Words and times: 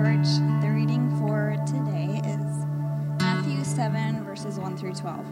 Church. 0.00 0.28
The 0.62 0.70
reading 0.70 1.14
for 1.18 1.56
today 1.66 2.22
is 2.24 2.64
Matthew 3.20 3.62
7, 3.62 4.24
verses 4.24 4.58
1 4.58 4.78
through 4.78 4.94
12. 4.94 5.26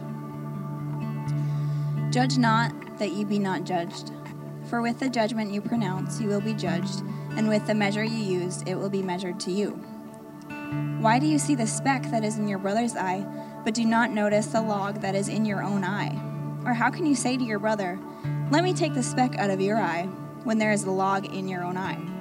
Judge 2.11 2.37
not 2.37 2.71
that 2.99 3.11
ye 3.11 3.23
be 3.23 3.39
not 3.39 3.63
judged. 3.63 4.11
For 4.69 4.83
with 4.83 4.99
the 4.99 5.09
judgment 5.09 5.51
you 5.51 5.59
pronounce, 5.59 6.21
you 6.21 6.27
will 6.27 6.39
be 6.39 6.53
judged, 6.53 7.01
and 7.31 7.49
with 7.49 7.65
the 7.65 7.73
measure 7.73 8.03
you 8.03 8.19
use, 8.19 8.61
it 8.67 8.75
will 8.75 8.91
be 8.91 9.01
measured 9.01 9.39
to 9.39 9.51
you. 9.51 9.71
Why 10.99 11.17
do 11.17 11.25
you 11.25 11.39
see 11.39 11.55
the 11.55 11.65
speck 11.65 12.03
that 12.11 12.23
is 12.23 12.37
in 12.37 12.47
your 12.47 12.59
brother's 12.59 12.95
eye, 12.95 13.25
but 13.65 13.73
do 13.73 13.85
not 13.85 14.11
notice 14.11 14.45
the 14.45 14.61
log 14.61 15.01
that 15.01 15.15
is 15.15 15.29
in 15.29 15.45
your 15.45 15.63
own 15.63 15.83
eye? 15.83 16.13
Or 16.63 16.73
how 16.73 16.91
can 16.91 17.07
you 17.07 17.15
say 17.15 17.37
to 17.37 17.43
your 17.43 17.57
brother, 17.57 17.97
Let 18.51 18.63
me 18.63 18.75
take 18.75 18.93
the 18.93 19.01
speck 19.01 19.35
out 19.39 19.49
of 19.49 19.61
your 19.61 19.79
eye, 19.79 20.03
when 20.43 20.59
there 20.59 20.71
is 20.71 20.83
a 20.83 20.91
log 20.91 21.25
in 21.25 21.47
your 21.47 21.63
own 21.63 21.75
eye? 21.75 22.18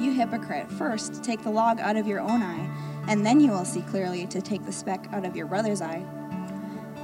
You 0.00 0.12
hypocrite, 0.12 0.72
first 0.72 1.22
take 1.22 1.42
the 1.42 1.50
log 1.50 1.78
out 1.78 1.94
of 1.94 2.06
your 2.06 2.20
own 2.20 2.42
eye, 2.42 3.04
and 3.06 3.24
then 3.24 3.38
you 3.38 3.50
will 3.50 3.66
see 3.66 3.82
clearly 3.82 4.26
to 4.28 4.40
take 4.40 4.64
the 4.64 4.72
speck 4.72 5.06
out 5.12 5.26
of 5.26 5.36
your 5.36 5.44
brother's 5.44 5.82
eye. 5.82 6.02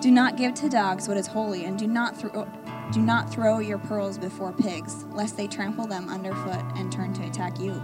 Do 0.01 0.11
not 0.11 0.39
give 0.39 0.55
to 0.55 0.71
dogs 0.71 1.07
what 1.07 1.19
is 1.19 1.27
holy, 1.27 1.67
and 1.67 1.79
do 1.79 1.87
not 1.87 2.17
throw 2.17 2.49
do 2.95 3.01
not 3.01 3.31
throw 3.31 3.59
your 3.59 3.77
pearls 3.77 4.17
before 4.17 4.51
pigs, 4.51 5.05
lest 5.11 5.37
they 5.37 5.47
trample 5.47 5.87
them 5.87 6.09
underfoot 6.09 6.65
and 6.77 6.91
turn 6.91 7.13
to 7.15 7.27
attack 7.27 7.61
you. 7.61 7.83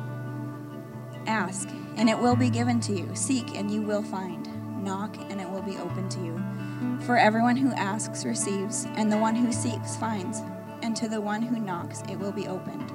Ask, 1.26 1.68
and 1.96 2.08
it 2.08 2.18
will 2.18 2.36
be 2.36 2.48
given 2.48 2.80
to 2.80 2.94
you. 2.94 3.10
Seek, 3.14 3.54
and 3.54 3.70
you 3.70 3.82
will 3.82 4.02
find. 4.02 4.48
Knock, 4.82 5.14
and 5.30 5.42
it 5.42 5.50
will 5.50 5.62
be 5.62 5.76
open 5.76 6.08
to 6.08 6.20
you. 6.24 7.00
For 7.04 7.18
everyone 7.18 7.56
who 7.56 7.70
asks 7.72 8.24
receives, 8.24 8.86
and 8.96 9.12
the 9.12 9.18
one 9.18 9.34
who 9.34 9.52
seeks 9.52 9.94
finds, 9.94 10.40
and 10.82 10.96
to 10.96 11.06
the 11.06 11.20
one 11.20 11.42
who 11.42 11.60
knocks 11.60 12.02
it 12.08 12.16
will 12.16 12.32
be 12.32 12.48
opened. 12.48 12.90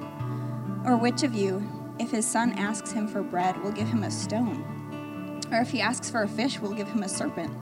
Or 0.84 0.96
which 0.96 1.22
of 1.22 1.34
you, 1.34 1.77
if 1.98 2.10
his 2.10 2.26
son 2.26 2.52
asks 2.52 2.92
him 2.92 3.08
for 3.08 3.22
bread, 3.22 3.60
we'll 3.62 3.72
give 3.72 3.88
him 3.88 4.02
a 4.02 4.10
stone? 4.10 5.42
Or 5.50 5.60
if 5.60 5.70
he 5.70 5.80
asks 5.80 6.10
for 6.10 6.22
a 6.22 6.28
fish, 6.28 6.58
we'll 6.58 6.72
give 6.72 6.88
him 6.88 7.02
a 7.02 7.08
serpent? 7.08 7.56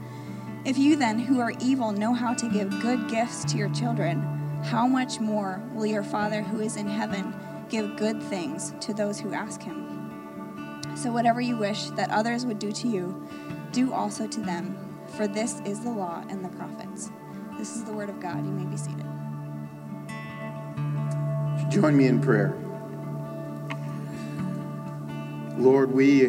If 0.65 0.77
you 0.77 0.97
then, 0.97 1.19
who 1.19 1.41
are 1.41 1.53
evil, 1.61 1.93
know 1.93 2.13
how 2.13 2.35
to 2.35 2.49
give 2.49 2.81
good 2.81 3.09
gifts 3.09 3.45
to 3.47 3.57
your 3.57 3.69
children, 3.71 4.21
how 4.65 4.87
much 4.87 5.21
more 5.21 5.63
will 5.73 5.87
your 5.87 6.03
Father 6.03 6.43
who 6.43 6.61
is 6.61 6.77
in 6.77 6.89
heaven 6.89 7.35
give 7.69 7.97
good 7.97 8.23
things 8.23 8.75
to 8.81 8.93
those 8.93 9.21
who 9.21 9.33
ask 9.33 9.63
him? 9.63 10.83
So, 10.97 11.13
whatever 11.13 11.41
you 11.41 11.57
wish 11.57 11.91
that 11.91 12.11
others 12.11 12.45
would 12.47 12.59
do 12.59 12.73
to 12.73 12.89
you, 12.89 13.29
do 13.71 13.93
also 13.93 14.27
to 14.27 14.41
them, 14.41 14.77
for 15.17 15.29
this 15.29 15.61
is 15.65 15.81
the 15.81 15.91
law 15.91 16.25
and 16.29 16.45
the 16.45 16.49
prophets. 16.49 17.11
This 17.59 17.77
is 17.77 17.85
the 17.85 17.93
word 17.93 18.09
of 18.09 18.19
God. 18.21 18.45
You 18.45 18.53
may 18.53 18.65
be 18.65 18.77
seated. 18.77 19.07
Join 21.71 21.97
me 21.97 22.07
in 22.07 22.21
prayer. 22.21 22.66
Lord, 25.59 25.91
we, 25.91 26.29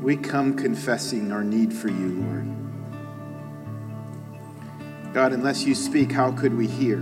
we 0.00 0.16
come 0.16 0.56
confessing 0.56 1.30
our 1.30 1.44
need 1.44 1.74
for 1.74 1.88
you, 1.88 2.22
Lord. 2.22 2.46
God, 5.12 5.32
unless 5.32 5.64
you 5.64 5.74
speak, 5.74 6.10
how 6.10 6.32
could 6.32 6.56
we 6.56 6.66
hear? 6.66 6.98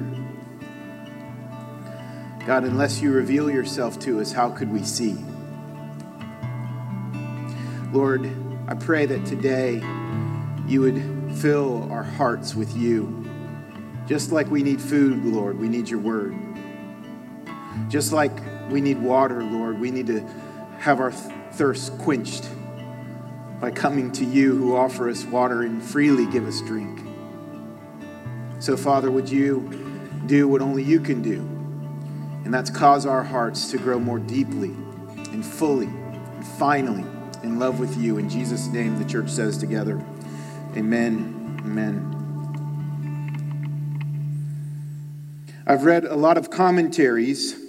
God, 2.45 2.65
unless 2.65 3.01
you 3.01 3.13
reveal 3.13 3.49
yourself 3.51 3.99
to 4.01 4.21
us, 4.21 4.33
how 4.33 4.51
could 4.51 4.73
we 4.73 4.83
see? 4.83 5.17
Lord, 7.93 8.29
I 8.67 8.75
pray 8.75 9.07
that 9.07 9.25
today 9.25 9.83
you 10.67 10.81
would 10.81 11.37
fill 11.37 11.91
our 11.93 12.03
hearts 12.03 12.57
with 12.57 12.77
you. 12.77 13.29
Just 14.07 14.33
like 14.33 14.51
we 14.51 14.63
need 14.65 14.81
food, 14.81 15.25
Lord, 15.25 15.59
we 15.59 15.69
need 15.69 15.89
your 15.89 16.01
word. 16.01 16.35
Just 17.89 18.13
like 18.13 18.33
we 18.71 18.81
need 18.81 19.01
water, 19.01 19.43
Lord, 19.43 19.79
we 19.79 19.93
need 19.93 20.09
to 20.09 20.21
have 20.79 21.01
our 21.01 21.13
thirst 21.57 21.97
quenched 21.99 22.49
by 23.61 23.71
coming 23.71 24.13
to 24.13 24.25
you 24.25 24.57
who 24.57 24.77
offer 24.77 25.09
us 25.09 25.25
water 25.25 25.63
and 25.63 25.83
freely 25.83 26.27
give 26.27 26.47
us 26.47 26.61
drink. 26.61 27.01
So, 28.59 28.77
Father, 28.77 29.11
would 29.11 29.29
you 29.29 29.71
do 30.27 30.49
what 30.49 30.61
only 30.61 30.83
you 30.83 31.01
can 31.01 31.23
do? 31.23 31.41
And 32.45 32.53
that's 32.53 32.71
cause 32.71 33.07
our 33.07 33.23
hearts 33.23 33.71
to 33.71 33.79
grow 33.79 33.99
more 33.99 34.19
deeply 34.19 34.71
and 35.33 35.45
fully 35.45 35.87
and 35.87 36.47
finally 36.47 37.05
in 37.43 37.59
love 37.59 37.79
with 37.79 37.97
you. 37.97 38.19
In 38.19 38.29
Jesus' 38.29 38.67
name, 38.67 38.99
the 38.99 39.05
church 39.05 39.31
says 39.31 39.57
together, 39.57 40.03
Amen. 40.77 41.61
Amen. 41.65 42.11
I've 45.67 45.85
read 45.85 46.05
a 46.05 46.17
lot 46.17 46.37
of 46.37 46.51
commentaries. 46.51 47.64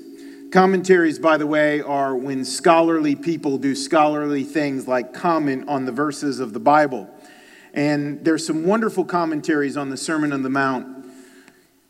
Commentaries, 0.56 1.20
by 1.20 1.36
the 1.36 1.46
way, 1.46 1.82
are 1.82 2.16
when 2.16 2.46
scholarly 2.46 3.14
people 3.14 3.58
do 3.58 3.76
scholarly 3.76 4.46
things 4.46 4.88
like 4.88 5.14
comment 5.14 5.68
on 5.68 5.84
the 5.84 5.92
verses 5.92 6.40
of 6.40 6.54
the 6.54 6.62
Bible. 6.62 7.10
And 7.74 8.24
there's 8.24 8.48
some 8.48 8.64
wonderful 8.64 9.04
commentaries 9.04 9.76
on 9.76 9.90
the 9.90 9.98
Sermon 9.98 10.32
on 10.32 10.44
the 10.44 10.50
Mount. 10.50 11.08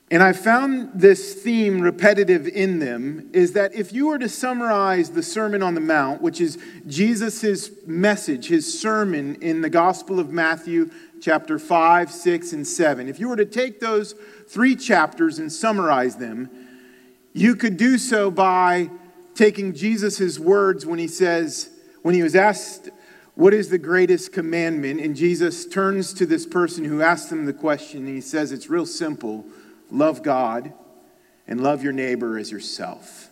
And 0.10 0.24
I 0.24 0.34
found 0.34 0.90
this 0.96 1.36
theme 1.36 1.80
repetitive 1.80 2.48
in 2.48 2.80
them 2.80 3.30
is 3.34 3.54
that 3.54 3.76
if 3.76 3.94
you 3.94 4.08
were 4.08 4.18
to 4.18 4.28
summarize 4.28 5.12
the 5.12 5.22
Sermon 5.22 5.62
on 5.62 5.76
the 5.76 5.80
Mount, 5.80 6.24
which 6.24 6.42
is 6.42 6.58
Jesus' 6.88 7.70
message, 7.86 8.48
his 8.48 8.82
sermon 8.82 9.36
in 9.42 9.62
the 9.62 9.70
Gospel 9.70 10.20
of 10.20 10.32
Matthew, 10.32 10.90
chapter 11.22 11.60
5, 11.60 12.12
6, 12.12 12.54
and 12.54 12.66
7, 12.66 13.10
if 13.10 13.20
you 13.20 13.30
were 13.30 13.36
to 13.36 13.46
take 13.46 13.80
those 13.80 14.16
three 14.48 14.76
chapters 14.76 15.38
and 15.38 15.54
summarize 15.54 16.16
them, 16.16 16.50
you 17.36 17.58
could 17.58 17.76
do 17.76 17.98
so 17.98 18.32
by 18.32 18.90
taking 19.34 19.74
Jesus' 19.74 20.40
words 20.40 20.86
when 20.86 21.00
he 21.00 21.10
says, 21.10 21.70
when 22.02 22.16
he 22.16 22.24
was 22.24 22.34
asked, 22.34 22.90
What 23.36 23.54
is 23.54 23.68
the 23.68 23.78
greatest 23.78 24.32
commandment? 24.32 25.02
And 25.02 25.18
Jesus 25.18 25.66
turns 25.66 26.14
to 26.14 26.26
this 26.26 26.46
person 26.46 26.86
who 26.86 27.02
asked 27.02 27.30
him 27.30 27.46
the 27.46 27.52
question, 27.52 28.08
and 28.08 28.16
he 28.16 28.22
says, 28.22 28.54
It's 28.54 28.70
real 28.70 28.86
simple 28.86 29.46
love 29.92 30.24
God 30.24 30.72
and 31.46 31.62
love 31.62 31.84
your 31.84 31.92
neighbor 31.92 32.40
as 32.40 32.52
yourself. 32.52 33.30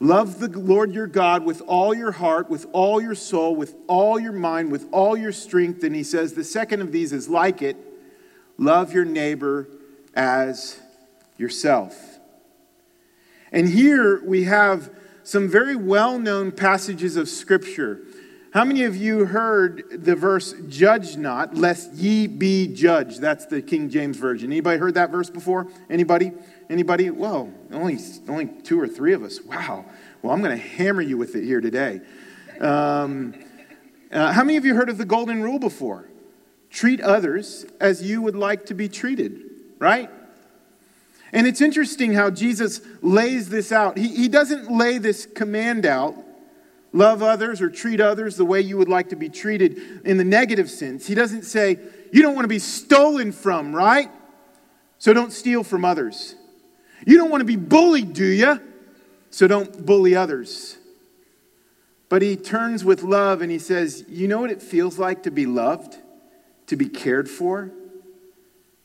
Love 0.00 0.40
the 0.40 0.48
Lord 0.48 0.94
your 0.94 1.08
God 1.08 1.44
with 1.44 1.60
all 1.66 1.92
your 1.92 2.12
heart, 2.12 2.48
with 2.48 2.64
all 2.72 3.02
your 3.02 3.14
soul, 3.14 3.54
with 3.54 3.74
all 3.86 4.18
your 4.18 4.32
mind, 4.32 4.72
with 4.72 4.88
all 4.92 5.14
your 5.14 5.32
strength. 5.32 5.84
And 5.84 5.94
he 5.94 6.02
says 6.02 6.32
the 6.32 6.42
second 6.42 6.80
of 6.80 6.90
these 6.90 7.12
is 7.12 7.28
like 7.28 7.60
it 7.60 7.76
love 8.56 8.94
your 8.94 9.04
neighbor 9.04 9.68
as 10.14 10.80
yourself. 11.36 12.17
And 13.52 13.68
here 13.68 14.22
we 14.24 14.44
have 14.44 14.90
some 15.22 15.48
very 15.48 15.76
well 15.76 16.18
known 16.18 16.52
passages 16.52 17.16
of 17.16 17.28
Scripture. 17.28 18.00
How 18.52 18.64
many 18.64 18.84
of 18.84 18.96
you 18.96 19.26
heard 19.26 19.84
the 19.90 20.16
verse, 20.16 20.54
judge 20.68 21.18
not, 21.18 21.54
lest 21.54 21.92
ye 21.92 22.26
be 22.26 22.66
judged? 22.66 23.20
That's 23.20 23.44
the 23.44 23.60
King 23.60 23.90
James 23.90 24.16
Version. 24.16 24.50
Anybody 24.50 24.78
heard 24.78 24.94
that 24.94 25.10
verse 25.10 25.28
before? 25.28 25.66
Anybody? 25.90 26.32
Anybody? 26.70 27.10
Well, 27.10 27.52
only, 27.70 27.98
only 28.26 28.46
two 28.46 28.80
or 28.80 28.88
three 28.88 29.12
of 29.12 29.22
us. 29.22 29.40
Wow. 29.42 29.84
Well, 30.22 30.32
I'm 30.32 30.42
going 30.42 30.56
to 30.56 30.62
hammer 30.62 31.02
you 31.02 31.18
with 31.18 31.36
it 31.36 31.44
here 31.44 31.60
today. 31.60 32.00
Um, 32.58 33.34
uh, 34.10 34.32
how 34.32 34.44
many 34.44 34.56
of 34.56 34.64
you 34.64 34.74
heard 34.74 34.88
of 34.88 34.96
the 34.96 35.04
golden 35.04 35.42
rule 35.42 35.58
before? 35.58 36.08
Treat 36.70 37.02
others 37.02 37.66
as 37.80 38.02
you 38.02 38.22
would 38.22 38.36
like 38.36 38.66
to 38.66 38.74
be 38.74 38.88
treated, 38.88 39.42
right? 39.78 40.10
And 41.32 41.46
it's 41.46 41.60
interesting 41.60 42.14
how 42.14 42.30
Jesus 42.30 42.80
lays 43.02 43.48
this 43.48 43.70
out. 43.70 43.98
He, 43.98 44.08
he 44.08 44.28
doesn't 44.28 44.70
lay 44.70 44.98
this 44.98 45.26
command 45.26 45.84
out, 45.84 46.16
love 46.92 47.22
others 47.22 47.60
or 47.60 47.68
treat 47.68 48.00
others 48.00 48.36
the 48.36 48.44
way 48.44 48.60
you 48.60 48.78
would 48.78 48.88
like 48.88 49.10
to 49.10 49.16
be 49.16 49.28
treated 49.28 50.00
in 50.04 50.16
the 50.16 50.24
negative 50.24 50.70
sense. 50.70 51.06
He 51.06 51.14
doesn't 51.14 51.42
say, 51.42 51.78
you 52.12 52.22
don't 52.22 52.34
want 52.34 52.44
to 52.44 52.48
be 52.48 52.58
stolen 52.58 53.32
from, 53.32 53.74
right? 53.74 54.10
So 54.98 55.12
don't 55.12 55.32
steal 55.32 55.62
from 55.62 55.84
others. 55.84 56.34
You 57.06 57.18
don't 57.18 57.30
want 57.30 57.42
to 57.42 57.46
be 57.46 57.56
bullied, 57.56 58.14
do 58.14 58.24
you? 58.24 58.60
So 59.30 59.46
don't 59.46 59.84
bully 59.84 60.16
others. 60.16 60.76
But 62.08 62.22
he 62.22 62.36
turns 62.36 62.84
with 62.84 63.02
love 63.02 63.42
and 63.42 63.50
he 63.50 63.58
says, 63.58 64.04
You 64.08 64.28
know 64.28 64.40
what 64.40 64.50
it 64.50 64.62
feels 64.62 64.98
like 64.98 65.24
to 65.24 65.30
be 65.30 65.46
loved, 65.46 65.96
to 66.66 66.76
be 66.76 66.88
cared 66.88 67.28
for? 67.28 67.70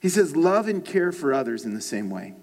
He 0.04 0.10
says, 0.10 0.36
Love 0.36 0.68
and 0.68 0.84
care 0.84 1.14
for 1.14 1.34
others 1.34 1.64
in 1.64 1.74
the 1.74 1.82
same 1.82 2.10
way. 2.10 2.36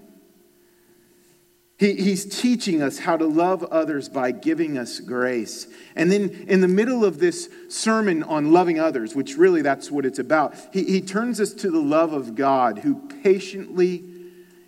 He, 1.79 1.95
he's 1.95 2.25
teaching 2.25 2.83
us 2.83 2.99
how 2.99 3.19
to 3.19 3.27
love 3.27 3.62
others 3.65 4.09
by 4.09 4.33
giving 4.33 4.79
us 4.79 4.99
grace. 4.99 5.67
And 5.95 6.11
then, 6.11 6.31
in 6.49 6.62
the 6.62 6.69
middle 6.69 7.05
of 7.05 7.19
this 7.19 7.51
sermon 7.69 8.23
on 8.23 8.51
loving 8.51 8.81
others, 8.81 9.15
which 9.15 9.37
really 9.37 9.61
that's 9.61 9.91
what 9.91 10.07
it's 10.07 10.19
about, 10.19 10.55
he, 10.73 10.85
he 10.85 11.01
turns 11.03 11.39
us 11.39 11.53
to 11.53 11.71
the 11.71 11.81
love 11.81 12.15
of 12.15 12.35
God 12.35 12.79
who 12.79 13.07
patiently 13.23 14.05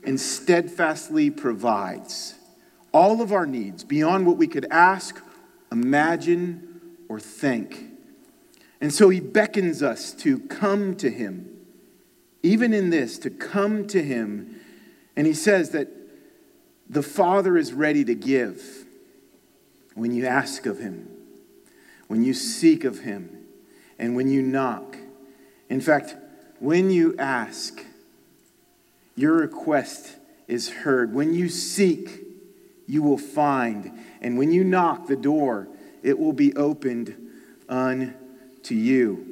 and 0.05 0.21
steadfastly 0.21 1.31
provides 1.31 2.35
all 2.93 3.23
of 3.23 3.33
our 3.33 3.47
needs 3.47 3.85
beyond 3.85 4.27
what 4.27 4.37
we 4.37 4.47
could 4.47 4.67
ask, 4.71 5.19
imagine, 5.71 6.97
or 7.09 7.19
think. 7.19 7.87
And 8.83 8.93
so 8.93 9.09
he 9.09 9.21
beckons 9.21 9.83
us 9.83 10.13
to 10.15 10.41
come 10.41 10.95
to 10.97 11.09
him, 11.09 11.52
even 12.43 12.73
in 12.75 12.91
this, 12.91 13.19
to 13.19 13.31
come 13.31 13.87
to 13.89 14.03
him. 14.03 14.61
And 15.17 15.27
he 15.27 15.35
says 15.35 15.71
that 15.71 15.89
the 16.89 17.03
Father 17.03 17.57
is 17.57 17.73
ready 17.73 18.05
to 18.05 18.15
give 18.15 18.85
when 19.95 20.13
you 20.13 20.27
ask 20.27 20.67
of 20.67 20.79
him. 20.79 21.09
when 22.13 22.23
you 22.23 22.35
seek 22.35 22.85
of 22.85 22.99
him, 22.99 23.39
and 23.99 24.15
when 24.15 24.29
you 24.29 24.43
knock. 24.43 24.99
In 25.71 25.81
fact, 25.81 26.15
when 26.61 26.91
you 26.91 27.17
ask, 27.17 27.87
your 29.17 29.33
request 29.33 30.17
is 30.47 30.69
heard. 30.69 31.15
When 31.15 31.33
you 31.33 31.49
seek, 31.49 32.21
you 32.87 33.03
will 33.03 33.17
find. 33.17 33.99
And 34.21 34.37
when 34.37 34.53
you 34.53 34.63
knock 34.63 35.07
the 35.07 35.17
door, 35.17 35.69
it 36.03 36.19
will 36.19 36.35
be 36.35 36.55
opened 36.55 37.17
unto 37.67 38.75
you. 38.75 39.32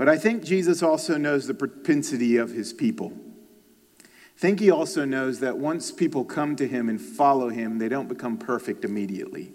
But 0.00 0.08
I 0.08 0.16
think 0.16 0.42
Jesus 0.42 0.82
also 0.82 1.18
knows 1.18 1.46
the 1.46 1.52
propensity 1.52 2.38
of 2.38 2.52
his 2.52 2.72
people. 2.72 3.12
I 4.02 4.38
think 4.38 4.58
he 4.58 4.70
also 4.70 5.04
knows 5.04 5.40
that 5.40 5.58
once 5.58 5.92
people 5.92 6.24
come 6.24 6.56
to 6.56 6.66
him 6.66 6.88
and 6.88 6.98
follow 6.98 7.50
him, 7.50 7.76
they 7.76 7.90
don't 7.90 8.08
become 8.08 8.38
perfect 8.38 8.86
immediately. 8.86 9.52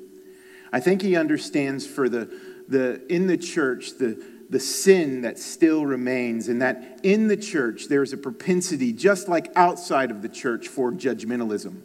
I 0.72 0.82
think 0.82 1.02
he 1.02 1.16
understands 1.16 1.88
for 1.88 2.08
the, 2.10 2.32
the 2.68 3.04
in 3.12 3.26
the 3.26 3.38
church 3.38 3.98
the, 3.98 4.24
the 4.48 4.60
sin 4.60 5.22
that 5.22 5.40
still 5.40 5.84
remains, 5.84 6.48
and 6.48 6.62
that 6.62 7.00
in 7.02 7.28
the 7.28 7.38
church 7.38 7.88
there's 7.88 8.14
a 8.14 8.18
propensity, 8.18 8.94
just 8.94 9.28
like 9.28 9.52
outside 9.56 10.12
of 10.12 10.22
the 10.22 10.30
church, 10.30 10.68
for 10.68 10.92
judgmentalism, 10.92 11.82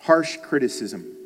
harsh 0.00 0.36
criticism 0.42 1.21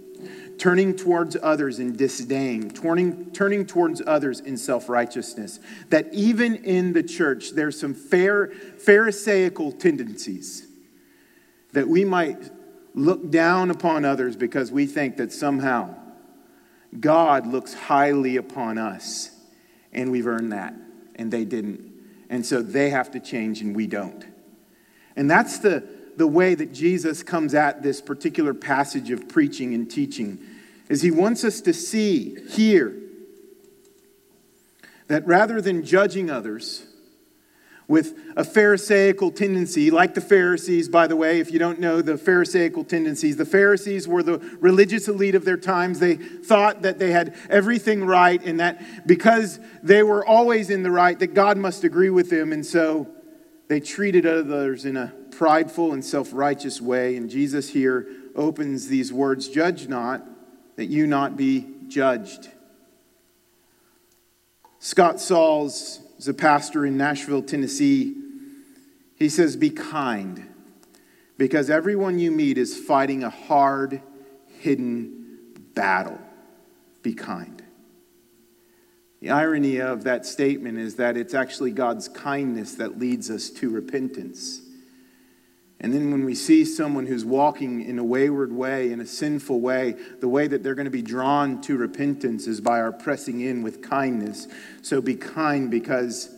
turning 0.58 0.96
towards 0.96 1.36
others 1.42 1.78
in 1.78 1.96
disdain, 1.96 2.70
turning, 2.70 3.30
turning 3.32 3.66
towards 3.66 4.02
others 4.06 4.40
in 4.40 4.56
self 4.56 4.88
righteousness. 4.88 5.60
That 5.90 6.12
even 6.12 6.56
in 6.56 6.92
the 6.92 7.02
church, 7.02 7.52
there's 7.52 7.78
some 7.78 7.94
fair, 7.94 8.48
Pharisaical 8.78 9.72
tendencies 9.72 10.66
that 11.72 11.88
we 11.88 12.04
might 12.04 12.50
look 12.94 13.30
down 13.30 13.70
upon 13.70 14.04
others 14.04 14.36
because 14.36 14.72
we 14.72 14.86
think 14.86 15.18
that 15.18 15.32
somehow 15.32 15.94
God 16.98 17.46
looks 17.46 17.74
highly 17.74 18.36
upon 18.36 18.78
us 18.78 19.30
and 19.92 20.10
we've 20.10 20.26
earned 20.26 20.52
that 20.52 20.74
and 21.16 21.30
they 21.30 21.44
didn't. 21.44 21.92
And 22.30 22.44
so 22.44 22.62
they 22.62 22.90
have 22.90 23.10
to 23.12 23.20
change 23.20 23.60
and 23.60 23.76
we 23.76 23.86
don't. 23.86 24.24
And 25.16 25.30
that's 25.30 25.58
the 25.58 25.86
the 26.16 26.26
way 26.26 26.54
that 26.54 26.72
Jesus 26.72 27.22
comes 27.22 27.54
at 27.54 27.82
this 27.82 28.00
particular 28.00 28.54
passage 28.54 29.10
of 29.10 29.28
preaching 29.28 29.74
and 29.74 29.90
teaching 29.90 30.38
is 30.88 31.02
he 31.02 31.10
wants 31.10 31.44
us 31.44 31.60
to 31.62 31.72
see 31.72 32.36
here 32.50 32.96
that 35.08 35.26
rather 35.26 35.60
than 35.60 35.84
judging 35.84 36.30
others 36.30 36.86
with 37.88 38.18
a 38.36 38.42
Pharisaical 38.42 39.30
tendency, 39.30 39.92
like 39.92 40.14
the 40.14 40.20
Pharisees, 40.20 40.88
by 40.88 41.06
the 41.06 41.14
way, 41.14 41.38
if 41.38 41.52
you 41.52 41.58
don't 41.60 41.78
know 41.78 42.02
the 42.02 42.18
Pharisaical 42.18 42.82
tendencies, 42.82 43.36
the 43.36 43.44
Pharisees 43.44 44.08
were 44.08 44.24
the 44.24 44.38
religious 44.58 45.06
elite 45.06 45.36
of 45.36 45.44
their 45.44 45.56
times. 45.56 46.00
They 46.00 46.16
thought 46.16 46.82
that 46.82 46.98
they 46.98 47.12
had 47.12 47.36
everything 47.48 48.04
right 48.04 48.42
and 48.42 48.58
that 48.58 49.06
because 49.06 49.60
they 49.84 50.02
were 50.02 50.26
always 50.26 50.68
in 50.68 50.82
the 50.82 50.90
right, 50.90 51.16
that 51.20 51.34
God 51.34 51.58
must 51.58 51.84
agree 51.84 52.10
with 52.10 52.28
them. 52.28 52.52
And 52.52 52.66
so 52.66 53.08
they 53.68 53.78
treated 53.78 54.26
others 54.26 54.84
in 54.84 54.96
a 54.96 55.14
prideful 55.36 55.92
and 55.92 56.04
self 56.04 56.32
righteous 56.32 56.80
way. 56.80 57.16
And 57.16 57.28
Jesus 57.28 57.68
here 57.70 58.08
opens 58.34 58.88
these 58.88 59.12
words 59.12 59.48
Judge 59.48 59.88
not, 59.88 60.22
that 60.76 60.86
you 60.86 61.06
not 61.06 61.36
be 61.36 61.66
judged. 61.88 62.48
Scott 64.78 65.20
Sauls 65.20 66.00
is 66.18 66.28
a 66.28 66.34
pastor 66.34 66.86
in 66.86 66.96
Nashville, 66.96 67.42
Tennessee. 67.42 68.14
He 69.16 69.28
says, 69.28 69.56
Be 69.56 69.70
kind, 69.70 70.48
because 71.38 71.70
everyone 71.70 72.18
you 72.18 72.30
meet 72.30 72.58
is 72.58 72.76
fighting 72.76 73.22
a 73.22 73.30
hard, 73.30 74.00
hidden 74.60 75.52
battle. 75.74 76.18
Be 77.02 77.14
kind. 77.14 77.62
The 79.20 79.30
irony 79.30 79.80
of 79.80 80.04
that 80.04 80.26
statement 80.26 80.78
is 80.78 80.96
that 80.96 81.16
it's 81.16 81.34
actually 81.34 81.72
God's 81.72 82.08
kindness 82.08 82.74
that 82.74 82.98
leads 82.98 83.30
us 83.30 83.50
to 83.50 83.70
repentance. 83.70 84.60
And 85.78 85.92
then 85.92 86.10
when 86.10 86.24
we 86.24 86.34
see 86.34 86.64
someone 86.64 87.06
who's 87.06 87.24
walking 87.24 87.82
in 87.82 87.98
a 87.98 88.04
wayward 88.04 88.50
way, 88.50 88.90
in 88.90 89.00
a 89.00 89.06
sinful 89.06 89.60
way, 89.60 89.94
the 90.20 90.28
way 90.28 90.46
that 90.46 90.62
they're 90.62 90.74
going 90.74 90.86
to 90.86 90.90
be 90.90 91.02
drawn 91.02 91.60
to 91.62 91.76
repentance 91.76 92.46
is 92.46 92.62
by 92.62 92.80
our 92.80 92.92
pressing 92.92 93.40
in 93.40 93.62
with 93.62 93.82
kindness. 93.82 94.48
So 94.80 95.02
be 95.02 95.16
kind 95.16 95.70
because 95.70 96.34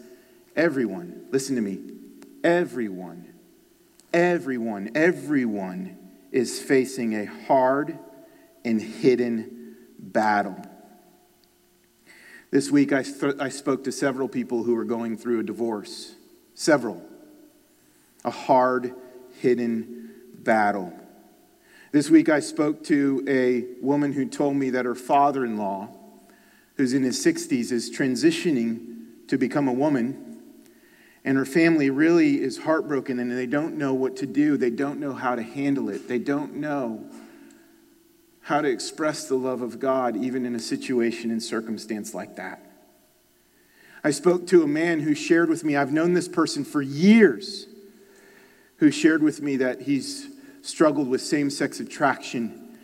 everyone, 0.56 1.26
listen 1.30 1.54
to 1.54 1.62
me, 1.62 1.78
everyone, 2.42 3.32
everyone, 4.12 4.90
everyone 4.96 5.96
is 6.32 6.60
facing 6.60 7.14
a 7.14 7.26
hard 7.26 7.96
and 8.64 8.82
hidden 8.82 9.76
battle. 9.98 10.60
This 12.50 12.70
week, 12.70 12.92
I, 12.92 13.02
th- 13.02 13.36
I 13.40 13.50
spoke 13.50 13.84
to 13.84 13.92
several 13.92 14.28
people 14.28 14.64
who 14.64 14.74
were 14.74 14.84
going 14.84 15.16
through 15.16 15.40
a 15.40 15.42
divorce. 15.42 16.14
Several. 16.54 17.02
A 18.24 18.30
hard, 18.30 18.94
hidden 19.40 20.10
battle. 20.34 20.92
This 21.90 22.10
week, 22.10 22.28
I 22.28 22.40
spoke 22.40 22.84
to 22.84 23.24
a 23.26 23.82
woman 23.82 24.12
who 24.12 24.26
told 24.26 24.56
me 24.56 24.70
that 24.70 24.84
her 24.84 24.94
father 24.94 25.44
in 25.44 25.56
law, 25.56 25.88
who's 26.76 26.92
in 26.92 27.02
his 27.02 27.24
60s, 27.24 27.72
is 27.72 27.90
transitioning 27.90 29.26
to 29.28 29.38
become 29.38 29.68
a 29.68 29.72
woman. 29.72 30.42
And 31.24 31.36
her 31.36 31.46
family 31.46 31.90
really 31.90 32.40
is 32.40 32.58
heartbroken 32.58 33.18
and 33.18 33.30
they 33.30 33.46
don't 33.46 33.76
know 33.76 33.94
what 33.94 34.16
to 34.16 34.26
do. 34.26 34.56
They 34.56 34.70
don't 34.70 35.00
know 35.00 35.12
how 35.12 35.34
to 35.34 35.42
handle 35.42 35.88
it. 35.88 36.08
They 36.08 36.18
don't 36.18 36.56
know 36.56 37.08
how 38.42 38.60
to 38.60 38.68
express 38.68 39.28
the 39.28 39.36
love 39.36 39.60
of 39.60 39.78
God 39.78 40.16
even 40.16 40.46
in 40.46 40.54
a 40.54 40.60
situation 40.60 41.30
and 41.30 41.42
circumstance 41.42 42.14
like 42.14 42.36
that. 42.36 42.64
I 44.02 44.10
spoke 44.10 44.46
to 44.48 44.62
a 44.62 44.66
man 44.66 45.00
who 45.00 45.14
shared 45.14 45.48
with 45.48 45.64
me, 45.64 45.76
I've 45.76 45.92
known 45.92 46.14
this 46.14 46.28
person 46.28 46.64
for 46.64 46.80
years 46.80 47.66
who 48.78 48.90
shared 48.90 49.22
with 49.22 49.42
me 49.42 49.56
that 49.56 49.82
he's 49.82 50.28
struggled 50.62 51.08
with 51.08 51.20
same 51.20 51.50
sex 51.50 51.80
attraction 51.80 52.78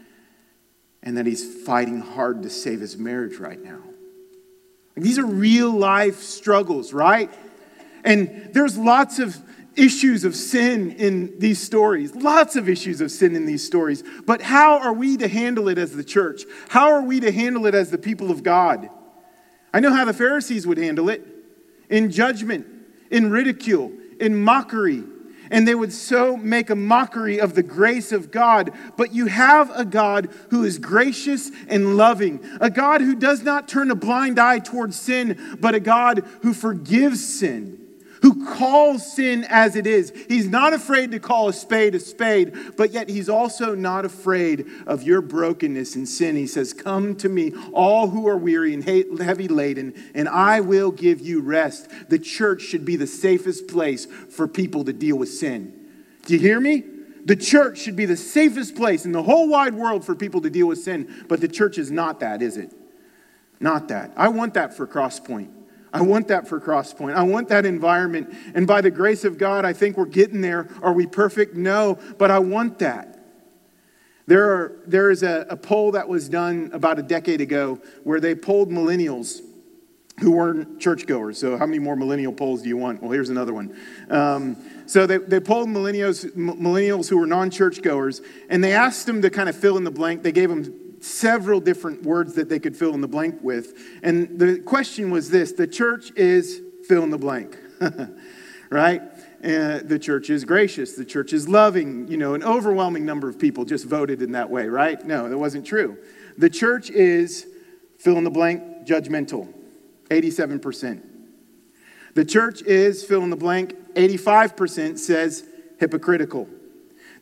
and 1.02 1.16
that 1.16 1.26
he's 1.26 1.64
fighting 1.64 2.00
hard 2.00 2.42
to 2.42 2.50
save 2.50 2.80
his 2.80 2.96
marriage 2.96 3.38
right 3.38 3.62
now. 3.62 3.80
These 4.96 5.18
are 5.18 5.26
real 5.26 5.70
life 5.70 6.20
struggles, 6.20 6.92
right? 6.92 7.30
And 8.04 8.50
there's 8.52 8.78
lots 8.78 9.18
of 9.18 9.36
issues 9.76 10.24
of 10.24 10.36
sin 10.36 10.92
in 10.92 11.38
these 11.38 11.60
stories, 11.60 12.14
lots 12.14 12.54
of 12.54 12.68
issues 12.68 13.00
of 13.00 13.10
sin 13.10 13.34
in 13.34 13.44
these 13.44 13.64
stories. 13.64 14.04
But 14.24 14.40
how 14.40 14.78
are 14.78 14.92
we 14.92 15.16
to 15.16 15.26
handle 15.26 15.68
it 15.68 15.78
as 15.78 15.92
the 15.92 16.04
church? 16.04 16.42
How 16.68 16.92
are 16.92 17.02
we 17.02 17.20
to 17.20 17.32
handle 17.32 17.66
it 17.66 17.74
as 17.74 17.90
the 17.90 17.98
people 17.98 18.30
of 18.30 18.42
God? 18.42 18.88
I 19.72 19.80
know 19.80 19.92
how 19.92 20.04
the 20.04 20.12
Pharisees 20.12 20.66
would 20.66 20.78
handle 20.78 21.08
it 21.08 21.26
in 21.90 22.10
judgment, 22.10 22.66
in 23.10 23.30
ridicule, 23.30 23.92
in 24.20 24.36
mockery, 24.36 25.02
and 25.54 25.68
they 25.68 25.74
would 25.76 25.92
so 25.92 26.36
make 26.36 26.68
a 26.68 26.74
mockery 26.74 27.38
of 27.38 27.54
the 27.54 27.62
grace 27.62 28.10
of 28.10 28.32
God. 28.32 28.72
But 28.96 29.14
you 29.14 29.26
have 29.26 29.70
a 29.70 29.84
God 29.84 30.28
who 30.50 30.64
is 30.64 30.78
gracious 30.78 31.48
and 31.68 31.96
loving, 31.96 32.44
a 32.60 32.68
God 32.68 33.00
who 33.00 33.14
does 33.14 33.44
not 33.44 33.68
turn 33.68 33.92
a 33.92 33.94
blind 33.94 34.40
eye 34.40 34.58
towards 34.58 34.98
sin, 34.98 35.56
but 35.60 35.76
a 35.76 35.80
God 35.80 36.24
who 36.42 36.54
forgives 36.54 37.24
sin 37.24 37.83
who 38.24 38.46
calls 38.46 39.12
sin 39.12 39.44
as 39.50 39.76
it 39.76 39.86
is. 39.86 40.10
He's 40.28 40.48
not 40.48 40.72
afraid 40.72 41.10
to 41.10 41.20
call 41.20 41.50
a 41.50 41.52
spade 41.52 41.94
a 41.94 42.00
spade, 42.00 42.54
but 42.74 42.90
yet 42.90 43.10
he's 43.10 43.28
also 43.28 43.74
not 43.74 44.06
afraid 44.06 44.64
of 44.86 45.02
your 45.02 45.20
brokenness 45.20 45.94
and 45.94 46.08
sin. 46.08 46.34
He 46.34 46.46
says, 46.46 46.72
Come 46.72 47.16
to 47.16 47.28
me, 47.28 47.52
all 47.74 48.08
who 48.08 48.26
are 48.26 48.38
weary 48.38 48.72
and 48.72 48.82
heavy 48.82 49.46
laden, 49.46 49.92
and 50.14 50.26
I 50.26 50.60
will 50.60 50.90
give 50.90 51.20
you 51.20 51.42
rest. 51.42 51.90
The 52.08 52.18
church 52.18 52.62
should 52.62 52.86
be 52.86 52.96
the 52.96 53.06
safest 53.06 53.68
place 53.68 54.06
for 54.06 54.48
people 54.48 54.84
to 54.84 54.94
deal 54.94 55.16
with 55.16 55.28
sin. 55.28 55.74
Do 56.24 56.32
you 56.32 56.40
hear 56.40 56.60
me? 56.60 56.82
The 57.26 57.36
church 57.36 57.76
should 57.76 57.94
be 57.94 58.06
the 58.06 58.16
safest 58.16 58.74
place 58.74 59.04
in 59.04 59.12
the 59.12 59.22
whole 59.22 59.50
wide 59.50 59.74
world 59.74 60.02
for 60.02 60.14
people 60.14 60.40
to 60.40 60.48
deal 60.48 60.68
with 60.68 60.78
sin, 60.78 61.26
but 61.28 61.42
the 61.42 61.48
church 61.48 61.76
is 61.76 61.90
not 61.90 62.20
that, 62.20 62.40
is 62.40 62.56
it? 62.56 62.72
Not 63.60 63.88
that. 63.88 64.12
I 64.16 64.28
want 64.28 64.54
that 64.54 64.74
for 64.74 64.86
Crosspoint. 64.86 65.50
I 65.94 66.02
want 66.02 66.26
that 66.28 66.48
for 66.48 66.60
Crosspoint. 66.60 67.14
I 67.14 67.22
want 67.22 67.48
that 67.50 67.64
environment. 67.64 68.34
And 68.56 68.66
by 68.66 68.80
the 68.80 68.90
grace 68.90 69.22
of 69.22 69.38
God, 69.38 69.64
I 69.64 69.72
think 69.72 69.96
we're 69.96 70.06
getting 70.06 70.40
there. 70.40 70.68
Are 70.82 70.92
we 70.92 71.06
perfect? 71.06 71.54
No, 71.54 72.00
but 72.18 72.32
I 72.32 72.40
want 72.40 72.80
that. 72.80 73.20
There, 74.26 74.50
are, 74.50 74.72
there 74.86 75.10
is 75.12 75.22
a, 75.22 75.46
a 75.48 75.56
poll 75.56 75.92
that 75.92 76.08
was 76.08 76.28
done 76.28 76.70
about 76.72 76.98
a 76.98 77.02
decade 77.02 77.40
ago 77.40 77.80
where 78.02 78.18
they 78.18 78.34
polled 78.34 78.70
millennials 78.70 79.40
who 80.18 80.32
weren't 80.32 80.80
churchgoers. 80.80 81.38
So, 81.38 81.56
how 81.56 81.66
many 81.66 81.78
more 81.78 81.94
millennial 81.94 82.32
polls 82.32 82.62
do 82.62 82.68
you 82.68 82.76
want? 82.76 83.00
Well, 83.00 83.12
here's 83.12 83.30
another 83.30 83.52
one. 83.52 83.76
Um, 84.10 84.56
so, 84.86 85.06
they, 85.06 85.18
they 85.18 85.40
polled 85.40 85.68
millennials, 85.68 86.24
millennials 86.34 87.08
who 87.08 87.18
were 87.18 87.26
non 87.26 87.50
churchgoers, 87.50 88.20
and 88.48 88.62
they 88.62 88.72
asked 88.72 89.06
them 89.06 89.22
to 89.22 89.30
kind 89.30 89.48
of 89.48 89.56
fill 89.56 89.76
in 89.76 89.84
the 89.84 89.90
blank. 89.90 90.22
They 90.22 90.32
gave 90.32 90.48
them 90.48 90.83
several 91.04 91.60
different 91.60 92.02
words 92.02 92.34
that 92.34 92.48
they 92.48 92.58
could 92.58 92.76
fill 92.76 92.94
in 92.94 93.00
the 93.00 93.08
blank 93.08 93.38
with. 93.42 93.74
And 94.02 94.38
the 94.38 94.58
question 94.58 95.10
was 95.10 95.30
this 95.30 95.52
the 95.52 95.66
church 95.66 96.10
is 96.16 96.60
fill 96.88 97.02
in 97.02 97.10
the 97.10 97.18
blank, 97.18 97.58
right? 98.70 99.02
Uh, 99.42 99.80
the 99.84 99.98
church 99.98 100.30
is 100.30 100.44
gracious. 100.44 100.94
The 100.94 101.04
church 101.04 101.34
is 101.34 101.48
loving. 101.48 102.08
You 102.08 102.16
know, 102.16 102.34
an 102.34 102.42
overwhelming 102.42 103.04
number 103.04 103.28
of 103.28 103.38
people 103.38 103.64
just 103.64 103.84
voted 103.84 104.22
in 104.22 104.32
that 104.32 104.48
way, 104.48 104.66
right? 104.68 105.04
No, 105.04 105.28
that 105.28 105.36
wasn't 105.36 105.66
true. 105.66 105.98
The 106.38 106.48
church 106.48 106.90
is 106.90 107.46
fill 107.98 108.16
in 108.16 108.24
the 108.24 108.30
blank, 108.30 108.86
judgmental, 108.86 109.52
87%. 110.08 111.02
The 112.14 112.24
church 112.24 112.62
is, 112.62 113.04
fill 113.04 113.22
in 113.22 113.30
the 113.30 113.36
blank, 113.36 113.74
85% 113.94 114.98
says 114.98 115.46
hypocritical. 115.78 116.48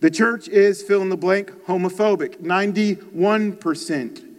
The 0.03 0.11
church 0.11 0.49
is, 0.49 0.83
fill 0.83 1.01
in 1.03 1.11
the 1.11 1.17
blank, 1.17 1.53
homophobic, 1.67 2.39
91%. 2.39 4.31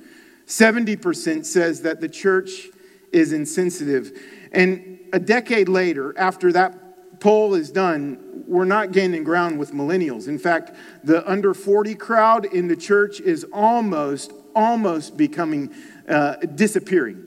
70% 0.46 1.46
says 1.46 1.82
that 1.84 2.02
the 2.02 2.10
church 2.10 2.68
is 3.14 3.32
insensitive. 3.32 4.12
And 4.52 5.00
a 5.14 5.20
decade 5.20 5.70
later, 5.70 6.14
after 6.20 6.52
that 6.52 7.22
poll 7.22 7.54
is 7.54 7.72
done, 7.72 8.44
we're 8.46 8.66
not 8.66 8.92
gaining 8.92 9.24
ground 9.24 9.58
with 9.58 9.72
millennials. 9.72 10.28
In 10.28 10.38
fact, 10.38 10.72
the 11.02 11.26
under 11.32 11.54
40 11.54 11.96
crowd 11.96 12.44
in 12.44 12.68
the 12.68 12.76
church 12.76 13.22
is 13.22 13.46
almost, 13.54 14.34
almost 14.54 15.16
becoming, 15.16 15.74
uh, 16.10 16.36
disappearing, 16.56 17.24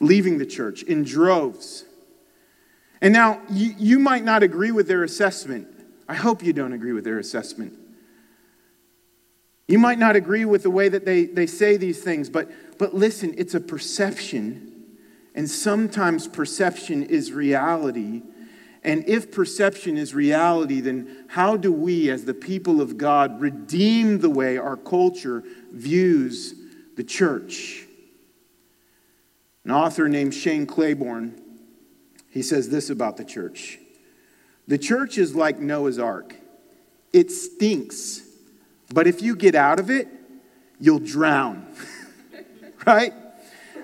leaving 0.00 0.38
the 0.38 0.46
church 0.46 0.82
in 0.82 1.04
droves. 1.04 1.84
And 3.02 3.12
now, 3.12 3.42
you, 3.50 3.74
you 3.76 3.98
might 3.98 4.24
not 4.24 4.42
agree 4.42 4.70
with 4.70 4.88
their 4.88 5.04
assessment. 5.04 5.73
I 6.08 6.14
hope 6.14 6.42
you 6.42 6.52
don't 6.52 6.72
agree 6.72 6.92
with 6.92 7.04
their 7.04 7.18
assessment. 7.18 7.78
You 9.66 9.78
might 9.78 9.98
not 9.98 10.16
agree 10.16 10.44
with 10.44 10.62
the 10.62 10.70
way 10.70 10.88
that 10.88 11.04
they, 11.04 11.24
they 11.24 11.46
say 11.46 11.76
these 11.76 12.02
things, 12.02 12.28
but, 12.28 12.50
but 12.78 12.94
listen, 12.94 13.34
it's 13.38 13.54
a 13.54 13.60
perception. 13.60 14.72
And 15.34 15.48
sometimes 15.48 16.28
perception 16.28 17.02
is 17.02 17.32
reality. 17.32 18.22
And 18.82 19.08
if 19.08 19.32
perception 19.32 19.96
is 19.96 20.14
reality, 20.14 20.80
then 20.80 21.24
how 21.28 21.56
do 21.56 21.72
we, 21.72 22.10
as 22.10 22.26
the 22.26 22.34
people 22.34 22.82
of 22.82 22.98
God, 22.98 23.40
redeem 23.40 24.18
the 24.18 24.28
way 24.28 24.58
our 24.58 24.76
culture 24.76 25.42
views 25.72 26.54
the 26.96 27.04
church? 27.04 27.86
An 29.64 29.70
author 29.70 30.10
named 30.10 30.34
Shane 30.34 30.66
Claiborne, 30.66 31.40
he 32.28 32.42
says 32.42 32.68
this 32.68 32.90
about 32.90 33.16
the 33.16 33.24
church. 33.24 33.78
The 34.66 34.78
church 34.78 35.18
is 35.18 35.34
like 35.34 35.58
Noah's 35.58 35.98
ark. 35.98 36.36
It 37.12 37.30
stinks 37.30 38.24
but 38.94 39.08
if 39.08 39.20
you 39.22 39.34
get 39.34 39.56
out 39.56 39.80
of 39.80 39.90
it, 39.90 40.08
you'll 40.78 41.00
drown. 41.00 41.66
right? 42.86 43.12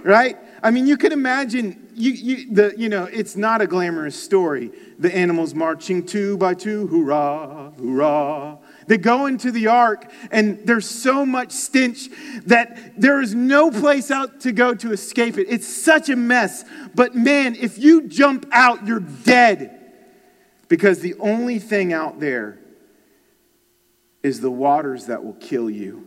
Right? 0.02 0.37
I 0.62 0.70
mean, 0.70 0.87
you 0.87 0.96
can 0.96 1.10
imagine, 1.12 1.88
you, 1.94 2.12
you, 2.12 2.54
the, 2.54 2.75
you 2.76 2.88
know, 2.88 3.04
it's 3.04 3.37
not 3.37 3.60
a 3.60 3.66
glamorous 3.66 4.20
story. 4.20 4.70
The 4.99 5.14
animals 5.14 5.52
marching 5.52 6.06
two 6.06 6.37
by 6.37 6.54
two, 6.54 6.87
hurrah, 6.87 7.72
hurrah. 7.72 8.58
They 8.87 8.99
go 8.99 9.26
into 9.26 9.50
the 9.50 9.66
ark, 9.66 10.10
and 10.30 10.64
there's 10.64 10.88
so 10.88 11.26
much 11.26 11.50
stench 11.50 12.08
that 12.46 13.00
there 13.00 13.20
is 13.20 13.34
no 13.34 13.70
place 13.70 14.10
out 14.10 14.40
to 14.40 14.52
go 14.52 14.75
to 14.75 14.92
escape 14.92 15.38
it. 15.38 15.46
It's 15.49 15.66
such 15.66 16.08
a 16.08 16.16
mess. 16.16 16.64
But 16.94 17.14
man, 17.14 17.56
if 17.56 17.78
you 17.78 18.06
jump 18.06 18.46
out, 18.52 18.87
you're 18.87 19.00
dead. 19.00 19.79
Because 20.71 21.00
the 21.00 21.17
only 21.19 21.59
thing 21.59 21.93
out 21.93 22.21
there 22.21 22.61
is 24.23 24.41
the 24.41 24.50
waters 24.50 25.07
that 25.07 25.25
will 25.25 25.35
kill 25.35 25.69
you. 25.69 26.07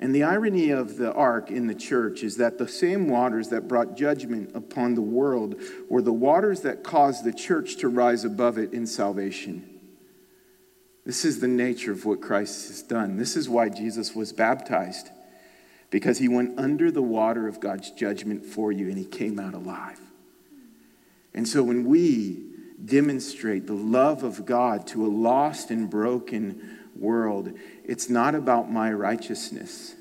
And 0.00 0.12
the 0.12 0.24
irony 0.24 0.70
of 0.70 0.96
the 0.96 1.12
ark 1.12 1.48
in 1.48 1.68
the 1.68 1.76
church 1.76 2.24
is 2.24 2.38
that 2.38 2.58
the 2.58 2.66
same 2.66 3.08
waters 3.08 3.50
that 3.50 3.68
brought 3.68 3.96
judgment 3.96 4.50
upon 4.56 4.96
the 4.96 5.00
world 5.00 5.54
were 5.88 6.02
the 6.02 6.12
waters 6.12 6.62
that 6.62 6.82
caused 6.82 7.24
the 7.24 7.32
church 7.32 7.76
to 7.76 7.88
rise 7.88 8.24
above 8.24 8.58
it 8.58 8.72
in 8.72 8.84
salvation. 8.84 9.70
This 11.06 11.24
is 11.24 11.38
the 11.38 11.46
nature 11.46 11.92
of 11.92 12.04
what 12.04 12.20
Christ 12.20 12.66
has 12.66 12.82
done. 12.82 13.16
This 13.16 13.36
is 13.36 13.48
why 13.48 13.68
Jesus 13.68 14.12
was 14.12 14.32
baptized, 14.32 15.10
because 15.90 16.18
he 16.18 16.26
went 16.28 16.58
under 16.58 16.90
the 16.90 17.00
water 17.00 17.46
of 17.46 17.60
God's 17.60 17.92
judgment 17.92 18.44
for 18.44 18.72
you 18.72 18.88
and 18.88 18.98
he 18.98 19.04
came 19.04 19.38
out 19.38 19.54
alive. 19.54 20.00
And 21.32 21.46
so 21.46 21.62
when 21.62 21.84
we 21.84 22.43
demonstrate 22.82 23.66
the 23.66 23.74
love 23.74 24.22
of 24.22 24.44
God 24.44 24.86
to 24.88 25.06
a 25.06 25.08
lost 25.08 25.70
and 25.70 25.88
broken 25.88 26.78
world, 26.96 27.52
it's 27.84 28.08
not 28.08 28.34
about 28.34 28.70
my 28.70 28.92
righteousness, 28.92 29.94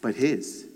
but 0.00 0.14
His. 0.14 0.66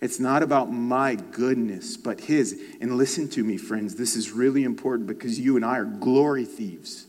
It's 0.00 0.20
not 0.20 0.42
about 0.42 0.70
my 0.70 1.14
goodness, 1.14 1.96
but 1.96 2.20
His. 2.20 2.60
And 2.80 2.96
listen 2.96 3.28
to 3.30 3.44
me, 3.44 3.56
friends, 3.56 3.94
this 3.94 4.14
is 4.14 4.30
really 4.30 4.64
important 4.64 5.08
because 5.08 5.38
you 5.38 5.56
and 5.56 5.64
I 5.64 5.78
are 5.78 5.84
glory 5.84 6.44
thieves. 6.44 7.06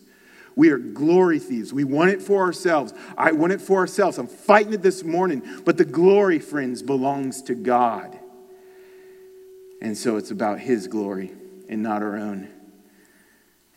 We 0.56 0.70
are 0.72 0.78
glory 0.80 1.38
thieves. 1.38 1.72
We 1.72 1.84
want 1.84 2.10
it 2.10 2.22
for 2.22 2.42
ourselves. 2.42 2.94
I 3.16 3.32
want 3.32 3.54
it 3.54 3.62
for 3.62 3.78
ourselves. 3.78 4.18
I'm 4.18 4.28
fighting 4.28 4.74
it 4.74 4.82
this 4.82 5.04
morning, 5.04 5.44
but 5.66 5.78
the 5.78 5.86
glory, 5.86 6.40
friends, 6.40 6.82
belongs 6.82 7.44
to 7.44 7.54
God. 7.54 8.18
And 9.82 9.96
so 9.96 10.18
it's 10.18 10.32
about 10.32 10.60
His 10.60 10.88
glory 10.88 11.34
and 11.70 11.84
not 11.84 12.02
our 12.02 12.16
own. 12.16 12.50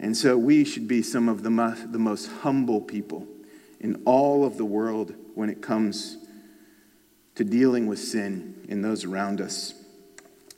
And 0.00 0.16
so 0.16 0.36
we 0.38 0.64
should 0.64 0.88
be 0.88 1.02
some 1.02 1.28
of 1.28 1.42
the, 1.42 1.50
the 1.90 1.98
most 1.98 2.26
humble 2.40 2.80
people 2.80 3.28
in 3.80 4.02
all 4.06 4.44
of 4.44 4.56
the 4.56 4.64
world 4.64 5.14
when 5.34 5.50
it 5.50 5.60
comes 5.60 6.16
to 7.34 7.44
dealing 7.44 7.86
with 7.86 7.98
sin 7.98 8.66
in 8.68 8.80
those 8.80 9.04
around 9.04 9.42
us. 9.42 9.74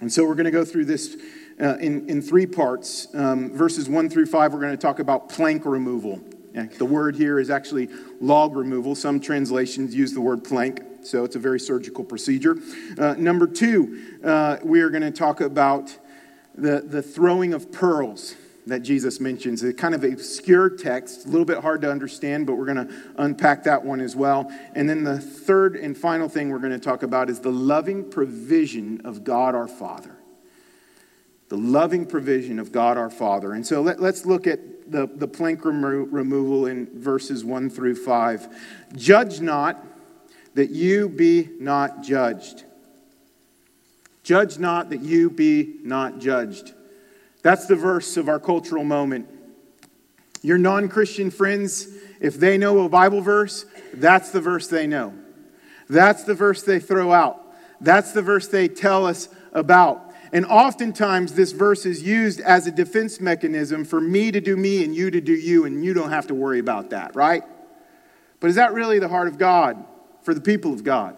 And 0.01 0.13
so 0.13 0.25
we're 0.25 0.37
going 0.37 0.47
to 0.47 0.53
go 0.53 0.65
through 0.65 0.85
this 0.85 1.17
uh, 1.61 1.77
in, 1.79 2.09
in 2.09 2.23
three 2.23 2.47
parts. 2.47 3.13
Um, 3.15 3.51
verses 3.53 3.89
1 3.89 4.11
through 4.11 4.27
5, 4.27 4.53
we're 4.55 4.61
going 4.61 4.77
to 4.77 4.81
talk 4.81 5.01
about 5.01 5.29
plank 5.29 5.65
removal. 5.65 6.21
Yeah, 6.55 6.67
the 6.79 6.85
word 6.85 7.17
here 7.17 7.41
is 7.41 7.51
actually 7.51 7.89
log 8.21 8.55
removal. 8.55 8.95
Some 8.95 9.21
translations 9.21 9.95
use 9.95 10.13
the 10.13 10.21
word 10.21 10.45
plank, 10.45 10.83
so 11.03 11.25
it's 11.25 11.35
a 11.35 11.39
very 11.39 11.59
surgical 11.59 12.05
procedure. 12.05 12.59
Uh, 12.99 13.15
number 13.15 13.47
two, 13.47 14.19
uh, 14.23 14.59
we 14.63 14.83
are 14.83 14.91
going 14.91 15.03
to 15.03 15.11
talk 15.11 15.41
about 15.41 15.97
the, 16.55 16.81
the 16.81 17.03
throwing 17.03 17.55
of 17.55 17.73
pearls 17.73 18.37
that 18.67 18.81
Jesus 18.81 19.19
mentions. 19.21 19.63
A 19.63 19.73
kind 19.73 19.95
of 19.95 20.05
obscure 20.05 20.71
text, 20.71 21.27
a 21.27 21.29
little 21.29 21.45
bit 21.45 21.59
hard 21.59 21.83
to 21.83 21.91
understand, 21.91 22.47
but 22.47 22.55
we're 22.55 22.73
going 22.73 22.89
to 22.89 22.95
unpack 23.17 23.65
that 23.65 23.85
one 23.85 24.01
as 24.01 24.15
well. 24.15 24.51
And 24.75 24.89
then 24.89 25.05
the 25.05 25.19
third 25.19 25.77
and 25.77 25.97
final 25.97 26.29
thing 26.29 26.51
we're 26.51 26.59
going 26.59 26.73
to 26.73 26.79
talk 26.79 27.03
about 27.03 27.29
is 27.29 27.41
the 27.41 27.53
loving 27.53 28.09
provision 28.09 29.01
of 29.05 29.25
God 29.25 29.55
our 29.55 29.69
Father. 29.69 30.17
The 31.49 31.59
loving 31.59 32.07
provision 32.07 32.59
of 32.59 32.73
God 32.73 32.97
our 32.97 33.11
Father. 33.11 33.53
And 33.53 33.67
so 33.67 33.83
let, 33.83 34.01
us 34.01 34.25
look 34.25 34.47
at 34.47 34.91
the, 34.91 35.09
the 35.13 35.29
plank 35.29 35.65
remo- 35.65 36.05
removal 36.05 36.67
in 36.67 36.89
verses 36.99 37.45
1 37.45 37.69
through 37.69 37.97
5. 37.97 38.95
Judge 38.97 39.41
not 39.41 39.85
that 40.55 40.71
you 40.71 41.09
be 41.09 41.51
not 41.59 42.03
judged. 42.03 42.65
Judge 44.23 44.59
not 44.59 44.91
that 44.91 45.01
you 45.01 45.31
be 45.31 45.79
not 45.83 46.21
judged. 46.21 46.75
That's 47.43 47.67
the 47.67 47.77
verse 47.77 48.17
of 48.17 48.29
our 48.29 48.39
cultural 48.39 48.85
moment. 48.85 49.29
Your 50.43 50.59
non 50.59 50.89
Christian 50.89 51.31
friends, 51.31 51.89
if 52.21 52.39
they 52.39 52.59
know 52.59 52.85
a 52.85 52.89
Bible 52.89 53.21
verse, 53.21 53.67
that's 53.95 54.31
the 54.31 54.41
verse 54.41 54.69
they 54.69 54.87
know. 54.87 55.15
That's 55.89 56.25
the 56.25 56.35
verse 56.35 56.63
they 56.63 56.81
throw 56.81 57.13
out. 57.13 57.41
That's 57.81 58.13
the 58.13 58.23
verse 58.23 58.49
they 58.49 58.69
tell 58.69 59.07
us 59.07 59.29
about. 59.53 60.13
And 60.33 60.47
oftentimes, 60.47 61.35
this 61.35 61.53
verse 61.53 61.85
is 61.85 62.03
used 62.03 62.41
as 62.41 62.67
a 62.67 62.71
defense 62.71 63.21
mechanism 63.21 63.85
for 63.85 64.01
me 64.01 64.31
to 64.31 64.41
do 64.41 64.57
me 64.57 64.83
and 64.83 64.95
you 64.95 65.11
to 65.11 65.21
do 65.21 65.35
you, 65.35 65.67
and 65.67 65.85
you 65.85 65.93
don't 65.93 66.11
have 66.11 66.29
to 66.29 66.35
worry 66.35 66.59
about 66.59 66.91
that, 66.91 67.15
right? 67.15 67.43
But 68.41 68.49
is 68.49 68.57
that 68.57 68.73
really 68.73 68.99
the 68.99 69.09
heart 69.09 69.29
of 69.29 69.37
God 69.37 69.85
for 70.23 70.33
the 70.33 70.41
people 70.41 70.73
of 70.73 70.85
God? 70.85 71.17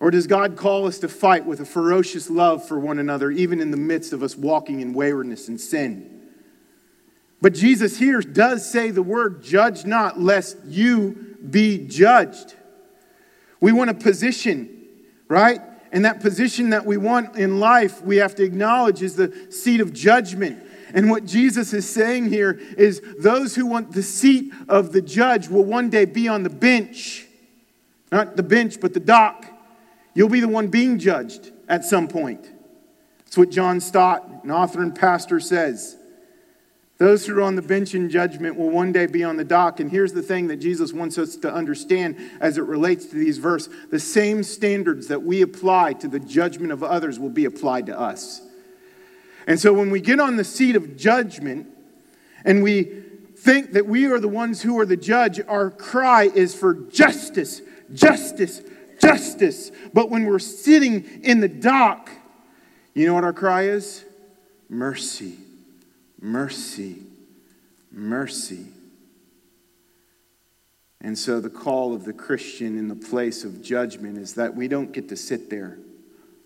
Or 0.00 0.10
does 0.10 0.26
God 0.26 0.56
call 0.56 0.86
us 0.86 0.98
to 0.98 1.08
fight 1.08 1.46
with 1.46 1.60
a 1.60 1.64
ferocious 1.64 2.28
love 2.28 2.66
for 2.66 2.78
one 2.78 2.98
another, 2.98 3.30
even 3.30 3.60
in 3.60 3.70
the 3.70 3.76
midst 3.76 4.12
of 4.12 4.22
us 4.22 4.36
walking 4.36 4.80
in 4.80 4.92
waywardness 4.92 5.48
and 5.48 5.60
sin? 5.60 6.22
But 7.40 7.54
Jesus 7.54 7.98
here 7.98 8.20
does 8.20 8.68
say 8.68 8.90
the 8.90 9.02
word, 9.02 9.42
judge 9.42 9.84
not, 9.84 10.20
lest 10.20 10.56
you 10.66 11.36
be 11.48 11.86
judged. 11.86 12.54
We 13.60 13.72
want 13.72 13.90
a 13.90 13.94
position, 13.94 14.86
right? 15.28 15.60
And 15.92 16.04
that 16.04 16.20
position 16.20 16.70
that 16.70 16.84
we 16.84 16.96
want 16.96 17.36
in 17.36 17.60
life, 17.60 18.02
we 18.02 18.16
have 18.16 18.34
to 18.36 18.42
acknowledge 18.42 19.02
is 19.02 19.14
the 19.14 19.46
seat 19.50 19.80
of 19.80 19.92
judgment. 19.92 20.62
And 20.92 21.10
what 21.10 21.24
Jesus 21.24 21.72
is 21.72 21.88
saying 21.88 22.30
here 22.30 22.58
is 22.76 23.00
those 23.18 23.54
who 23.54 23.66
want 23.66 23.92
the 23.92 24.02
seat 24.02 24.52
of 24.68 24.92
the 24.92 25.02
judge 25.02 25.48
will 25.48 25.64
one 25.64 25.90
day 25.90 26.04
be 26.04 26.28
on 26.28 26.42
the 26.42 26.50
bench. 26.50 27.26
Not 28.10 28.36
the 28.36 28.42
bench, 28.42 28.80
but 28.80 28.94
the 28.94 29.00
dock. 29.00 29.46
You'll 30.14 30.28
be 30.28 30.40
the 30.40 30.48
one 30.48 30.68
being 30.68 30.98
judged 30.98 31.50
at 31.68 31.84
some 31.84 32.08
point. 32.08 32.48
That's 33.24 33.36
what 33.36 33.50
John 33.50 33.80
Stott, 33.80 34.44
an 34.44 34.50
author 34.50 34.80
and 34.80 34.94
pastor, 34.94 35.40
says. 35.40 35.96
Those 36.98 37.26
who 37.26 37.36
are 37.36 37.42
on 37.42 37.56
the 37.56 37.62
bench 37.62 37.94
in 37.94 38.08
judgment 38.08 38.56
will 38.56 38.70
one 38.70 38.92
day 38.92 39.06
be 39.06 39.24
on 39.24 39.36
the 39.36 39.44
dock. 39.44 39.80
And 39.80 39.90
here's 39.90 40.12
the 40.12 40.22
thing 40.22 40.46
that 40.46 40.58
Jesus 40.58 40.92
wants 40.92 41.18
us 41.18 41.34
to 41.38 41.52
understand 41.52 42.16
as 42.40 42.56
it 42.56 42.62
relates 42.62 43.06
to 43.06 43.16
these 43.16 43.38
verses 43.38 43.74
the 43.90 43.98
same 43.98 44.44
standards 44.44 45.08
that 45.08 45.22
we 45.22 45.42
apply 45.42 45.94
to 45.94 46.08
the 46.08 46.20
judgment 46.20 46.72
of 46.72 46.84
others 46.84 47.18
will 47.18 47.30
be 47.30 47.44
applied 47.44 47.86
to 47.86 47.98
us. 47.98 48.40
And 49.48 49.58
so 49.58 49.72
when 49.72 49.90
we 49.90 50.00
get 50.00 50.20
on 50.20 50.36
the 50.36 50.44
seat 50.44 50.76
of 50.76 50.96
judgment 50.96 51.66
and 52.44 52.62
we 52.62 53.02
think 53.36 53.72
that 53.72 53.86
we 53.86 54.06
are 54.06 54.20
the 54.20 54.28
ones 54.28 54.62
who 54.62 54.78
are 54.78 54.86
the 54.86 54.96
judge, 54.96 55.40
our 55.48 55.70
cry 55.70 56.30
is 56.32 56.54
for 56.54 56.74
justice, 56.74 57.60
justice, 57.92 58.62
justice. 59.04 59.70
But 59.92 60.10
when 60.10 60.24
we're 60.24 60.38
sitting 60.38 61.22
in 61.22 61.40
the 61.40 61.48
dock, 61.48 62.10
you 62.94 63.06
know 63.06 63.14
what 63.14 63.24
our 63.24 63.32
cry 63.32 63.64
is? 63.64 64.04
Mercy, 64.68 65.36
mercy, 66.20 66.98
mercy. 67.92 68.66
And 71.00 71.18
so 71.18 71.38
the 71.40 71.50
call 71.50 71.94
of 71.94 72.04
the 72.04 72.14
Christian 72.14 72.78
in 72.78 72.88
the 72.88 72.94
place 72.94 73.44
of 73.44 73.62
judgment 73.62 74.16
is 74.16 74.34
that 74.34 74.56
we 74.56 74.68
don't 74.68 74.92
get 74.92 75.10
to 75.10 75.16
sit 75.16 75.50
there, 75.50 75.78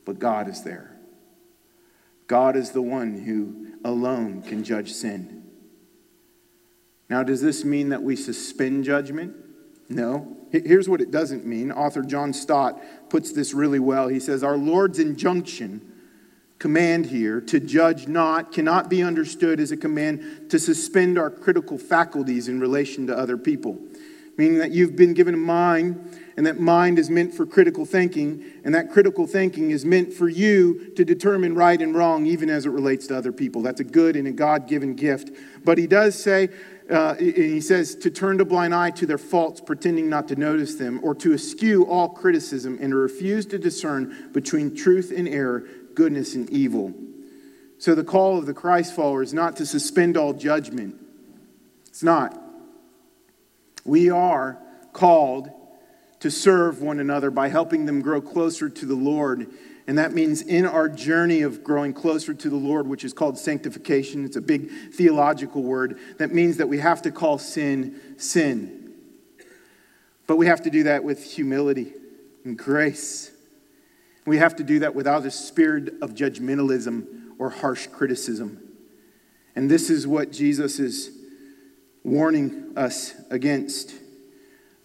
but 0.04 0.18
God 0.18 0.48
is 0.48 0.64
there. 0.64 0.96
God 2.26 2.56
is 2.56 2.72
the 2.72 2.82
one 2.82 3.20
who 3.20 3.76
alone 3.84 4.42
can 4.42 4.64
judge 4.64 4.92
sin. 4.92 5.44
Now, 7.08 7.22
does 7.22 7.40
this 7.40 7.64
mean 7.64 7.90
that 7.90 8.02
we 8.02 8.16
suspend 8.16 8.84
judgment? 8.84 9.34
No. 9.88 10.37
Here's 10.50 10.88
what 10.88 11.00
it 11.00 11.10
doesn't 11.10 11.44
mean. 11.44 11.70
Author 11.70 12.02
John 12.02 12.32
Stott 12.32 12.80
puts 13.10 13.32
this 13.32 13.52
really 13.52 13.78
well. 13.78 14.08
He 14.08 14.20
says, 14.20 14.42
Our 14.42 14.56
Lord's 14.56 14.98
injunction, 14.98 15.80
command 16.58 17.06
here, 17.06 17.40
to 17.42 17.60
judge 17.60 18.08
not, 18.08 18.52
cannot 18.52 18.88
be 18.88 19.02
understood 19.02 19.60
as 19.60 19.72
a 19.72 19.76
command 19.76 20.50
to 20.50 20.58
suspend 20.58 21.18
our 21.18 21.30
critical 21.30 21.78
faculties 21.78 22.48
in 22.48 22.60
relation 22.60 23.06
to 23.08 23.16
other 23.16 23.36
people 23.36 23.78
meaning 24.38 24.58
that 24.58 24.70
you've 24.70 24.96
been 24.96 25.12
given 25.12 25.34
a 25.34 25.38
mind, 25.38 26.16
and 26.36 26.46
that 26.46 26.60
mind 26.60 26.98
is 26.98 27.10
meant 27.10 27.34
for 27.34 27.44
critical 27.44 27.84
thinking, 27.84 28.44
and 28.64 28.72
that 28.72 28.90
critical 28.90 29.26
thinking 29.26 29.72
is 29.72 29.84
meant 29.84 30.14
for 30.14 30.28
you 30.28 30.92
to 30.94 31.04
determine 31.04 31.56
right 31.56 31.82
and 31.82 31.94
wrong, 31.96 32.24
even 32.24 32.48
as 32.48 32.64
it 32.64 32.70
relates 32.70 33.08
to 33.08 33.16
other 33.16 33.32
people. 33.32 33.60
That's 33.60 33.80
a 33.80 33.84
good 33.84 34.14
and 34.14 34.28
a 34.28 34.32
God 34.32 34.68
given 34.68 34.94
gift. 34.94 35.36
But 35.64 35.76
he 35.76 35.88
does 35.88 36.16
say, 36.16 36.50
uh, 36.90 37.14
he 37.16 37.60
says, 37.60 37.94
to 37.96 38.10
turn 38.10 38.40
a 38.40 38.44
blind 38.44 38.74
eye 38.74 38.90
to 38.92 39.06
their 39.06 39.18
faults, 39.18 39.60
pretending 39.60 40.08
not 40.08 40.28
to 40.28 40.36
notice 40.36 40.76
them, 40.76 41.00
or 41.02 41.14
to 41.16 41.34
eschew 41.34 41.84
all 41.84 42.08
criticism 42.08 42.78
and 42.80 42.92
to 42.92 42.96
refuse 42.96 43.44
to 43.46 43.58
discern 43.58 44.30
between 44.32 44.74
truth 44.74 45.12
and 45.14 45.28
error, 45.28 45.64
goodness 45.94 46.34
and 46.34 46.48
evil. 46.48 46.94
So 47.78 47.94
the 47.94 48.04
call 48.04 48.38
of 48.38 48.46
the 48.46 48.54
Christ 48.54 48.96
follower 48.96 49.22
is 49.22 49.34
not 49.34 49.56
to 49.56 49.66
suspend 49.66 50.16
all 50.16 50.32
judgment. 50.32 50.96
It's 51.86 52.02
not. 52.02 52.40
We 53.84 54.10
are 54.10 54.58
called 54.92 55.50
to 56.20 56.30
serve 56.30 56.82
one 56.82 56.98
another 57.00 57.30
by 57.30 57.48
helping 57.48 57.86
them 57.86 58.00
grow 58.02 58.20
closer 58.20 58.68
to 58.68 58.86
the 58.86 58.94
Lord. 58.94 59.48
And 59.88 59.96
that 59.96 60.12
means 60.12 60.42
in 60.42 60.66
our 60.66 60.86
journey 60.86 61.40
of 61.40 61.64
growing 61.64 61.94
closer 61.94 62.34
to 62.34 62.50
the 62.50 62.56
Lord, 62.56 62.86
which 62.86 63.04
is 63.04 63.14
called 63.14 63.38
sanctification, 63.38 64.26
it's 64.26 64.36
a 64.36 64.40
big 64.42 64.70
theological 64.92 65.62
word, 65.62 65.98
that 66.18 66.30
means 66.30 66.58
that 66.58 66.68
we 66.68 66.78
have 66.78 67.00
to 67.02 67.10
call 67.10 67.38
sin 67.38 67.98
sin. 68.18 68.92
But 70.26 70.36
we 70.36 70.44
have 70.44 70.60
to 70.64 70.70
do 70.70 70.82
that 70.82 71.04
with 71.04 71.24
humility 71.24 71.94
and 72.44 72.56
grace. 72.58 73.30
We 74.26 74.36
have 74.36 74.56
to 74.56 74.62
do 74.62 74.80
that 74.80 74.94
without 74.94 75.24
a 75.24 75.30
spirit 75.30 75.94
of 76.02 76.10
judgmentalism 76.10 77.06
or 77.38 77.48
harsh 77.48 77.86
criticism. 77.86 78.60
And 79.56 79.70
this 79.70 79.88
is 79.88 80.06
what 80.06 80.32
Jesus 80.32 80.78
is 80.78 81.10
warning 82.04 82.74
us 82.76 83.14
against. 83.30 83.94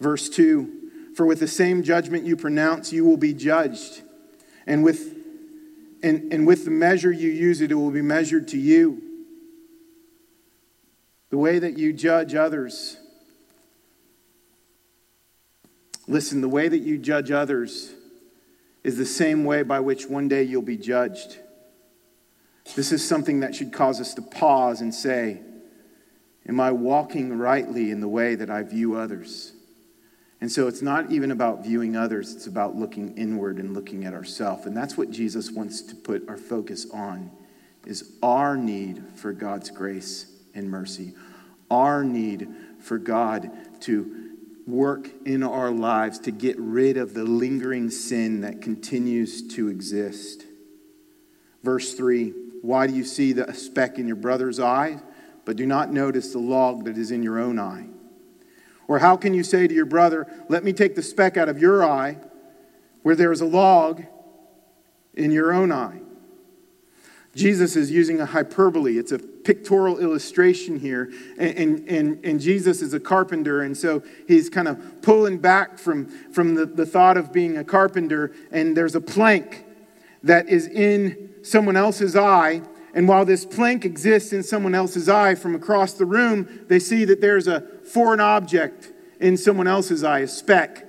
Verse 0.00 0.30
2 0.30 1.12
For 1.14 1.26
with 1.26 1.40
the 1.40 1.46
same 1.46 1.82
judgment 1.82 2.24
you 2.24 2.38
pronounce, 2.38 2.90
you 2.90 3.04
will 3.04 3.18
be 3.18 3.34
judged. 3.34 4.00
And 4.66 4.82
with, 4.82 5.14
and, 6.02 6.32
and 6.32 6.46
with 6.46 6.64
the 6.64 6.70
measure 6.70 7.12
you 7.12 7.30
use 7.30 7.60
it, 7.60 7.70
it 7.70 7.74
will 7.74 7.90
be 7.90 8.02
measured 8.02 8.48
to 8.48 8.58
you. 8.58 9.02
The 11.30 11.38
way 11.38 11.58
that 11.58 11.78
you 11.78 11.92
judge 11.92 12.34
others. 12.34 12.96
Listen, 16.06 16.40
the 16.40 16.48
way 16.48 16.68
that 16.68 16.78
you 16.78 16.98
judge 16.98 17.30
others 17.30 17.92
is 18.82 18.98
the 18.98 19.06
same 19.06 19.44
way 19.44 19.62
by 19.62 19.80
which 19.80 20.06
one 20.06 20.28
day 20.28 20.42
you'll 20.42 20.62
be 20.62 20.76
judged. 20.76 21.38
This 22.76 22.92
is 22.92 23.06
something 23.06 23.40
that 23.40 23.54
should 23.54 23.72
cause 23.72 24.00
us 24.00 24.14
to 24.14 24.22
pause 24.22 24.80
and 24.80 24.94
say, 24.94 25.40
Am 26.46 26.60
I 26.60 26.72
walking 26.72 27.38
rightly 27.38 27.90
in 27.90 28.00
the 28.00 28.08
way 28.08 28.34
that 28.34 28.50
I 28.50 28.62
view 28.62 28.96
others? 28.96 29.53
And 30.44 30.52
so 30.52 30.68
it's 30.68 30.82
not 30.82 31.10
even 31.10 31.30
about 31.30 31.64
viewing 31.64 31.96
others, 31.96 32.34
it's 32.34 32.46
about 32.46 32.76
looking 32.76 33.16
inward 33.16 33.56
and 33.56 33.72
looking 33.72 34.04
at 34.04 34.12
ourselves. 34.12 34.66
And 34.66 34.76
that's 34.76 34.94
what 34.94 35.10
Jesus 35.10 35.50
wants 35.50 35.80
to 35.80 35.94
put 35.94 36.28
our 36.28 36.36
focus 36.36 36.86
on 36.90 37.30
is 37.86 38.12
our 38.22 38.54
need 38.54 39.02
for 39.14 39.32
God's 39.32 39.70
grace 39.70 40.26
and 40.54 40.70
mercy. 40.70 41.14
Our 41.70 42.04
need 42.04 42.46
for 42.78 42.98
God 42.98 43.52
to 43.84 44.32
work 44.66 45.08
in 45.24 45.42
our 45.42 45.70
lives 45.70 46.18
to 46.18 46.30
get 46.30 46.58
rid 46.58 46.98
of 46.98 47.14
the 47.14 47.24
lingering 47.24 47.88
sin 47.88 48.42
that 48.42 48.60
continues 48.60 49.48
to 49.54 49.68
exist. 49.68 50.44
Verse 51.62 51.94
3 51.94 52.34
Why 52.60 52.86
do 52.86 52.92
you 52.92 53.04
see 53.04 53.32
the 53.32 53.54
speck 53.54 53.98
in 53.98 54.06
your 54.06 54.16
brother's 54.16 54.60
eye? 54.60 55.00
but 55.46 55.56
do 55.56 55.64
not 55.64 55.90
notice 55.90 56.32
the 56.32 56.38
log 56.38 56.84
that 56.84 56.98
is 56.98 57.10
in 57.10 57.22
your 57.22 57.38
own 57.38 57.58
eye? 57.58 57.86
Or 58.88 58.98
how 58.98 59.16
can 59.16 59.34
you 59.34 59.42
say 59.42 59.66
to 59.66 59.74
your 59.74 59.86
brother, 59.86 60.26
Let 60.48 60.64
me 60.64 60.72
take 60.72 60.94
the 60.94 61.02
speck 61.02 61.36
out 61.36 61.48
of 61.48 61.58
your 61.58 61.84
eye, 61.84 62.18
where 63.02 63.16
there 63.16 63.32
is 63.32 63.40
a 63.40 63.46
log 63.46 64.04
in 65.14 65.30
your 65.30 65.52
own 65.52 65.72
eye? 65.72 66.00
Jesus 67.34 67.74
is 67.74 67.90
using 67.90 68.20
a 68.20 68.26
hyperbole. 68.26 68.96
It's 68.96 69.10
a 69.10 69.18
pictorial 69.18 69.98
illustration 69.98 70.78
here. 70.78 71.12
And, 71.36 71.88
and, 71.88 72.24
and, 72.24 72.40
Jesus 72.40 72.80
is 72.80 72.94
a 72.94 73.00
carpenter, 73.00 73.62
and 73.62 73.76
so 73.76 74.02
he's 74.28 74.48
kind 74.48 74.68
of 74.68 75.02
pulling 75.02 75.38
back 75.38 75.78
from, 75.78 76.06
from 76.32 76.54
the, 76.54 76.64
the 76.64 76.86
thought 76.86 77.16
of 77.16 77.32
being 77.32 77.56
a 77.56 77.64
carpenter. 77.64 78.32
And 78.52 78.76
there's 78.76 78.94
a 78.94 79.00
plank 79.00 79.64
that 80.22 80.48
is 80.48 80.68
in 80.68 81.34
someone 81.42 81.76
else's 81.76 82.16
eye, 82.16 82.62
and 82.94 83.08
while 83.08 83.24
this 83.24 83.44
plank 83.44 83.84
exists 83.84 84.32
in 84.32 84.42
someone 84.42 84.74
else's 84.74 85.08
eye 85.08 85.34
from 85.34 85.54
across 85.54 85.94
the 85.94 86.06
room, 86.06 86.64
they 86.68 86.78
see 86.78 87.04
that 87.04 87.20
there's 87.20 87.48
a 87.48 87.60
foreign 87.94 88.20
object 88.20 88.92
in 89.20 89.36
someone 89.36 89.66
else's 89.66 90.04
eye, 90.04 90.20
a 90.20 90.28
speck. 90.28 90.84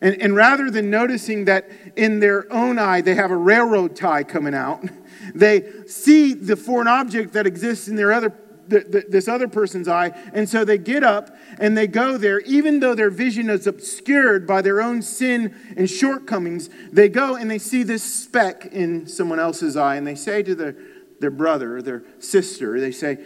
And, 0.00 0.20
and 0.20 0.34
rather 0.34 0.70
than 0.70 0.90
noticing 0.90 1.44
that 1.44 1.70
in 1.94 2.20
their 2.20 2.50
own 2.52 2.78
eye 2.78 3.02
they 3.02 3.14
have 3.14 3.30
a 3.30 3.36
railroad 3.36 3.94
tie 3.94 4.24
coming 4.24 4.54
out, 4.54 4.82
they 5.34 5.70
see 5.86 6.32
the 6.32 6.56
foreign 6.56 6.88
object 6.88 7.34
that 7.34 7.46
exists 7.46 7.86
in 7.86 7.96
their 7.96 8.12
other 8.12 8.34
the, 8.66 8.80
the, 8.80 9.04
this 9.08 9.26
other 9.26 9.48
person's 9.48 9.88
eye. 9.88 10.12
And 10.32 10.48
so 10.48 10.64
they 10.64 10.78
get 10.78 11.02
up 11.02 11.36
and 11.58 11.76
they 11.76 11.88
go 11.88 12.16
there, 12.16 12.38
even 12.42 12.78
though 12.78 12.94
their 12.94 13.10
vision 13.10 13.50
is 13.50 13.66
obscured 13.66 14.46
by 14.46 14.62
their 14.62 14.80
own 14.80 15.02
sin 15.02 15.56
and 15.76 15.90
shortcomings. 15.90 16.70
They 16.92 17.08
go 17.08 17.34
and 17.34 17.50
they 17.50 17.58
see 17.58 17.82
this 17.82 18.04
speck 18.04 18.66
in 18.66 19.08
someone 19.08 19.40
else's 19.40 19.76
eye, 19.76 19.96
and 19.96 20.06
they 20.06 20.14
say 20.14 20.44
to 20.44 20.54
the 20.54 20.76
their 21.20 21.30
brother 21.30 21.76
or 21.76 21.82
their 21.82 22.02
sister, 22.18 22.80
they 22.80 22.92
say, 22.92 23.18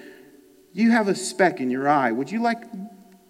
You 0.72 0.90
have 0.90 1.08
a 1.08 1.14
speck 1.14 1.60
in 1.60 1.70
your 1.70 1.88
eye. 1.88 2.12
Would 2.12 2.30
you 2.30 2.42
like 2.42 2.64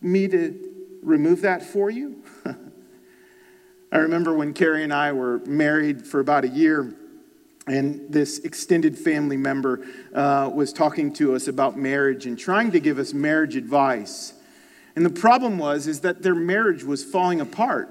me 0.05 0.29
to 0.29 0.61
remove 1.03 1.41
that 1.43 1.63
for 1.63 1.91
you? 1.91 2.23
I 3.93 3.99
remember 3.99 4.35
when 4.35 4.53
Carrie 4.53 4.85
and 4.85 4.93
I 4.93 5.13
were 5.13 5.39
married 5.47 6.07
for 6.07 6.21
about 6.21 6.45
a 6.45 6.49
year, 6.49 6.95
and 7.67 8.13
this 8.13 8.41
extended 8.41 8.99
family 8.99 9.37
member 9.37 9.87
uh, 10.15 10.51
was 10.53 10.73
talking 10.73 11.13
to 11.15 11.35
us 11.35 11.49
about 11.49 11.79
marriage 11.79 12.27
and 12.27 12.39
trying 12.39 12.73
to 12.73 12.81
give 12.81 12.99
us 12.99 13.15
marriage 13.15 13.57
advice. 13.57 14.35
And 14.97 15.05
the 15.07 15.11
problem 15.11 15.59
was 15.59 15.87
is 15.87 16.01
that 16.01 16.23
their 16.23 16.35
marriage 16.35 16.85
was 16.85 17.03
falling 17.03 17.41
apart. 17.41 17.91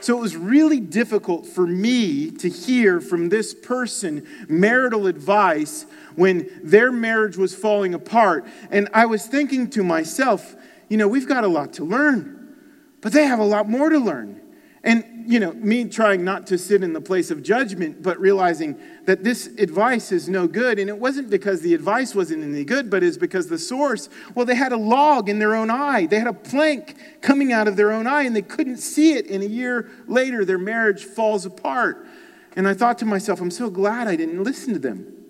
So 0.00 0.16
it 0.16 0.20
was 0.20 0.36
really 0.36 0.80
difficult 0.80 1.46
for 1.46 1.66
me 1.66 2.30
to 2.30 2.48
hear 2.48 3.00
from 3.00 3.28
this 3.28 3.54
person 3.54 4.26
marital 4.48 5.06
advice 5.06 5.86
when 6.14 6.48
their 6.62 6.90
marriage 6.90 7.36
was 7.36 7.54
falling 7.54 7.94
apart. 7.94 8.46
And 8.70 8.88
I 8.94 9.06
was 9.06 9.26
thinking 9.26 9.70
to 9.70 9.84
myself, 9.84 10.56
you 10.88 10.96
know, 10.96 11.08
we've 11.08 11.28
got 11.28 11.44
a 11.44 11.48
lot 11.48 11.74
to 11.74 11.84
learn, 11.84 12.56
but 13.00 13.12
they 13.12 13.26
have 13.26 13.38
a 13.38 13.44
lot 13.44 13.68
more 13.68 13.88
to 13.88 13.98
learn. 13.98 14.40
And, 14.84 15.24
you 15.26 15.40
know, 15.40 15.52
me 15.54 15.86
trying 15.86 16.24
not 16.24 16.46
to 16.48 16.58
sit 16.58 16.82
in 16.82 16.92
the 16.92 17.00
place 17.00 17.30
of 17.30 17.42
judgment, 17.42 18.02
but 18.02 18.20
realizing 18.20 18.78
that 19.06 19.24
this 19.24 19.46
advice 19.46 20.12
is 20.12 20.28
no 20.28 20.46
good. 20.46 20.78
And 20.78 20.90
it 20.90 20.98
wasn't 20.98 21.30
because 21.30 21.62
the 21.62 21.72
advice 21.72 22.14
wasn't 22.14 22.44
any 22.44 22.64
good, 22.64 22.90
but 22.90 23.02
it's 23.02 23.16
because 23.16 23.48
the 23.48 23.58
source, 23.58 24.10
well, 24.34 24.44
they 24.44 24.54
had 24.54 24.72
a 24.72 24.76
log 24.76 25.30
in 25.30 25.38
their 25.38 25.54
own 25.54 25.70
eye. 25.70 26.04
They 26.04 26.18
had 26.18 26.26
a 26.26 26.34
plank 26.34 26.96
coming 27.22 27.50
out 27.50 27.66
of 27.66 27.76
their 27.76 27.92
own 27.92 28.06
eye, 28.06 28.24
and 28.24 28.36
they 28.36 28.42
couldn't 28.42 28.76
see 28.76 29.14
it. 29.14 29.30
And 29.30 29.42
a 29.42 29.48
year 29.48 29.90
later, 30.06 30.44
their 30.44 30.58
marriage 30.58 31.04
falls 31.04 31.46
apart. 31.46 32.06
And 32.54 32.68
I 32.68 32.74
thought 32.74 32.98
to 32.98 33.06
myself, 33.06 33.40
I'm 33.40 33.50
so 33.50 33.70
glad 33.70 34.06
I 34.06 34.16
didn't 34.16 34.44
listen 34.44 34.74
to 34.74 34.78
them. 34.78 35.23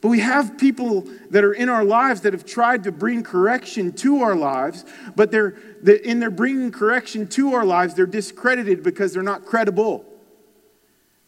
But 0.00 0.08
we 0.08 0.20
have 0.20 0.56
people 0.56 1.06
that 1.30 1.44
are 1.44 1.52
in 1.52 1.68
our 1.68 1.84
lives 1.84 2.22
that 2.22 2.32
have 2.32 2.46
tried 2.46 2.84
to 2.84 2.92
bring 2.92 3.22
correction 3.22 3.92
to 3.94 4.22
our 4.22 4.34
lives, 4.34 4.84
but 5.14 5.30
they're, 5.30 5.50
in 5.84 6.20
their 6.20 6.30
bringing 6.30 6.72
correction 6.72 7.26
to 7.28 7.52
our 7.54 7.64
lives, 7.64 7.94
they're 7.94 8.06
discredited 8.06 8.82
because 8.82 9.12
they're 9.12 9.22
not 9.22 9.44
credible. 9.44 10.04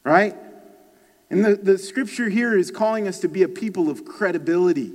Right? 0.05 0.35
And 1.29 1.45
the, 1.45 1.55
the 1.55 1.79
scripture 1.79 2.29
here 2.29 2.57
is 2.57 2.71
calling 2.71 3.07
us 3.07 3.21
to 3.21 3.29
be 3.29 3.43
a 3.43 3.49
people 3.49 3.91
of 3.91 4.05
credibility. 4.05 4.93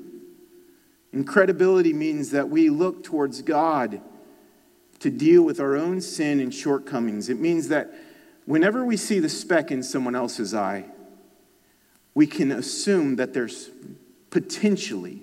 And 1.13 1.28
credibility 1.28 1.94
means 1.94 2.32
that 2.32 2.50
we 2.50 2.70
look 2.70 3.04
towards 3.04 3.42
God 3.42 4.02
to 5.00 5.10
deal 5.12 5.44
with 5.44 5.60
our 5.60 5.76
own 5.76 6.02
sin 6.02 6.40
and 6.40 6.54
shortcomings. 6.54 7.30
It 7.30 7.40
means 7.40 7.68
that 7.68 7.94
Whenever 8.48 8.86
we 8.86 8.96
see 8.96 9.20
the 9.20 9.28
speck 9.28 9.72
in 9.72 9.84
someone 9.84 10.16
else's 10.16 10.54
eye, 10.54 10.86
we 12.17 12.25
can 12.25 12.51
assume 12.51 13.17
that 13.17 13.32
there's 13.32 13.69
potentially, 14.32 15.21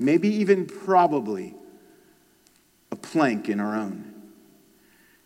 maybe 0.00 0.28
even 0.28 0.66
probably, 0.66 1.54
a 2.90 2.96
plank 2.96 3.48
in 3.48 3.60
our 3.60 3.76
own. 3.76 4.12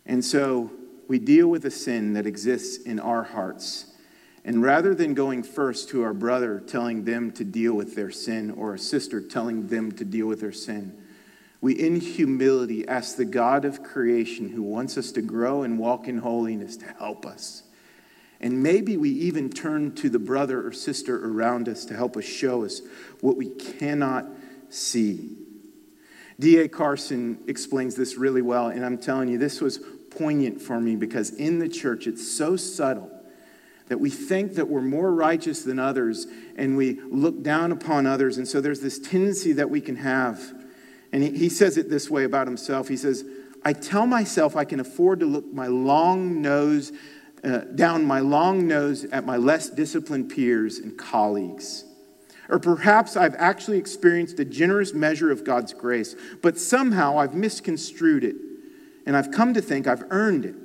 And 0.05 0.23
so 0.23 0.71
we 1.07 1.17
deal 1.17 1.47
with 1.47 1.65
a 1.65 1.71
sin 1.71 2.13
that 2.13 2.27
exists 2.27 2.85
in 2.85 2.99
our 2.99 3.23
hearts. 3.23 3.87
And 4.45 4.61
rather 4.61 4.93
than 4.93 5.15
going 5.15 5.41
first 5.41 5.89
to 5.89 6.03
our 6.03 6.13
brother, 6.13 6.59
telling 6.59 7.03
them 7.03 7.31
to 7.31 7.43
deal 7.43 7.73
with 7.73 7.95
their 7.95 8.11
sin, 8.11 8.51
or 8.51 8.75
a 8.75 8.79
sister 8.79 9.19
telling 9.19 9.69
them 9.69 9.91
to 9.93 10.05
deal 10.05 10.27
with 10.27 10.39
their 10.39 10.51
sin, 10.51 10.95
we 11.61 11.73
in 11.73 11.99
humility 11.99 12.87
ask 12.87 13.17
the 13.17 13.25
God 13.25 13.65
of 13.65 13.81
creation 13.81 14.49
who 14.49 14.61
wants 14.61 14.99
us 14.99 15.11
to 15.13 15.23
grow 15.23 15.63
and 15.63 15.79
walk 15.79 16.07
in 16.07 16.19
holiness 16.19 16.77
to 16.77 16.85
help 16.85 17.25
us. 17.25 17.63
And 18.39 18.61
maybe 18.61 18.97
we 18.97 19.09
even 19.09 19.49
turn 19.49 19.95
to 19.95 20.09
the 20.09 20.19
brother 20.19 20.65
or 20.65 20.71
sister 20.71 21.25
around 21.25 21.67
us 21.67 21.85
to 21.85 21.95
help 21.95 22.15
us 22.17 22.25
show 22.25 22.63
us 22.63 22.81
what 23.21 23.35
we 23.35 23.49
cannot 23.49 24.25
see. 24.69 25.35
D.A. 26.39 26.67
Carson 26.67 27.39
explains 27.47 27.95
this 27.95 28.15
really 28.15 28.43
well, 28.43 28.67
and 28.67 28.85
I'm 28.85 28.99
telling 28.99 29.27
you, 29.27 29.39
this 29.39 29.59
was 29.59 29.79
poignant 30.11 30.61
for 30.61 30.79
me 30.79 30.95
because 30.95 31.31
in 31.31 31.59
the 31.59 31.67
church 31.67 32.07
it's 32.07 32.27
so 32.27 32.55
subtle 32.55 33.11
that 33.87 33.99
we 33.99 34.09
think 34.09 34.55
that 34.55 34.67
we're 34.67 34.81
more 34.81 35.13
righteous 35.13 35.63
than 35.63 35.79
others 35.79 36.27
and 36.57 36.75
we 36.75 36.99
look 37.09 37.41
down 37.41 37.71
upon 37.71 38.05
others. 38.05 38.37
And 38.37 38.47
so 38.47 38.59
there's 38.61 38.81
this 38.81 38.99
tendency 38.99 39.53
that 39.53 39.69
we 39.69 39.79
can 39.79 39.95
have. 39.95 40.53
And 41.11 41.23
he, 41.23 41.31
he 41.31 41.49
says 41.49 41.77
it 41.77 41.89
this 41.89 42.09
way 42.09 42.23
about 42.23 42.47
himself 42.47 42.87
He 42.87 42.97
says, 42.97 43.23
I 43.63 43.73
tell 43.73 44.05
myself 44.05 44.55
I 44.55 44.65
can 44.65 44.79
afford 44.79 45.19
to 45.21 45.25
look 45.25 45.45
my 45.51 45.67
long 45.67 46.41
nose 46.41 46.91
uh, 47.47 47.59
down 47.75 48.03
my 48.03 48.19
long 48.19 48.67
nose 48.67 49.05
at 49.05 49.25
my 49.25 49.37
less 49.37 49.69
disciplined 49.69 50.29
peers 50.29 50.79
and 50.79 50.97
colleagues. 50.97 51.85
Or 52.49 52.59
perhaps 52.59 53.15
I've 53.15 53.35
actually 53.35 53.77
experienced 53.77 54.39
a 54.39 54.45
generous 54.45 54.93
measure 54.93 55.31
of 55.31 55.43
God's 55.43 55.73
grace, 55.73 56.15
but 56.41 56.57
somehow 56.57 57.19
I've 57.19 57.33
misconstrued 57.33 58.23
it 58.23 58.35
and 59.05 59.15
I've 59.15 59.31
come 59.31 59.53
to 59.53 59.61
think 59.61 59.87
I've 59.87 60.03
earned 60.09 60.45
it. 60.45 60.55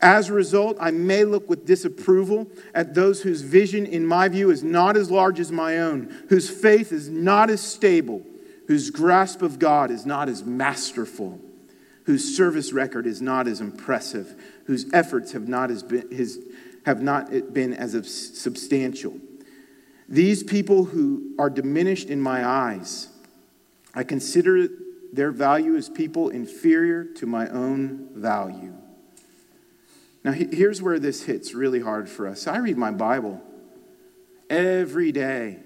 As 0.00 0.30
a 0.30 0.32
result, 0.32 0.78
I 0.80 0.90
may 0.90 1.24
look 1.24 1.48
with 1.48 1.66
disapproval 1.66 2.50
at 2.74 2.94
those 2.94 3.20
whose 3.20 3.42
vision, 3.42 3.84
in 3.84 4.06
my 4.06 4.28
view, 4.28 4.50
is 4.50 4.64
not 4.64 4.96
as 4.96 5.10
large 5.10 5.38
as 5.38 5.52
my 5.52 5.78
own, 5.78 6.24
whose 6.30 6.48
faith 6.48 6.90
is 6.90 7.10
not 7.10 7.50
as 7.50 7.60
stable, 7.60 8.22
whose 8.66 8.90
grasp 8.90 9.42
of 9.42 9.58
God 9.58 9.90
is 9.90 10.06
not 10.06 10.30
as 10.30 10.42
masterful, 10.42 11.38
whose 12.04 12.34
service 12.34 12.72
record 12.72 13.06
is 13.06 13.20
not 13.20 13.46
as 13.46 13.60
impressive, 13.60 14.40
whose 14.70 14.86
efforts 14.92 15.32
have 15.32 15.48
not, 15.48 15.68
as 15.68 15.82
been, 15.82 16.08
his, 16.12 16.38
have 16.86 17.02
not 17.02 17.52
been 17.52 17.74
as 17.74 17.92
substantial. 18.38 19.18
These 20.08 20.44
people 20.44 20.84
who 20.84 21.34
are 21.40 21.50
diminished 21.50 22.08
in 22.08 22.20
my 22.20 22.46
eyes, 22.46 23.08
I 23.92 24.04
consider 24.04 24.68
their 25.12 25.32
value 25.32 25.74
as 25.74 25.88
people 25.88 26.28
inferior 26.28 27.02
to 27.02 27.26
my 27.26 27.48
own 27.48 28.10
value. 28.14 28.72
Now, 30.22 30.30
here's 30.30 30.80
where 30.80 31.00
this 31.00 31.24
hits 31.24 31.52
really 31.52 31.80
hard 31.80 32.08
for 32.08 32.28
us. 32.28 32.46
I 32.46 32.58
read 32.58 32.78
my 32.78 32.92
Bible 32.92 33.40
every 34.48 35.10
day. 35.10 35.58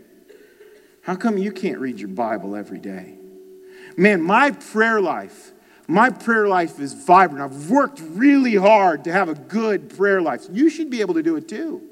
How 1.03 1.15
come 1.15 1.37
you 1.37 1.53
can't 1.53 1.79
read 1.79 2.01
your 2.01 2.09
Bible 2.09 2.57
every 2.57 2.79
day? 2.79 3.17
Man, 3.99 4.23
my 4.23 4.53
prayer 4.53 5.03
life, 5.03 5.53
my 5.87 6.11
prayer 6.11 6.49
life 6.49 6.81
is 6.81 6.95
vibrant. 6.95 7.45
I've 7.45 7.71
worked 7.71 8.01
really 8.01 8.55
hard 8.55 9.05
to 9.05 9.13
have 9.13 9.29
a 9.29 9.35
good 9.35 9.95
prayer 9.97 10.23
life. 10.23 10.47
You 10.51 10.71
should 10.71 10.91
be 10.91 11.01
able 11.01 11.15
to 11.15 11.23
do 11.23 11.37
it 11.37 11.49
too. 11.49 11.83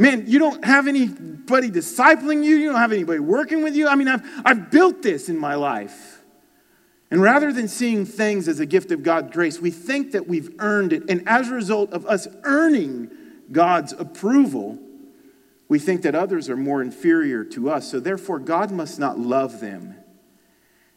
Man, 0.00 0.24
you 0.28 0.38
don't 0.38 0.64
have 0.64 0.86
anybody 0.86 1.70
discipling 1.70 2.44
you, 2.44 2.56
you 2.56 2.70
don't 2.70 2.80
have 2.80 2.92
anybody 2.92 3.18
working 3.18 3.64
with 3.64 3.74
you. 3.74 3.88
I 3.88 3.96
mean, 3.96 4.06
I've, 4.06 4.22
I've 4.44 4.70
built 4.70 5.02
this 5.02 5.28
in 5.28 5.36
my 5.36 5.56
life. 5.56 6.22
And 7.10 7.20
rather 7.20 7.52
than 7.52 7.68
seeing 7.68 8.04
things 8.06 8.46
as 8.48 8.60
a 8.60 8.66
gift 8.66 8.92
of 8.92 9.02
God's 9.02 9.32
grace, 9.32 9.58
we 9.58 9.70
think 9.70 10.12
that 10.12 10.28
we've 10.28 10.54
earned 10.58 10.92
it. 10.92 11.08
And 11.08 11.26
as 11.26 11.48
a 11.48 11.54
result 11.54 11.92
of 11.92 12.06
us 12.06 12.28
earning 12.44 13.10
God's 13.50 13.92
approval, 13.92 14.78
we 15.68 15.78
think 15.78 16.02
that 16.02 16.14
others 16.14 16.48
are 16.48 16.56
more 16.56 16.80
inferior 16.80 17.44
to 17.44 17.70
us. 17.70 17.90
So 17.90 17.98
therefore, 17.98 18.38
God 18.38 18.70
must 18.70 18.98
not 18.98 19.18
love 19.18 19.60
them. 19.60 19.97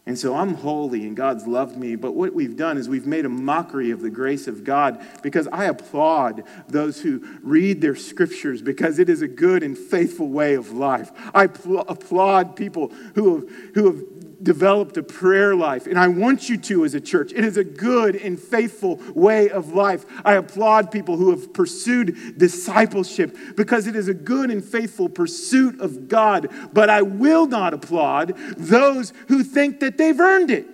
And 0.08 0.18
so 0.18 0.36
I'm 0.36 0.56
holy 0.56 1.06
and 1.06 1.16
God's 1.16 1.46
loved 1.46 1.78
me. 1.78 1.96
But 1.96 2.14
what 2.14 2.34
we've 2.34 2.56
done 2.56 2.78
is 2.78 2.90
we've 2.90 3.06
made 3.06 3.26
a 3.26 3.30
mockery 3.30 3.92
of 3.92 4.02
the 4.02 4.10
grace 4.10 4.48
of 4.48 4.64
God 4.64 5.06
because 5.22 5.48
I 5.50 5.66
applaud 5.66 6.44
those 6.68 7.02
who 7.02 7.24
read 7.44 7.82
their 7.82 7.96
scriptures 7.96 8.64
because 8.64 8.98
it 8.98 9.10
is 9.10 9.22
a 9.22 9.28
good 9.28 9.62
and 9.62 9.78
faithful 9.78 10.28
way 10.30 10.56
of 10.56 10.72
life. 10.72 11.12
I 11.36 11.48
pl- 11.48 11.82
applaud 11.82 12.56
people 12.56 12.88
who 13.14 13.36
have, 13.36 13.50
who 13.76 13.86
have 13.86 14.04
developed 14.44 14.98
a 14.98 15.04
prayer 15.04 15.56
life, 15.56 15.88
and 15.88 16.00
I 16.00 16.08
want 16.08 16.50
you 16.50 16.58
to 16.58 16.86
as 16.86 16.94
a 16.94 17.02
church. 17.02 17.32
It 17.32 17.44
is 17.44 17.58
a 17.58 17.64
good 17.64 18.16
and 18.16 18.40
faithful 18.40 19.00
way 19.14 19.50
of 19.50 19.74
life. 19.74 20.06
I 20.26 20.34
applaud 20.34 20.92
people 20.92 21.18
who 21.18 21.32
have 21.32 21.54
pursued 21.54 22.38
discipleship 22.38 23.36
because 23.56 23.88
it 23.88 23.96
is 23.96 24.08
a 24.08 24.14
good 24.14 24.50
and 24.50 24.64
faithful 24.64 25.10
pursuit 25.10 25.80
of 25.80 26.08
God, 26.08 26.50
but 26.74 26.90
I 26.90 27.02
will 27.02 27.48
not 27.48 27.74
applaud 27.74 28.36
those 28.58 29.14
who 29.28 29.44
think 29.44 29.80
that 29.82 29.98
they've 29.98 30.20
earned 30.20 30.52
it, 30.52 30.68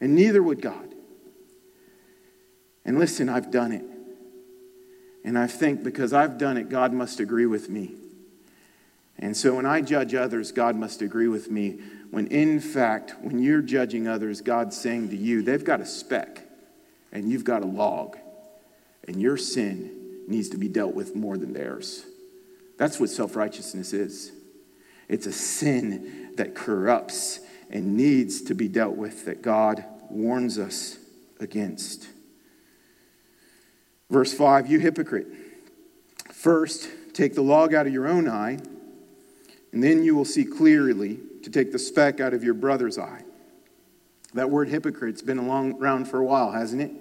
and 0.00 0.14
neither 0.14 0.42
would 0.42 0.60
God. 0.60 0.94
And 2.84 2.98
listen, 2.98 3.28
I've 3.28 3.50
done 3.50 3.72
it. 3.72 3.84
And 5.24 5.38
I 5.38 5.46
think 5.46 5.84
because 5.84 6.12
I've 6.12 6.38
done 6.38 6.56
it, 6.56 6.68
God 6.68 6.92
must 6.92 7.20
agree 7.20 7.46
with 7.46 7.68
me. 7.68 7.94
And 9.18 9.36
so 9.36 9.54
when 9.54 9.66
I 9.66 9.82
judge 9.82 10.14
others, 10.14 10.50
God 10.50 10.76
must 10.76 11.02
agree 11.02 11.28
with 11.28 11.50
me 11.50 11.78
when 12.10 12.26
in 12.26 12.60
fact, 12.60 13.14
when 13.20 13.38
you're 13.38 13.62
judging 13.62 14.08
others, 14.08 14.40
God's 14.40 14.76
saying 14.76 15.10
to 15.10 15.16
you, 15.16 15.42
they've 15.42 15.64
got 15.64 15.80
a 15.80 15.86
speck 15.86 16.42
and 17.12 17.30
you've 17.30 17.44
got 17.44 17.62
a 17.62 17.66
log, 17.66 18.16
and 19.06 19.20
your 19.20 19.36
sin 19.36 20.22
needs 20.28 20.48
to 20.50 20.56
be 20.56 20.68
dealt 20.68 20.94
with 20.94 21.16
more 21.16 21.36
than 21.36 21.52
theirs. 21.52 22.04
That's 22.76 23.00
what 23.00 23.10
self 23.10 23.36
righteousness 23.36 23.92
is 23.92 24.32
it's 25.08 25.26
a 25.26 25.32
sin 25.32 26.30
that 26.36 26.54
corrupts 26.54 27.40
and 27.68 27.96
needs 27.96 28.42
to 28.42 28.54
be 28.54 28.68
dealt 28.68 28.96
with, 28.96 29.24
that 29.24 29.42
God 29.42 29.84
warns 30.08 30.58
us 30.58 30.98
against. 31.40 32.08
Verse 34.08 34.32
5 34.32 34.68
You 34.68 34.78
hypocrite, 34.78 35.26
first 36.32 36.88
take 37.12 37.34
the 37.34 37.42
log 37.42 37.74
out 37.74 37.86
of 37.86 37.92
your 37.92 38.06
own 38.06 38.28
eye, 38.28 38.58
and 39.72 39.82
then 39.82 40.02
you 40.02 40.14
will 40.14 40.24
see 40.24 40.44
clearly 40.44 41.18
to 41.42 41.50
take 41.50 41.72
the 41.72 41.78
speck 41.78 42.20
out 42.20 42.34
of 42.34 42.44
your 42.44 42.54
brother's 42.54 42.98
eye. 42.98 43.22
That 44.34 44.50
word 44.50 44.68
hypocrite's 44.68 45.22
been 45.22 45.38
around 45.38 46.04
for 46.06 46.18
a 46.18 46.24
while, 46.24 46.52
hasn't 46.52 46.82
it? 46.82 46.92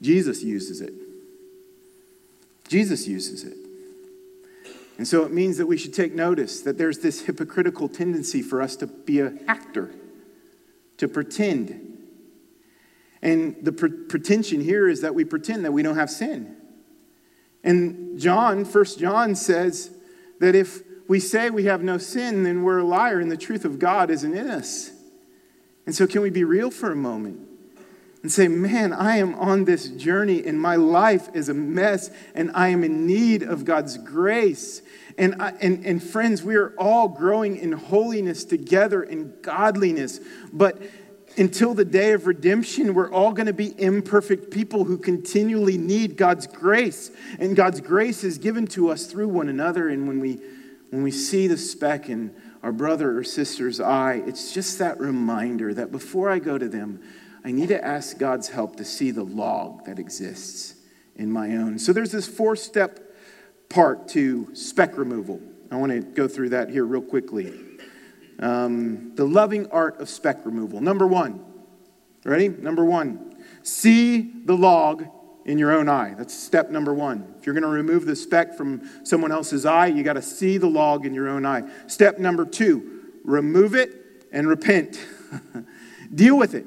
Jesus 0.00 0.42
uses 0.42 0.80
it. 0.80 0.92
Jesus 2.68 3.06
uses 3.06 3.44
it. 3.44 3.56
And 4.96 5.08
so 5.08 5.24
it 5.24 5.32
means 5.32 5.56
that 5.58 5.66
we 5.66 5.76
should 5.76 5.92
take 5.92 6.14
notice 6.14 6.60
that 6.62 6.78
there's 6.78 7.00
this 7.00 7.22
hypocritical 7.22 7.88
tendency 7.88 8.42
for 8.42 8.62
us 8.62 8.76
to 8.76 8.86
be 8.86 9.20
an 9.20 9.44
actor, 9.48 9.92
to 10.98 11.08
pretend. 11.08 11.98
And 13.20 13.56
the 13.62 13.72
pre- 13.72 13.90
pretension 13.90 14.60
here 14.60 14.88
is 14.88 15.00
that 15.00 15.14
we 15.14 15.24
pretend 15.24 15.64
that 15.64 15.72
we 15.72 15.82
don't 15.82 15.96
have 15.96 16.10
sin. 16.10 16.56
And 17.64 18.20
John, 18.20 18.64
First 18.64 19.00
John 19.00 19.34
says 19.34 19.90
that 20.38 20.54
if 20.54 20.82
we 21.06 21.20
say 21.20 21.50
we 21.50 21.64
have 21.64 21.82
no 21.82 21.98
sin, 21.98 22.44
then 22.44 22.62
we're 22.62 22.78
a 22.78 22.84
liar 22.84 23.20
and 23.20 23.30
the 23.30 23.36
truth 23.36 23.64
of 23.64 23.78
God 23.78 24.10
isn't 24.10 24.34
in 24.34 24.48
us. 24.48 24.90
And 25.86 25.94
so, 25.94 26.06
can 26.06 26.22
we 26.22 26.30
be 26.30 26.44
real 26.44 26.70
for 26.70 26.90
a 26.90 26.96
moment 26.96 27.46
and 28.22 28.32
say, 28.32 28.48
man, 28.48 28.92
I 28.92 29.18
am 29.18 29.34
on 29.34 29.66
this 29.66 29.88
journey 29.88 30.46
and 30.46 30.58
my 30.58 30.76
life 30.76 31.28
is 31.34 31.50
a 31.50 31.54
mess 31.54 32.10
and 32.34 32.50
I 32.54 32.68
am 32.68 32.82
in 32.82 33.06
need 33.06 33.42
of 33.42 33.64
God's 33.64 33.98
grace? 33.98 34.80
And, 35.18 35.40
I, 35.40 35.50
and, 35.60 35.84
and 35.84 36.02
friends, 36.02 36.42
we 36.42 36.56
are 36.56 36.70
all 36.78 37.08
growing 37.08 37.56
in 37.56 37.72
holiness 37.72 38.44
together 38.44 39.02
in 39.02 39.34
godliness. 39.42 40.20
But 40.52 40.80
until 41.36 41.74
the 41.74 41.84
day 41.84 42.12
of 42.12 42.26
redemption, 42.26 42.94
we're 42.94 43.12
all 43.12 43.32
going 43.32 43.46
to 43.46 43.52
be 43.52 43.78
imperfect 43.80 44.50
people 44.50 44.84
who 44.84 44.96
continually 44.96 45.76
need 45.76 46.16
God's 46.16 46.46
grace. 46.46 47.10
And 47.38 47.54
God's 47.54 47.80
grace 47.80 48.24
is 48.24 48.38
given 48.38 48.66
to 48.68 48.90
us 48.90 49.06
through 49.06 49.28
one 49.28 49.48
another. 49.48 49.88
And 49.88 50.08
when 50.08 50.20
we 50.20 50.40
when 50.94 51.02
we 51.02 51.10
see 51.10 51.48
the 51.48 51.56
speck 51.56 52.08
in 52.08 52.32
our 52.62 52.70
brother 52.70 53.18
or 53.18 53.24
sister's 53.24 53.80
eye, 53.80 54.22
it's 54.26 54.54
just 54.54 54.78
that 54.78 55.00
reminder 55.00 55.74
that 55.74 55.90
before 55.90 56.30
I 56.30 56.38
go 56.38 56.56
to 56.56 56.68
them, 56.68 57.02
I 57.44 57.50
need 57.50 57.70
to 57.70 57.84
ask 57.84 58.16
God's 58.16 58.48
help 58.48 58.76
to 58.76 58.84
see 58.84 59.10
the 59.10 59.24
log 59.24 59.86
that 59.86 59.98
exists 59.98 60.76
in 61.16 61.32
my 61.32 61.56
own. 61.56 61.80
So 61.80 61.92
there's 61.92 62.12
this 62.12 62.28
four 62.28 62.54
step 62.54 63.00
part 63.68 64.06
to 64.10 64.54
speck 64.54 64.96
removal. 64.96 65.40
I 65.72 65.76
want 65.76 65.90
to 65.90 66.00
go 66.00 66.28
through 66.28 66.50
that 66.50 66.70
here 66.70 66.84
real 66.84 67.02
quickly. 67.02 67.52
Um, 68.38 69.16
the 69.16 69.24
loving 69.24 69.66
art 69.72 70.00
of 70.00 70.08
speck 70.08 70.46
removal. 70.46 70.80
Number 70.80 71.08
one, 71.08 71.44
ready? 72.24 72.46
Number 72.46 72.84
one, 72.84 73.34
see 73.64 74.32
the 74.44 74.56
log 74.56 75.06
in 75.44 75.58
your 75.58 75.72
own 75.72 75.88
eye. 75.88 76.14
That's 76.16 76.32
step 76.32 76.70
number 76.70 76.94
one. 76.94 77.33
If 77.44 77.46
you're 77.46 77.60
going 77.60 77.64
to 77.64 77.68
remove 77.68 78.06
the 78.06 78.16
speck 78.16 78.54
from 78.54 78.88
someone 79.04 79.30
else's 79.30 79.66
eye, 79.66 79.88
you 79.88 80.02
got 80.02 80.14
to 80.14 80.22
see 80.22 80.56
the 80.56 80.66
log 80.66 81.04
in 81.04 81.12
your 81.12 81.28
own 81.28 81.44
eye. 81.44 81.68
Step 81.88 82.18
number 82.18 82.46
two, 82.46 83.02
remove 83.22 83.74
it 83.74 84.24
and 84.32 84.48
repent. 84.48 84.98
Deal 86.14 86.38
with 86.38 86.54
it. 86.54 86.64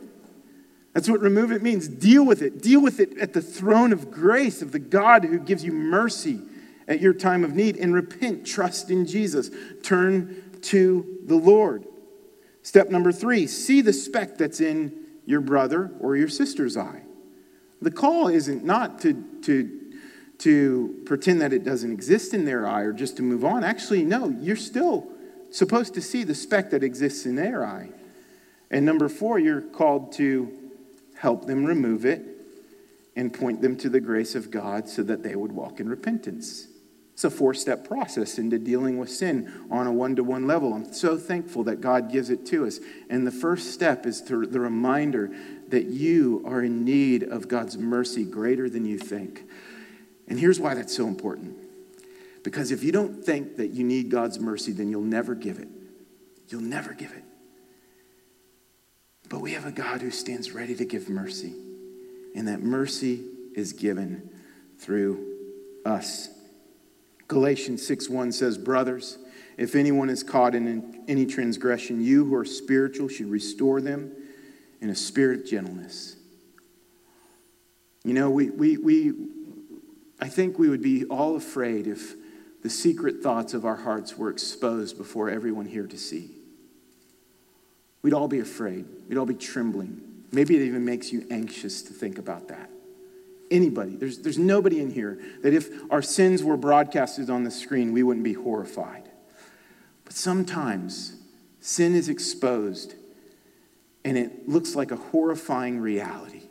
That's 0.93 1.09
what 1.09 1.19
remove 1.19 1.51
it 1.51 1.63
means. 1.63 1.87
Deal 1.87 2.23
with 2.23 2.43
it. 2.43 2.61
Deal 2.61 2.79
with 2.79 2.99
it 2.99 3.17
at 3.17 3.33
the 3.33 3.41
throne 3.41 3.91
of 3.91 4.11
grace 4.11 4.61
of 4.61 4.71
the 4.71 4.77
God 4.77 5.23
who 5.23 5.39
gives 5.39 5.65
you 5.65 5.71
mercy 5.71 6.41
at 6.87 7.01
your 7.01 7.15
time 7.15 7.43
of 7.43 7.55
need 7.55 7.77
and 7.77 7.91
repent. 7.91 8.45
Trust 8.45 8.91
in 8.91 9.07
Jesus. 9.07 9.49
Turn 9.81 10.59
to 10.61 11.17
the 11.25 11.37
Lord. 11.37 11.87
Step 12.61 12.89
number 12.89 13.11
three 13.11 13.47
see 13.47 13.81
the 13.81 13.93
speck 13.93 14.37
that's 14.37 14.61
in 14.61 14.93
your 15.25 15.41
brother 15.41 15.89
or 15.99 16.15
your 16.15 16.29
sister's 16.29 16.77
eye. 16.77 17.01
The 17.81 17.89
call 17.89 18.27
isn't 18.27 18.63
not 18.63 18.99
to, 19.01 19.23
to, 19.41 19.86
to 20.39 21.01
pretend 21.05 21.41
that 21.41 21.53
it 21.53 21.63
doesn't 21.63 21.91
exist 21.91 22.33
in 22.33 22.45
their 22.45 22.67
eye 22.67 22.81
or 22.81 22.93
just 22.93 23.17
to 23.17 23.23
move 23.23 23.43
on. 23.43 23.63
Actually, 23.63 24.03
no, 24.03 24.29
you're 24.29 24.55
still 24.55 25.07
supposed 25.51 25.93
to 25.95 26.01
see 26.01 26.23
the 26.23 26.35
speck 26.35 26.69
that 26.71 26.83
exists 26.83 27.25
in 27.25 27.35
their 27.35 27.65
eye. 27.65 27.89
And 28.69 28.85
number 28.85 29.09
four, 29.09 29.39
you're 29.39 29.61
called 29.61 30.11
to 30.13 30.51
help 31.15 31.45
them 31.45 31.65
remove 31.65 32.05
it 32.05 32.23
and 33.15 33.33
point 33.33 33.61
them 33.61 33.75
to 33.77 33.89
the 33.89 33.99
grace 33.99 34.35
of 34.35 34.51
God 34.51 34.87
so 34.87 35.01
that 35.03 35.23
they 35.23 35.35
would 35.35 35.51
walk 35.51 35.79
in 35.79 35.89
repentance. 35.89 36.67
It's 37.13 37.23
a 37.23 37.31
four 37.31 37.55
step 37.55 37.87
process 37.87 38.37
into 38.37 38.59
dealing 38.59 38.99
with 38.99 39.09
sin 39.09 39.65
on 39.71 39.87
a 39.87 39.91
one 39.91 40.15
to 40.17 40.23
one 40.23 40.45
level. 40.45 40.75
I'm 40.75 40.93
so 40.93 41.17
thankful 41.17 41.63
that 41.63 41.81
God 41.81 42.11
gives 42.11 42.29
it 42.29 42.45
to 42.47 42.67
us. 42.67 42.79
And 43.09 43.25
the 43.25 43.31
first 43.31 43.73
step 43.73 44.05
is 44.05 44.21
to 44.23 44.45
the 44.45 44.59
reminder 44.59 45.31
that 45.69 45.85
you 45.85 46.43
are 46.45 46.61
in 46.61 46.85
need 46.85 47.23
of 47.23 47.47
God's 47.47 47.75
mercy 47.75 48.23
greater 48.23 48.69
than 48.69 48.85
you 48.85 48.99
think. 48.99 49.45
And 50.27 50.39
here's 50.39 50.59
why 50.59 50.73
that's 50.73 50.95
so 50.95 51.07
important. 51.07 51.55
Because 52.43 52.71
if 52.71 52.83
you 52.83 52.91
don't 52.91 53.23
think 53.23 53.57
that 53.57 53.71
you 53.71 53.83
need 53.83 54.09
God's 54.09 54.39
mercy, 54.39 54.71
then 54.71 54.89
you'll 54.89 55.01
never 55.01 55.35
give 55.35 55.59
it. 55.59 55.67
You'll 56.49 56.61
never 56.61 56.93
give 56.93 57.11
it. 57.11 57.23
But 59.29 59.41
we 59.41 59.51
have 59.53 59.65
a 59.65 59.71
God 59.71 60.01
who 60.01 60.11
stands 60.11 60.51
ready 60.51 60.75
to 60.75 60.85
give 60.85 61.09
mercy. 61.09 61.53
And 62.35 62.47
that 62.47 62.61
mercy 62.61 63.23
is 63.53 63.73
given 63.73 64.29
through 64.79 65.25
us. 65.85 66.29
Galatians 67.27 67.85
6 67.85 68.09
1 68.09 68.31
says, 68.31 68.57
Brothers, 68.57 69.17
if 69.57 69.75
anyone 69.75 70.09
is 70.09 70.23
caught 70.23 70.55
in 70.55 71.03
any 71.07 71.25
transgression, 71.25 72.01
you 72.01 72.23
who 72.25 72.35
are 72.35 72.45
spiritual 72.45 73.09
should 73.09 73.29
restore 73.29 73.81
them 73.81 74.11
in 74.79 74.89
a 74.89 74.95
spirit 74.95 75.41
of 75.41 75.45
gentleness. 75.47 76.15
You 78.03 78.13
know, 78.13 78.29
we, 78.29 78.49
we, 78.51 78.77
we, 78.77 79.13
I 80.19 80.27
think 80.27 80.57
we 80.57 80.69
would 80.69 80.81
be 80.81 81.05
all 81.05 81.35
afraid 81.35 81.87
if 81.87 82.15
the 82.63 82.69
secret 82.69 83.21
thoughts 83.21 83.53
of 83.53 83.65
our 83.65 83.75
hearts 83.75 84.17
were 84.17 84.29
exposed 84.29 84.97
before 84.97 85.29
everyone 85.29 85.65
here 85.65 85.87
to 85.87 85.97
see. 85.97 86.31
We'd 88.01 88.13
all 88.13 88.27
be 88.27 88.39
afraid. 88.39 88.85
We'd 89.07 89.17
all 89.17 89.25
be 89.25 89.35
trembling. 89.35 90.01
Maybe 90.31 90.55
it 90.55 90.61
even 90.63 90.85
makes 90.85 91.11
you 91.11 91.25
anxious 91.29 91.81
to 91.83 91.93
think 91.93 92.17
about 92.17 92.47
that. 92.49 92.69
Anybody, 93.49 93.95
there's, 93.95 94.19
there's 94.19 94.37
nobody 94.37 94.81
in 94.81 94.91
here 94.91 95.19
that 95.41 95.53
if 95.53 95.69
our 95.89 96.01
sins 96.01 96.43
were 96.43 96.57
broadcasted 96.57 97.29
on 97.29 97.43
the 97.43 97.51
screen, 97.51 97.93
we 97.93 98.03
wouldn't 98.03 98.25
be 98.25 98.33
horrified. 98.33 99.09
But 100.03 100.13
sometimes 100.13 101.15
sin 101.61 101.95
is 101.95 102.09
exposed 102.09 102.95
and 104.03 104.17
it 104.17 104.47
looks 104.47 104.75
like 104.75 104.91
a 104.91 104.95
horrifying 104.95 105.79
reality. 105.79 106.43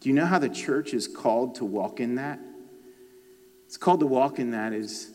Do 0.00 0.08
you 0.08 0.14
know 0.14 0.26
how 0.26 0.38
the 0.38 0.48
church 0.48 0.94
is 0.94 1.08
called 1.08 1.56
to 1.56 1.64
walk 1.64 2.00
in 2.00 2.14
that? 2.16 2.40
It's 3.68 3.76
called 3.76 4.00
to 4.00 4.06
walk 4.06 4.38
in 4.38 4.52
that 4.52 4.72
is 4.72 5.10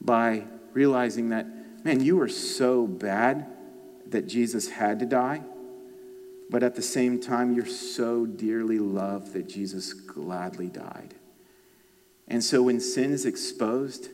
by 0.00 0.46
realizing 0.72 1.28
that, 1.28 1.46
man, 1.84 2.00
you 2.00 2.20
are 2.20 2.28
so 2.28 2.88
bad 2.88 3.46
that 4.08 4.26
Jesus 4.26 4.68
had 4.68 4.98
to 4.98 5.06
die, 5.06 5.42
but 6.50 6.64
at 6.64 6.74
the 6.74 6.82
same 6.82 7.20
time, 7.20 7.54
you're 7.54 7.64
so 7.64 8.26
dearly 8.26 8.80
loved 8.80 9.32
that 9.34 9.48
Jesus 9.48 9.92
gladly 9.92 10.66
died. 10.66 11.14
And 12.26 12.42
so 12.42 12.64
when 12.64 12.80
sin 12.80 13.12
is 13.12 13.26
exposed, 13.26 14.08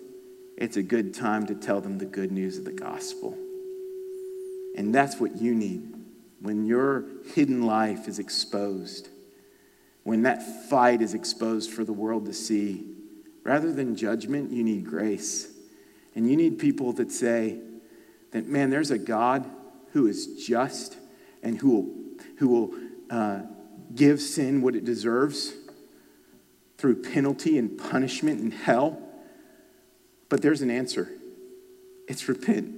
it's 0.59 0.77
a 0.77 0.83
good 0.83 1.15
time 1.15 1.47
to 1.47 1.55
tell 1.55 1.81
them 1.81 1.97
the 1.97 2.05
good 2.05 2.31
news 2.31 2.59
of 2.59 2.67
the 2.67 2.73
gospel. 2.73 3.35
And 4.77 4.95
that's 4.95 5.19
what 5.19 5.41
you 5.41 5.55
need 5.55 5.95
when 6.43 6.67
your 6.67 7.07
hidden 7.35 7.63
life 7.63 8.07
is 8.09 8.19
exposed, 8.19 9.09
when 10.03 10.23
that 10.25 10.69
fight 10.69 11.01
is 11.01 11.15
exposed 11.15 11.71
for 11.71 11.83
the 11.83 11.95
world 11.95 12.27
to 12.27 12.35
see. 12.35 12.85
Rather 13.45 13.73
than 13.73 13.97
judgment, 13.97 14.51
you 14.51 14.63
need 14.63 14.85
grace. 14.85 15.53
And 16.15 16.29
you 16.29 16.37
need 16.37 16.59
people 16.59 16.93
that 16.95 17.11
say 17.11 17.59
that, 18.33 18.47
man, 18.47 18.71
there's 18.71 18.91
a 18.91 18.99
God 18.99 19.49
who 19.93 20.07
is 20.07 20.45
just 20.47 20.97
and 21.43 21.59
who 21.59 21.71
will, 21.71 21.95
who 22.39 22.49
will 22.49 22.75
uh, 23.11 23.41
give 23.95 24.21
sin 24.21 24.63
what 24.63 24.75
it 24.75 24.85
deserves 24.85 25.55
through 26.79 27.03
penalty 27.03 27.59
and 27.59 27.77
punishment 27.79 28.41
and 28.41 28.53
hell. 28.53 28.99
But 30.29 30.43
there's 30.43 30.63
an 30.63 30.71
answer 30.71 31.11
it's 32.09 32.29
repent, 32.29 32.75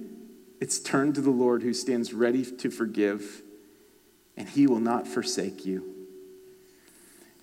it's 0.61 0.79
turn 0.79 1.13
to 1.13 1.21
the 1.21 1.31
Lord 1.31 1.63
who 1.63 1.73
stands 1.73 2.13
ready 2.13 2.45
to 2.45 2.69
forgive, 2.69 3.41
and 4.37 4.47
he 4.47 4.67
will 4.67 4.79
not 4.79 5.07
forsake 5.07 5.65
you. 5.65 5.93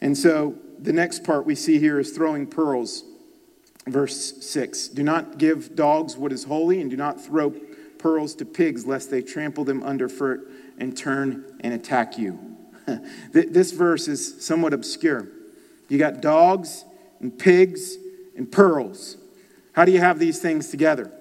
And 0.00 0.16
so 0.16 0.54
the 0.78 0.92
next 0.92 1.24
part 1.24 1.44
we 1.44 1.54
see 1.54 1.78
here 1.78 1.98
is 1.98 2.12
throwing 2.12 2.46
pearls. 2.46 3.04
Verse 3.90 4.46
6 4.46 4.88
Do 4.88 5.02
not 5.02 5.38
give 5.38 5.74
dogs 5.74 6.16
what 6.16 6.32
is 6.32 6.44
holy, 6.44 6.80
and 6.80 6.90
do 6.90 6.96
not 6.96 7.20
throw 7.20 7.50
pearls 7.98 8.34
to 8.36 8.44
pigs, 8.44 8.86
lest 8.86 9.10
they 9.10 9.22
trample 9.22 9.64
them 9.64 9.82
underfoot 9.82 10.40
and 10.78 10.96
turn 10.96 11.44
and 11.60 11.74
attack 11.74 12.16
you. 12.16 12.38
this 13.32 13.72
verse 13.72 14.08
is 14.08 14.44
somewhat 14.44 14.72
obscure. 14.72 15.28
You 15.88 15.98
got 15.98 16.20
dogs 16.20 16.84
and 17.20 17.36
pigs 17.36 17.96
and 18.36 18.50
pearls. 18.50 19.16
How 19.72 19.84
do 19.84 19.92
you 19.92 20.00
have 20.00 20.18
these 20.18 20.40
things 20.40 20.70
together? 20.70 21.12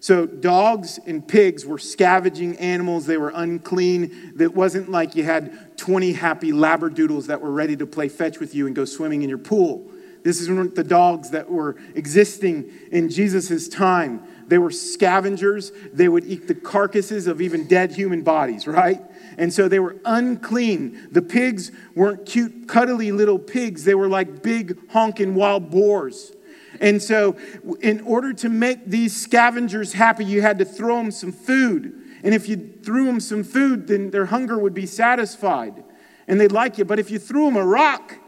So, 0.00 0.26
dogs 0.26 0.98
and 1.06 1.26
pigs 1.26 1.64
were 1.64 1.78
scavenging 1.78 2.56
animals. 2.58 3.06
They 3.06 3.16
were 3.16 3.32
unclean. 3.34 4.34
It 4.38 4.54
wasn't 4.54 4.90
like 4.90 5.16
you 5.16 5.24
had 5.24 5.76
20 5.78 6.12
happy 6.12 6.52
labradoodles 6.52 7.26
that 7.26 7.40
were 7.40 7.50
ready 7.50 7.76
to 7.76 7.86
play 7.86 8.08
fetch 8.08 8.38
with 8.38 8.54
you 8.54 8.66
and 8.66 8.76
go 8.76 8.84
swimming 8.84 9.22
in 9.22 9.28
your 9.28 9.38
pool. 9.38 9.90
This 10.26 10.40
isn't 10.40 10.74
the 10.74 10.82
dogs 10.82 11.30
that 11.30 11.48
were 11.48 11.76
existing 11.94 12.72
in 12.90 13.08
Jesus' 13.10 13.68
time. 13.68 14.26
They 14.48 14.58
were 14.58 14.72
scavengers. 14.72 15.70
They 15.92 16.08
would 16.08 16.24
eat 16.24 16.48
the 16.48 16.54
carcasses 16.56 17.28
of 17.28 17.40
even 17.40 17.68
dead 17.68 17.92
human 17.92 18.22
bodies, 18.22 18.66
right? 18.66 19.00
And 19.38 19.52
so 19.52 19.68
they 19.68 19.78
were 19.78 19.98
unclean. 20.04 21.10
The 21.12 21.22
pigs 21.22 21.70
weren't 21.94 22.26
cute, 22.26 22.66
cuddly 22.66 23.12
little 23.12 23.38
pigs. 23.38 23.84
They 23.84 23.94
were 23.94 24.08
like 24.08 24.42
big, 24.42 24.90
honking 24.90 25.36
wild 25.36 25.70
boars. 25.70 26.32
And 26.80 27.00
so, 27.00 27.36
in 27.80 28.00
order 28.00 28.32
to 28.32 28.48
make 28.48 28.84
these 28.84 29.14
scavengers 29.14 29.92
happy, 29.92 30.24
you 30.24 30.42
had 30.42 30.58
to 30.58 30.64
throw 30.64 30.96
them 30.96 31.12
some 31.12 31.30
food. 31.30 32.02
And 32.24 32.34
if 32.34 32.48
you 32.48 32.74
threw 32.82 33.04
them 33.04 33.20
some 33.20 33.44
food, 33.44 33.86
then 33.86 34.10
their 34.10 34.26
hunger 34.26 34.58
would 34.58 34.74
be 34.74 34.86
satisfied 34.86 35.84
and 36.26 36.40
they'd 36.40 36.50
like 36.50 36.78
you. 36.78 36.84
But 36.84 36.98
if 36.98 37.12
you 37.12 37.20
threw 37.20 37.44
them 37.44 37.54
a 37.54 37.64
rock, 37.64 38.18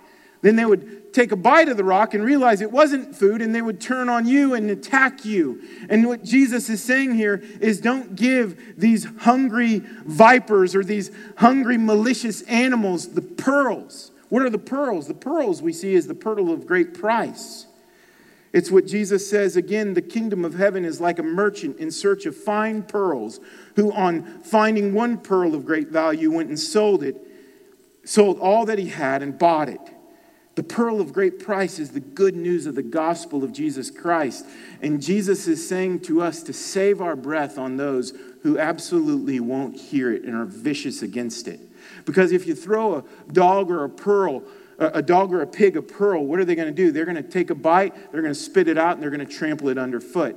then 0.43 0.57
they 0.57 0.65
would 0.65 0.98
take 1.13 1.33
a 1.33 1.37
bite 1.37 1.69
of 1.69 1.77
the 1.77 1.85
rock 1.85 2.15
and 2.15 2.25
realize 2.25 2.61
it 2.61 2.71
wasn't 2.71 3.15
food, 3.15 3.43
and 3.43 3.55
they 3.55 3.63
would 3.63 3.81
turn 3.81 4.09
on 4.09 4.27
you 4.27 4.55
and 4.55 4.71
attack 4.71 5.25
you. 5.25 5.63
And 5.89 6.07
what 6.07 6.23
Jesus 6.23 6.69
is 6.69 6.83
saying 6.83 7.15
here 7.15 7.43
is 7.61 7.81
don't 7.81 8.15
give 8.15 8.79
these 8.79 9.07
hungry 9.21 9.83
vipers 10.05 10.75
or 10.75 10.85
these 10.85 11.11
hungry, 11.37 11.79
malicious 11.79 12.43
animals 12.43 13.09
the 13.09 13.23
pearls. 13.23 14.11
What 14.29 14.43
are 14.43 14.51
the 14.51 14.59
pearls? 14.59 15.09
The 15.09 15.15
pearls 15.15 15.63
we 15.63 15.73
see 15.73 15.95
is 15.95 16.07
the 16.07 16.15
pearl 16.15 16.51
of 16.51 16.67
great 16.67 16.95
price. 16.95 17.67
It's 18.53 18.71
what 18.71 18.87
Jesus 18.87 19.29
says 19.29 19.57
again 19.57 19.95
the 19.95 20.03
kingdom 20.03 20.45
of 20.45 20.55
heaven 20.55 20.85
is 20.85 21.01
like 21.01 21.19
a 21.19 21.23
merchant 21.23 21.79
in 21.79 21.91
search 21.91 22.27
of 22.27 22.37
fine 22.37 22.83
pearls, 22.83 23.41
who, 23.77 23.93
on 23.93 24.43
finding 24.43 24.95
one 24.95 25.19
pearl 25.19 25.55
of 25.55 25.67
great 25.67 25.89
value, 25.89 26.31
went 26.31 26.49
and 26.49 26.59
sold 26.59 27.03
it, 27.03 27.17
sold 28.05 28.39
all 28.39 28.67
that 28.67 28.79
he 28.79 28.89
had, 28.89 29.23
and 29.23 29.39
bought 29.39 29.69
it. 29.69 29.81
The 30.59 30.65
pearl 30.65 31.01
of 31.01 31.13
great 31.13 31.39
price 31.39 31.79
is 31.79 31.93
the 31.93 32.01
good 32.01 32.35
news 32.35 32.67
of 32.67 32.75
the 32.75 32.83
gospel 32.83 33.45
of 33.45 33.53
Jesus 33.53 33.93
Christ. 33.93 34.45
And 34.83 35.01
Jesus 35.01 35.47
is 35.47 35.69
saying 35.69 36.01
to 36.01 36.21
us 36.21 36.43
to 36.43 36.53
save 36.53 37.01
our 37.01 37.15
breath 37.15 37.59
on 37.59 37.77
those 37.77 38.13
who 38.43 38.59
absolutely 38.59 39.39
won't 39.39 39.77
hear 39.77 40.13
it 40.13 40.25
and 40.25 40.35
are 40.35 40.47
vicious 40.47 41.01
against 41.01 41.47
it. 41.47 41.61
Because 42.05 42.33
if 42.33 42.45
you 42.45 42.57
throw 42.57 42.97
a 42.97 43.05
dog 43.33 43.71
or 43.71 43.85
a 43.85 43.89
pearl, 43.89 44.43
a 44.81 45.01
dog 45.01 45.33
or 45.33 45.43
a 45.43 45.47
pig 45.47 45.77
a 45.77 45.83
pearl, 45.83 46.27
what 46.27 46.41
are 46.41 46.45
they 46.45 46.57
going 46.57 46.67
to 46.67 46.75
do? 46.75 46.91
They're 46.91 47.05
going 47.05 47.15
to 47.15 47.23
take 47.23 47.51
a 47.51 47.55
bite, 47.55 47.95
they're 48.11 48.23
going 48.23 48.35
to 48.35 48.41
spit 48.41 48.67
it 48.67 48.77
out, 48.77 48.95
and 48.95 49.03
they're 49.05 49.11
going 49.11 49.25
to 49.25 49.33
trample 49.33 49.69
it 49.69 49.79
underfoot. 49.79 50.35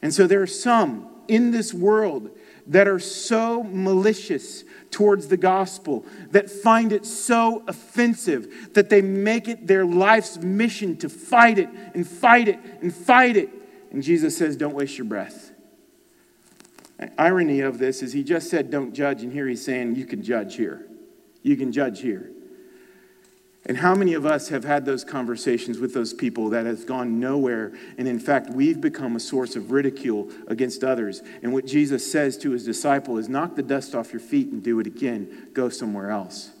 And 0.00 0.14
so 0.14 0.28
there 0.28 0.42
are 0.42 0.46
some 0.46 1.10
in 1.26 1.50
this 1.50 1.74
world 1.74 2.30
that 2.68 2.86
are 2.86 3.00
so 3.00 3.64
malicious 3.64 4.62
towards 4.90 5.28
the 5.28 5.36
gospel, 5.36 6.04
that 6.30 6.50
find 6.50 6.92
it 6.92 7.04
so 7.04 7.62
offensive 7.66 8.72
that 8.74 8.88
they 8.88 9.02
make 9.02 9.48
it 9.48 9.66
their 9.66 9.84
life's 9.84 10.38
mission 10.38 10.96
to 10.98 11.08
fight 11.08 11.58
it 11.58 11.68
and 11.94 12.06
fight 12.06 12.48
it 12.48 12.58
and 12.80 12.94
fight 12.94 13.36
it. 13.36 13.50
And 13.90 14.02
Jesus 14.02 14.36
says, 14.36 14.56
Don't 14.56 14.74
waste 14.74 14.98
your 14.98 15.06
breath. 15.06 15.52
Irony 17.16 17.60
of 17.60 17.78
this 17.78 18.02
is 18.02 18.12
he 18.12 18.24
just 18.24 18.50
said, 18.50 18.70
Don't 18.70 18.92
judge, 18.92 19.22
and 19.22 19.32
here 19.32 19.46
he's 19.46 19.64
saying, 19.64 19.94
You 19.94 20.06
can 20.06 20.22
judge 20.22 20.56
here. 20.56 20.86
You 21.42 21.56
can 21.56 21.72
judge 21.72 22.00
here. 22.00 22.30
And 23.68 23.76
how 23.76 23.94
many 23.94 24.14
of 24.14 24.24
us 24.24 24.48
have 24.48 24.64
had 24.64 24.86
those 24.86 25.04
conversations 25.04 25.78
with 25.78 25.92
those 25.92 26.14
people 26.14 26.48
that 26.50 26.64
has 26.64 26.86
gone 26.86 27.20
nowhere? 27.20 27.74
And 27.98 28.08
in 28.08 28.18
fact, 28.18 28.48
we've 28.48 28.80
become 28.80 29.14
a 29.14 29.20
source 29.20 29.56
of 29.56 29.70
ridicule 29.70 30.30
against 30.46 30.82
others. 30.82 31.22
And 31.42 31.52
what 31.52 31.66
Jesus 31.66 32.10
says 32.10 32.38
to 32.38 32.52
his 32.52 32.64
disciple 32.64 33.18
is 33.18 33.28
knock 33.28 33.56
the 33.56 33.62
dust 33.62 33.94
off 33.94 34.10
your 34.10 34.20
feet 34.20 34.48
and 34.48 34.62
do 34.62 34.80
it 34.80 34.86
again. 34.86 35.48
Go 35.52 35.68
somewhere 35.68 36.10
else. 36.10 36.52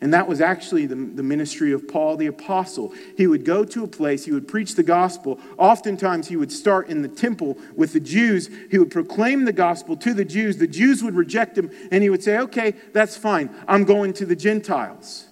And 0.00 0.12
that 0.12 0.26
was 0.26 0.40
actually 0.40 0.86
the, 0.86 0.96
the 0.96 1.22
ministry 1.22 1.72
of 1.72 1.86
Paul 1.86 2.16
the 2.16 2.26
Apostle. 2.26 2.92
He 3.16 3.28
would 3.28 3.44
go 3.44 3.64
to 3.64 3.84
a 3.84 3.88
place, 3.88 4.24
he 4.24 4.32
would 4.32 4.48
preach 4.48 4.74
the 4.74 4.82
gospel. 4.82 5.38
Oftentimes, 5.58 6.26
he 6.26 6.36
would 6.36 6.50
start 6.50 6.88
in 6.88 7.00
the 7.00 7.08
temple 7.08 7.56
with 7.76 7.92
the 7.92 8.00
Jews. 8.00 8.50
He 8.72 8.78
would 8.78 8.90
proclaim 8.90 9.44
the 9.44 9.52
gospel 9.52 9.96
to 9.98 10.12
the 10.12 10.24
Jews. 10.24 10.58
The 10.58 10.66
Jews 10.66 11.02
would 11.02 11.14
reject 11.14 11.56
him, 11.56 11.70
and 11.92 12.02
he 12.02 12.10
would 12.10 12.24
say, 12.24 12.38
Okay, 12.38 12.74
that's 12.92 13.16
fine. 13.16 13.50
I'm 13.68 13.84
going 13.84 14.12
to 14.14 14.26
the 14.26 14.36
Gentiles. 14.36 15.26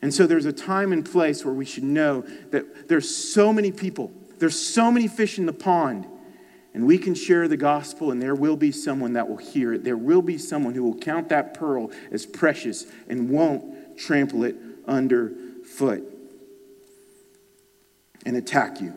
And 0.00 0.14
so 0.14 0.26
there's 0.26 0.46
a 0.46 0.52
time 0.52 0.92
and 0.92 1.04
place 1.04 1.44
where 1.44 1.54
we 1.54 1.64
should 1.64 1.84
know 1.84 2.22
that 2.50 2.88
there's 2.88 3.14
so 3.14 3.52
many 3.52 3.72
people, 3.72 4.12
there's 4.38 4.58
so 4.58 4.92
many 4.92 5.08
fish 5.08 5.38
in 5.38 5.46
the 5.46 5.52
pond, 5.52 6.06
and 6.72 6.86
we 6.86 6.98
can 6.98 7.14
share 7.14 7.48
the 7.48 7.56
gospel, 7.56 8.12
and 8.12 8.22
there 8.22 8.34
will 8.34 8.56
be 8.56 8.70
someone 8.70 9.14
that 9.14 9.28
will 9.28 9.38
hear 9.38 9.72
it. 9.72 9.82
There 9.82 9.96
will 9.96 10.22
be 10.22 10.38
someone 10.38 10.74
who 10.74 10.84
will 10.84 10.98
count 10.98 11.30
that 11.30 11.54
pearl 11.54 11.90
as 12.12 12.26
precious 12.26 12.86
and 13.08 13.30
won't 13.30 13.98
trample 13.98 14.44
it 14.44 14.54
underfoot 14.86 16.04
and 18.24 18.36
attack 18.36 18.80
you. 18.80 18.94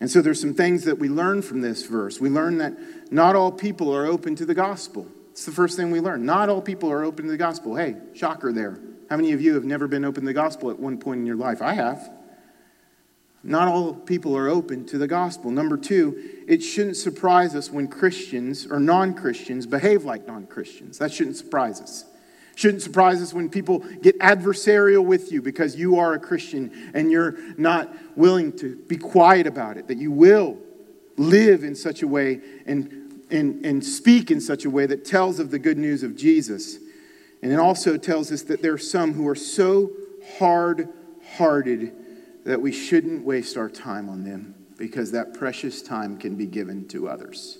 And 0.00 0.08
so 0.08 0.22
there's 0.22 0.40
some 0.40 0.54
things 0.54 0.84
that 0.84 0.98
we 0.98 1.08
learn 1.08 1.42
from 1.42 1.60
this 1.60 1.84
verse. 1.86 2.20
We 2.20 2.28
learn 2.28 2.58
that 2.58 3.12
not 3.12 3.34
all 3.34 3.50
people 3.50 3.92
are 3.92 4.06
open 4.06 4.36
to 4.36 4.46
the 4.46 4.54
gospel. 4.54 5.08
It's 5.32 5.44
the 5.44 5.52
first 5.52 5.76
thing 5.76 5.90
we 5.90 6.00
learn. 6.00 6.24
Not 6.24 6.48
all 6.48 6.62
people 6.62 6.90
are 6.92 7.02
open 7.02 7.24
to 7.24 7.30
the 7.32 7.36
gospel. 7.36 7.74
Hey, 7.74 7.96
shocker 8.14 8.52
there. 8.52 8.78
How 9.08 9.16
many 9.16 9.32
of 9.32 9.40
you 9.40 9.54
have 9.54 9.64
never 9.64 9.88
been 9.88 10.04
open 10.04 10.22
to 10.22 10.26
the 10.26 10.34
gospel 10.34 10.70
at 10.70 10.78
one 10.78 10.98
point 10.98 11.20
in 11.20 11.26
your 11.26 11.36
life? 11.36 11.62
I 11.62 11.72
have. 11.72 12.10
Not 13.42 13.68
all 13.68 13.94
people 13.94 14.36
are 14.36 14.48
open 14.48 14.84
to 14.86 14.98
the 14.98 15.06
gospel. 15.06 15.50
Number 15.50 15.76
two, 15.76 16.42
it 16.46 16.60
shouldn't 16.60 16.96
surprise 16.96 17.54
us 17.54 17.70
when 17.70 17.88
Christians 17.88 18.66
or 18.66 18.80
non 18.80 19.14
Christians 19.14 19.66
behave 19.66 20.04
like 20.04 20.26
non 20.26 20.46
Christians. 20.46 20.98
That 20.98 21.12
shouldn't 21.12 21.36
surprise 21.36 21.80
us. 21.80 22.04
Shouldn't 22.56 22.82
surprise 22.82 23.22
us 23.22 23.32
when 23.32 23.48
people 23.48 23.78
get 23.78 24.18
adversarial 24.18 25.04
with 25.04 25.30
you 25.30 25.40
because 25.40 25.76
you 25.76 25.96
are 25.98 26.14
a 26.14 26.18
Christian 26.18 26.90
and 26.92 27.10
you're 27.10 27.36
not 27.56 27.94
willing 28.16 28.52
to 28.58 28.74
be 28.74 28.96
quiet 28.96 29.46
about 29.46 29.76
it, 29.76 29.86
that 29.86 29.98
you 29.98 30.10
will 30.10 30.58
live 31.16 31.62
in 31.62 31.76
such 31.76 32.02
a 32.02 32.08
way 32.08 32.40
and, 32.66 33.24
and, 33.30 33.64
and 33.64 33.84
speak 33.84 34.32
in 34.32 34.40
such 34.40 34.64
a 34.64 34.70
way 34.70 34.86
that 34.86 35.04
tells 35.04 35.38
of 35.38 35.52
the 35.52 35.58
good 35.58 35.78
news 35.78 36.02
of 36.02 36.16
Jesus. 36.16 36.78
And 37.42 37.52
it 37.52 37.58
also 37.58 37.96
tells 37.96 38.32
us 38.32 38.42
that 38.42 38.62
there 38.62 38.72
are 38.72 38.78
some 38.78 39.14
who 39.14 39.26
are 39.28 39.34
so 39.34 39.92
hard 40.38 40.88
hearted 41.36 41.92
that 42.44 42.60
we 42.60 42.72
shouldn't 42.72 43.24
waste 43.24 43.56
our 43.56 43.68
time 43.68 44.08
on 44.08 44.24
them 44.24 44.54
because 44.76 45.12
that 45.12 45.34
precious 45.34 45.82
time 45.82 46.16
can 46.18 46.36
be 46.36 46.46
given 46.46 46.88
to 46.88 47.08
others. 47.08 47.58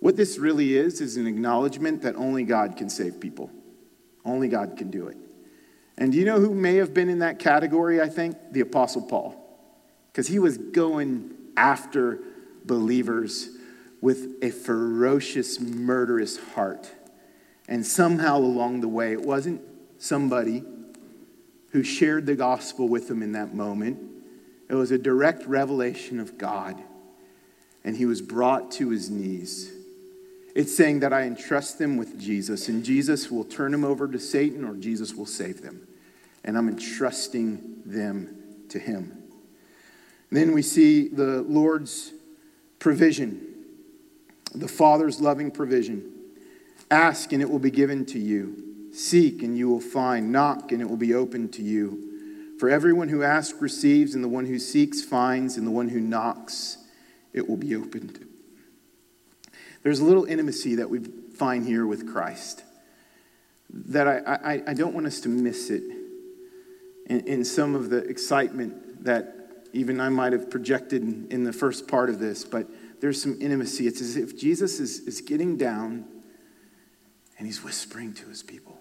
What 0.00 0.16
this 0.16 0.38
really 0.38 0.76
is, 0.76 1.00
is 1.00 1.16
an 1.16 1.26
acknowledgement 1.26 2.02
that 2.02 2.16
only 2.16 2.44
God 2.44 2.76
can 2.76 2.90
save 2.90 3.20
people. 3.20 3.50
Only 4.24 4.48
God 4.48 4.76
can 4.76 4.90
do 4.90 5.06
it. 5.06 5.16
And 5.96 6.12
do 6.12 6.18
you 6.18 6.24
know 6.24 6.40
who 6.40 6.54
may 6.54 6.76
have 6.76 6.92
been 6.92 7.08
in 7.08 7.20
that 7.20 7.38
category, 7.38 8.00
I 8.00 8.08
think? 8.08 8.36
The 8.52 8.60
Apostle 8.60 9.02
Paul. 9.02 9.36
Because 10.10 10.26
he 10.26 10.38
was 10.38 10.58
going 10.58 11.34
after 11.56 12.18
believers 12.64 13.50
with 14.00 14.34
a 14.42 14.50
ferocious, 14.50 15.60
murderous 15.60 16.36
heart. 16.36 16.90
And 17.68 17.84
somehow 17.84 18.38
along 18.38 18.80
the 18.80 18.88
way, 18.88 19.12
it 19.12 19.22
wasn't 19.22 19.62
somebody 19.98 20.62
who 21.70 21.82
shared 21.82 22.26
the 22.26 22.34
gospel 22.34 22.88
with 22.88 23.08
them 23.08 23.22
in 23.22 23.32
that 23.32 23.54
moment. 23.54 23.98
It 24.68 24.74
was 24.74 24.90
a 24.90 24.98
direct 24.98 25.46
revelation 25.46 26.20
of 26.20 26.38
God. 26.38 26.82
And 27.84 27.96
he 27.96 28.06
was 28.06 28.22
brought 28.22 28.70
to 28.72 28.90
his 28.90 29.10
knees. 29.10 29.72
It's 30.54 30.74
saying 30.74 31.00
that 31.00 31.12
I 31.12 31.22
entrust 31.22 31.78
them 31.78 31.96
with 31.96 32.18
Jesus, 32.18 32.68
and 32.68 32.84
Jesus 32.84 33.30
will 33.30 33.44
turn 33.44 33.72
them 33.72 33.84
over 33.84 34.06
to 34.06 34.20
Satan 34.20 34.64
or 34.64 34.74
Jesus 34.76 35.12
will 35.14 35.26
save 35.26 35.62
them. 35.62 35.86
And 36.44 36.56
I'm 36.56 36.68
entrusting 36.68 37.82
them 37.84 38.36
to 38.68 38.78
him. 38.78 39.20
And 40.30 40.38
then 40.38 40.52
we 40.52 40.62
see 40.62 41.08
the 41.08 41.42
Lord's 41.42 42.12
provision, 42.78 43.40
the 44.54 44.68
Father's 44.68 45.20
loving 45.20 45.50
provision. 45.50 46.13
Ask 46.90 47.32
and 47.32 47.42
it 47.42 47.50
will 47.50 47.58
be 47.58 47.70
given 47.70 48.04
to 48.06 48.18
you. 48.18 48.90
Seek 48.92 49.42
and 49.42 49.56
you 49.56 49.68
will 49.68 49.80
find. 49.80 50.30
Knock 50.30 50.72
and 50.72 50.80
it 50.80 50.88
will 50.88 50.96
be 50.96 51.14
opened 51.14 51.52
to 51.54 51.62
you. 51.62 52.56
For 52.58 52.70
everyone 52.70 53.08
who 53.08 53.22
asks 53.22 53.60
receives, 53.60 54.14
and 54.14 54.22
the 54.22 54.28
one 54.28 54.46
who 54.46 54.58
seeks 54.58 55.02
finds, 55.02 55.56
and 55.56 55.66
the 55.66 55.72
one 55.72 55.88
who 55.88 56.00
knocks 56.00 56.78
it 57.32 57.48
will 57.48 57.56
be 57.56 57.74
opened. 57.74 58.26
There's 59.82 60.00
a 60.00 60.04
little 60.04 60.24
intimacy 60.24 60.76
that 60.76 60.88
we 60.88 61.00
find 61.00 61.66
here 61.66 61.86
with 61.86 62.10
Christ 62.10 62.62
that 63.68 64.06
I, 64.06 64.18
I, 64.18 64.62
I 64.68 64.74
don't 64.74 64.94
want 64.94 65.06
us 65.06 65.20
to 65.22 65.28
miss 65.28 65.68
it 65.68 65.82
in, 67.06 67.26
in, 67.26 67.44
some 67.44 67.74
of 67.74 67.90
the 67.90 67.98
excitement 67.98 69.04
that 69.04 69.34
even 69.72 70.00
I 70.00 70.08
might 70.08 70.32
have 70.32 70.48
projected 70.48 71.02
in, 71.02 71.42
the 71.42 71.52
first 71.52 71.88
part 71.88 72.08
of 72.08 72.20
this, 72.20 72.44
but 72.44 72.68
there's 73.00 73.20
some 73.20 73.36
intimacy. 73.40 73.88
It's 73.88 74.00
as 74.00 74.16
if 74.16 74.38
Jesus 74.38 74.78
is, 74.78 75.00
is 75.00 75.20
getting 75.20 75.56
down 75.56 76.04
and 77.38 77.46
he's 77.46 77.62
whispering 77.62 78.14
to 78.14 78.28
his 78.28 78.42
people. 78.42 78.78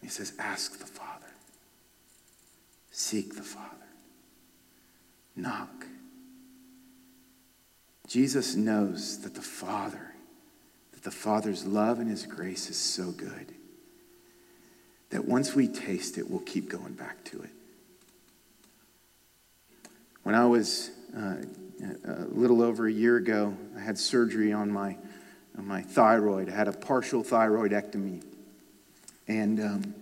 And 0.00 0.02
he 0.02 0.08
says, 0.08 0.32
Ask 0.38 0.78
the 0.78 0.86
Father, 0.86 1.32
seek 2.90 3.34
the 3.36 3.42
Father, 3.42 3.70
knock. 5.34 5.86
Jesus 8.06 8.54
knows 8.54 9.20
that 9.22 9.34
the 9.34 9.42
Father, 9.42 10.14
that 10.92 11.02
the 11.02 11.10
Father's 11.10 11.64
love 11.64 11.98
and 11.98 12.08
his 12.08 12.24
grace 12.24 12.70
is 12.70 12.76
so 12.76 13.10
good 13.10 13.52
that 15.10 15.24
once 15.24 15.54
we 15.54 15.68
taste 15.68 16.18
it, 16.18 16.28
we'll 16.28 16.40
keep 16.40 16.68
going 16.68 16.92
back 16.94 17.24
to 17.24 17.40
it. 17.40 17.50
When 20.24 20.34
I 20.34 20.44
was 20.46 20.90
uh, 21.16 21.36
a 22.04 22.24
little 22.24 22.60
over 22.60 22.86
a 22.86 22.92
year 22.92 23.16
ago, 23.16 23.56
I 23.76 23.80
had 23.80 23.96
surgery 23.96 24.52
on 24.52 24.70
my 24.70 24.96
my 25.62 25.82
thyroid. 25.82 26.48
I 26.48 26.52
had 26.52 26.68
a 26.68 26.72
partial 26.72 27.22
thyroidectomy. 27.22 28.22
And 29.28 29.60
um, 29.60 29.94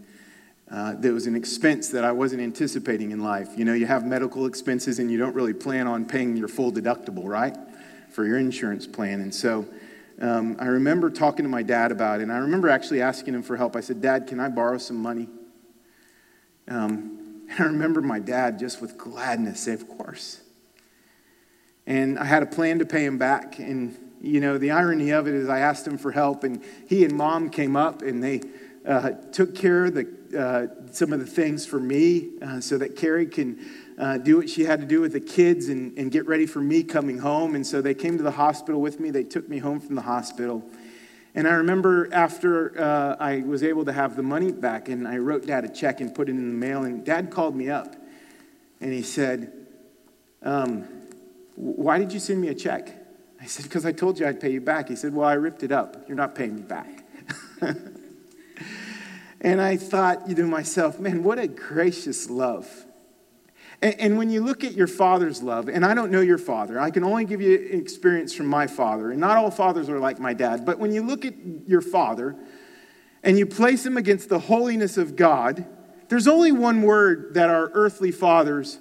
uh, 0.70 0.94
there 0.98 1.12
was 1.12 1.26
an 1.26 1.36
expense 1.36 1.88
that 1.90 2.04
I 2.04 2.12
wasn't 2.12 2.42
anticipating 2.42 3.10
in 3.10 3.20
life. 3.20 3.48
You 3.56 3.64
know, 3.64 3.74
you 3.74 3.86
have 3.86 4.04
medical 4.04 4.46
expenses 4.46 4.98
and 4.98 5.10
you 5.10 5.18
don't 5.18 5.34
really 5.34 5.54
plan 5.54 5.86
on 5.86 6.04
paying 6.04 6.36
your 6.36 6.48
full 6.48 6.72
deductible, 6.72 7.24
right? 7.24 7.56
For 8.10 8.26
your 8.26 8.38
insurance 8.38 8.86
plan. 8.86 9.20
And 9.20 9.34
so 9.34 9.66
um, 10.20 10.56
I 10.58 10.66
remember 10.66 11.10
talking 11.10 11.44
to 11.44 11.48
my 11.48 11.62
dad 11.62 11.92
about 11.92 12.20
it. 12.20 12.24
And 12.24 12.32
I 12.32 12.38
remember 12.38 12.68
actually 12.68 13.02
asking 13.02 13.34
him 13.34 13.42
for 13.42 13.56
help. 13.56 13.76
I 13.76 13.80
said, 13.80 14.00
Dad, 14.00 14.26
can 14.26 14.40
I 14.40 14.48
borrow 14.48 14.78
some 14.78 14.96
money? 14.96 15.28
Um, 16.68 17.46
I 17.58 17.64
remember 17.64 18.00
my 18.00 18.18
dad 18.18 18.58
just 18.58 18.80
with 18.80 18.96
gladness 18.96 19.60
say, 19.60 19.72
Of 19.72 19.88
course. 19.88 20.40
And 21.86 22.18
I 22.18 22.24
had 22.24 22.42
a 22.42 22.46
plan 22.46 22.78
to 22.78 22.86
pay 22.86 23.04
him 23.04 23.18
back. 23.18 23.58
And 23.58 23.96
you 24.24 24.40
know, 24.40 24.58
the 24.58 24.70
irony 24.70 25.10
of 25.10 25.28
it 25.28 25.34
is 25.34 25.48
I 25.48 25.60
asked 25.60 25.86
him 25.86 25.98
for 25.98 26.12
help, 26.12 26.44
and 26.44 26.62
he 26.88 27.04
and 27.04 27.14
mom 27.14 27.50
came 27.50 27.76
up 27.76 28.02
and 28.02 28.22
they 28.22 28.40
uh, 28.86 29.10
took 29.32 29.54
care 29.54 29.86
of 29.86 29.94
the, 29.94 30.06
uh, 30.38 30.92
some 30.92 31.12
of 31.12 31.20
the 31.20 31.26
things 31.26 31.66
for 31.66 31.78
me 31.78 32.30
uh, 32.42 32.60
so 32.60 32.78
that 32.78 32.96
Carrie 32.96 33.26
can 33.26 33.58
uh, 33.98 34.18
do 34.18 34.36
what 34.36 34.48
she 34.48 34.64
had 34.64 34.80
to 34.80 34.86
do 34.86 35.00
with 35.00 35.12
the 35.12 35.20
kids 35.20 35.68
and, 35.68 35.96
and 35.96 36.10
get 36.10 36.26
ready 36.26 36.46
for 36.46 36.60
me 36.60 36.82
coming 36.82 37.18
home. 37.18 37.54
And 37.54 37.66
so 37.66 37.80
they 37.80 37.94
came 37.94 38.16
to 38.16 38.22
the 38.22 38.32
hospital 38.32 38.80
with 38.80 39.00
me. 39.00 39.10
They 39.10 39.24
took 39.24 39.48
me 39.48 39.58
home 39.58 39.80
from 39.80 39.94
the 39.94 40.02
hospital. 40.02 40.64
And 41.34 41.48
I 41.48 41.52
remember 41.52 42.12
after 42.12 42.80
uh, 42.80 43.16
I 43.18 43.38
was 43.38 43.62
able 43.62 43.84
to 43.86 43.92
have 43.92 44.16
the 44.16 44.22
money 44.22 44.52
back, 44.52 44.88
and 44.88 45.08
I 45.08 45.18
wrote 45.18 45.46
dad 45.46 45.64
a 45.64 45.68
check 45.68 46.00
and 46.00 46.14
put 46.14 46.28
it 46.28 46.32
in 46.32 46.48
the 46.48 46.66
mail, 46.66 46.84
and 46.84 47.04
dad 47.04 47.30
called 47.30 47.56
me 47.56 47.70
up 47.70 47.96
and 48.80 48.92
he 48.92 49.02
said, 49.02 49.50
um, 50.42 50.82
Why 51.56 51.98
did 51.98 52.12
you 52.12 52.20
send 52.20 52.40
me 52.40 52.48
a 52.48 52.54
check? 52.54 53.03
I 53.44 53.46
said, 53.46 53.64
Because 53.64 53.84
I 53.84 53.92
told 53.92 54.18
you 54.18 54.26
I'd 54.26 54.40
pay 54.40 54.50
you 54.50 54.62
back. 54.62 54.88
He 54.88 54.96
said, 54.96 55.12
Well, 55.12 55.28
I 55.28 55.34
ripped 55.34 55.62
it 55.62 55.70
up. 55.70 56.08
You're 56.08 56.16
not 56.16 56.34
paying 56.34 56.56
me 56.56 56.62
back. 56.62 57.04
and 59.42 59.60
I 59.60 59.76
thought, 59.76 60.26
you 60.26 60.34
know, 60.34 60.46
myself, 60.46 60.98
man, 60.98 61.22
what 61.22 61.38
a 61.38 61.46
gracious 61.46 62.30
love. 62.30 62.66
And, 63.82 64.00
and 64.00 64.18
when 64.18 64.30
you 64.30 64.42
look 64.42 64.64
at 64.64 64.72
your 64.72 64.86
father's 64.86 65.42
love, 65.42 65.68
and 65.68 65.84
I 65.84 65.92
don't 65.92 66.10
know 66.10 66.22
your 66.22 66.38
father, 66.38 66.80
I 66.80 66.88
can 66.88 67.04
only 67.04 67.26
give 67.26 67.42
you 67.42 67.52
experience 67.52 68.32
from 68.32 68.46
my 68.46 68.66
father, 68.66 69.10
and 69.10 69.20
not 69.20 69.36
all 69.36 69.50
fathers 69.50 69.90
are 69.90 70.00
like 70.00 70.18
my 70.18 70.32
dad, 70.32 70.64
but 70.64 70.78
when 70.78 70.90
you 70.90 71.02
look 71.02 71.26
at 71.26 71.34
your 71.66 71.82
father 71.82 72.34
and 73.22 73.38
you 73.38 73.44
place 73.44 73.84
him 73.84 73.98
against 73.98 74.30
the 74.30 74.38
holiness 74.38 74.96
of 74.96 75.16
God, 75.16 75.66
there's 76.08 76.28
only 76.28 76.52
one 76.52 76.80
word 76.80 77.34
that 77.34 77.50
our 77.50 77.70
earthly 77.74 78.10
fathers 78.10 78.78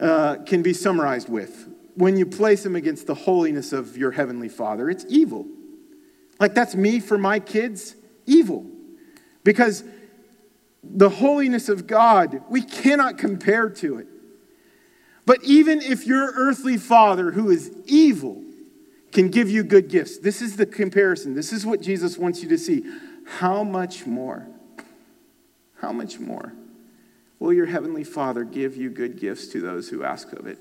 uh, 0.00 0.36
can 0.46 0.62
be 0.62 0.72
summarized 0.72 1.28
with 1.28 1.71
when 1.94 2.16
you 2.16 2.26
place 2.26 2.64
him 2.64 2.76
against 2.76 3.06
the 3.06 3.14
holiness 3.14 3.72
of 3.72 3.96
your 3.96 4.12
heavenly 4.12 4.48
father 4.48 4.88
it's 4.88 5.04
evil. 5.08 5.46
Like 6.40 6.54
that's 6.54 6.74
me 6.74 7.00
for 7.00 7.18
my 7.18 7.38
kids, 7.38 7.94
evil. 8.26 8.66
Because 9.44 9.84
the 10.82 11.08
holiness 11.08 11.68
of 11.68 11.86
God, 11.86 12.42
we 12.48 12.62
cannot 12.62 13.18
compare 13.18 13.68
to 13.70 13.98
it. 13.98 14.06
But 15.24 15.42
even 15.44 15.80
if 15.80 16.06
your 16.06 16.32
earthly 16.34 16.76
father, 16.76 17.30
who 17.30 17.50
is 17.50 17.70
evil, 17.86 18.42
can 19.12 19.28
give 19.28 19.48
you 19.48 19.62
good 19.62 19.88
gifts, 19.88 20.18
this 20.18 20.42
is 20.42 20.56
the 20.56 20.66
comparison. 20.66 21.34
This 21.34 21.52
is 21.52 21.64
what 21.64 21.80
Jesus 21.80 22.18
wants 22.18 22.42
you 22.42 22.48
to 22.48 22.58
see. 22.58 22.82
How 23.38 23.62
much 23.62 24.06
more? 24.06 24.48
How 25.80 25.92
much 25.92 26.18
more 26.18 26.52
will 27.38 27.52
your 27.52 27.66
heavenly 27.66 28.04
Father 28.04 28.44
give 28.44 28.76
you 28.76 28.88
good 28.88 29.18
gifts 29.18 29.48
to 29.48 29.60
those 29.60 29.88
who 29.88 30.04
ask 30.04 30.32
of 30.32 30.46
it? 30.46 30.58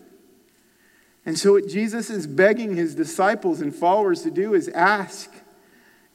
And 1.26 1.38
so, 1.38 1.54
what 1.54 1.68
Jesus 1.68 2.10
is 2.10 2.26
begging 2.26 2.76
his 2.76 2.96
disciples 2.96 3.62
and 3.62 3.74
followers 3.74 4.24
to 4.24 4.32
do 4.32 4.54
is 4.54 4.70
ask. 4.70 5.32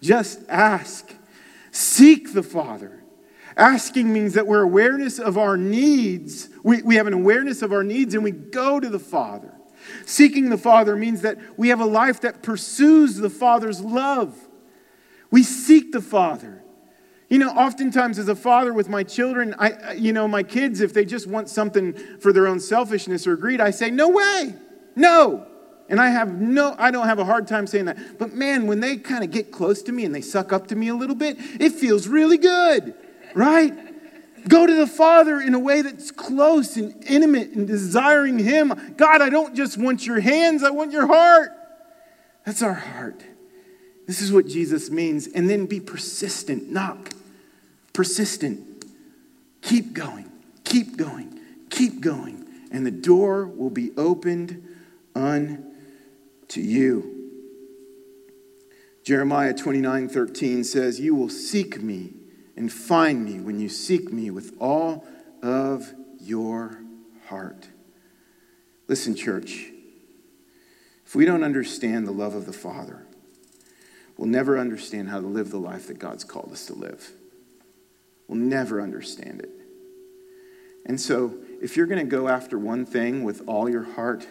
Just 0.01 0.41
ask. 0.49 1.15
Seek 1.71 2.33
the 2.33 2.43
Father. 2.43 3.03
Asking 3.57 4.13
means 4.13 4.35
that 4.35 4.47
we're 4.47 4.63
awareness 4.63 5.19
of 5.19 5.39
our 5.39 5.57
needs. 5.57 6.49
We, 6.63 6.83
we 6.83 6.97
have 6.97 7.07
an 7.07 7.15
awareness 7.15 7.63
of 7.63 7.73
our 7.73 7.85
needs 7.85 8.15
and 8.15 8.23
we 8.23 8.33
go 8.33 8.81
to 8.81 8.89
the 8.89 8.99
Father. 8.99 9.53
Seeking 10.05 10.51
the 10.51 10.59
Father 10.59 10.97
means 10.97 11.23
that 11.23 11.39
we 11.57 11.69
have 11.69 11.81
a 11.81 11.87
life 11.87 12.21
that 12.23 12.43
pursues 12.43 13.17
the 13.17 13.31
Father's 13.31 13.81
love. 13.81 14.37
We 15.31 15.43
seek 15.43 15.93
the 15.93 16.03
Father. 16.03 16.63
You 17.29 17.39
know, 17.39 17.51
oftentimes 17.51 18.19
as 18.19 18.29
a 18.29 18.37
father 18.37 18.73
with 18.73 18.89
my 18.89 19.03
children, 19.03 19.55
I, 19.59 19.95
you 19.95 20.13
know, 20.13 20.29
my 20.29 20.45
kids, 20.45 20.81
if 20.81 20.95
they 20.95 21.05
just 21.05 21.27
want 21.27 21.49
something 21.49 21.93
for 22.21 22.33
their 22.33 22.47
own 22.47 22.61
selfishness 22.61 23.27
or 23.27 23.37
greed, 23.37 23.61
I 23.61 23.71
say, 23.71 23.91
no 23.91 24.11
way, 24.11 24.55
no. 24.97 25.47
And 25.89 26.01
I 26.01 26.09
have 26.09 26.41
no, 26.41 26.75
I 26.79 26.91
don't 26.91 27.07
have 27.07 27.21
a 27.21 27.25
hard 27.25 27.47
time 27.47 27.69
saying 27.69 27.85
that. 27.85 28.19
But 28.19 28.35
man, 28.35 28.67
when 28.67 28.81
they 28.81 28.97
kind 28.97 29.23
of 29.23 29.31
get 29.31 29.53
close 29.53 29.83
to 29.83 29.93
me 29.93 30.05
and 30.05 30.13
they 30.13 30.21
suck 30.21 30.53
up 30.53 30.67
to 30.69 30.75
me 30.75 30.89
a 30.89 30.95
little 30.97 31.15
bit, 31.15 31.37
it 31.39 31.73
feels 31.73 32.09
really 32.09 32.39
good 32.39 32.95
right? 33.37 33.73
Go 34.49 34.67
to 34.67 34.75
the 34.75 34.87
Father 34.87 35.41
in 35.41 35.55
a 35.55 35.59
way 35.59 35.83
that's 35.83 36.11
close 36.11 36.77
and 36.77 37.05
intimate 37.07 37.51
and 37.51 37.67
desiring 37.67 38.39
Him. 38.39 38.95
God, 38.97 39.21
I 39.21 39.29
don't 39.29 39.55
just 39.55 39.77
want 39.79 40.07
your 40.07 40.21
hands, 40.21 40.65
I 40.65 40.71
want 40.71 40.91
your 40.91 41.07
heart. 41.07 41.53
That's 42.45 42.63
our 42.63 42.75
heart. 42.75 43.23
This 44.07 44.23
is 44.23 44.33
what 44.33 44.47
Jesus 44.47 44.89
means. 44.89 45.27
And 45.27 45.51
then 45.51 45.67
be 45.67 45.81
persistent, 45.81 46.71
knock. 46.71 47.11
Persistent. 47.93 48.85
Keep 49.63 49.95
going, 49.95 50.31
keep 50.65 50.97
going, 50.97 51.41
keep 51.71 52.01
going. 52.01 52.47
And 52.71 52.87
the 52.87 52.93
door 52.93 53.47
will 53.47 53.71
be 53.71 53.91
opened 53.97 54.66
unto 55.17 56.61
you. 56.61 57.13
Jeremiah 59.03 59.55
29 59.55 60.09
13 60.09 60.65
says, 60.65 61.01
You 61.01 61.15
will 61.15 61.29
seek 61.29 61.81
me 61.81 62.13
and 62.57 62.73
find 62.73 63.25
me 63.25 63.41
when 63.41 63.59
you 63.59 63.69
seek 63.69 64.13
me 64.13 64.31
with 64.31 64.55
all 64.61 65.07
of 65.43 65.95
your 66.21 66.81
heart. 67.29 67.69
Listen, 68.89 69.15
church, 69.15 69.71
if 71.07 71.15
we 71.15 71.25
don't 71.25 71.45
understand 71.45 72.07
the 72.07 72.13
love 72.13 72.35
of 72.35 72.47
the 72.47 72.53
Father, 72.53 73.07
we'll 74.17 74.29
never 74.29 74.59
understand 74.59 75.09
how 75.09 75.21
to 75.21 75.27
live 75.27 75.51
the 75.51 75.59
life 75.59 75.87
that 75.87 75.99
God's 75.99 76.25
called 76.25 76.53
us 76.53 76.67
to 76.67 76.75
live. 76.75 77.13
We'll 78.29 78.39
never 78.39 78.81
understand 78.81 79.41
it. 79.41 79.51
And 80.85 81.01
so, 81.01 81.37
if 81.61 81.77
you're 81.77 81.87
going 81.87 82.05
to 82.05 82.11
go 82.11 82.29
after 82.29 82.59
one 82.59 82.87
thing 82.87 83.25
with 83.25 83.43
all 83.47 83.69
your 83.69 83.83
heart, 83.83 84.27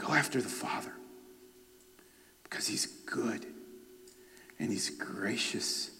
go 0.00 0.14
after 0.14 0.40
the 0.40 0.48
Father 0.48 0.92
because 2.42 2.66
He's 2.66 2.86
good 2.86 3.44
and 4.58 4.70
He's 4.70 4.90
gracious 4.90 5.90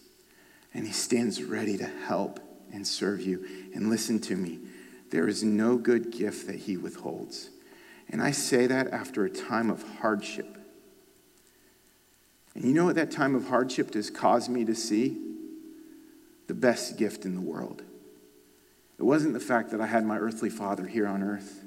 and 0.73 0.87
He 0.87 0.93
stands 0.93 1.43
ready 1.43 1.77
to 1.77 1.87
help 2.07 2.41
and 2.73 2.87
serve 2.87 3.21
you. 3.21 3.45
And 3.75 3.91
listen 3.91 4.19
to 4.21 4.37
me 4.37 4.61
there 5.11 5.29
is 5.29 5.43
no 5.43 5.77
good 5.77 6.11
gift 6.13 6.47
that 6.47 6.57
He 6.57 6.77
withholds. 6.77 7.51
And 8.09 8.23
I 8.23 8.31
say 8.31 8.67
that 8.67 8.89
after 8.89 9.25
a 9.25 9.31
time 9.31 9.71
of 9.71 9.85
hardship. 9.99 10.59
And 12.55 12.65
you 12.65 12.73
know 12.73 12.87
what 12.87 12.97
that 12.97 13.11
time 13.11 13.35
of 13.35 13.49
hardship 13.49 13.95
has 13.95 14.11
caused 14.11 14.51
me 14.51 14.65
to 14.65 14.75
see? 14.75 15.17
The 16.49 16.55
best 16.55 16.97
gift 16.97 17.25
in 17.25 17.35
the 17.35 17.41
world. 17.41 17.83
It 18.99 19.05
wasn't 19.05 19.35
the 19.35 19.41
fact 19.41 19.71
that 19.71 19.81
I 19.81 19.87
had 19.87 20.05
my 20.05 20.19
earthly 20.19 20.51
father 20.51 20.87
here 20.87 21.07
on 21.07 21.23
earth. 21.23 21.60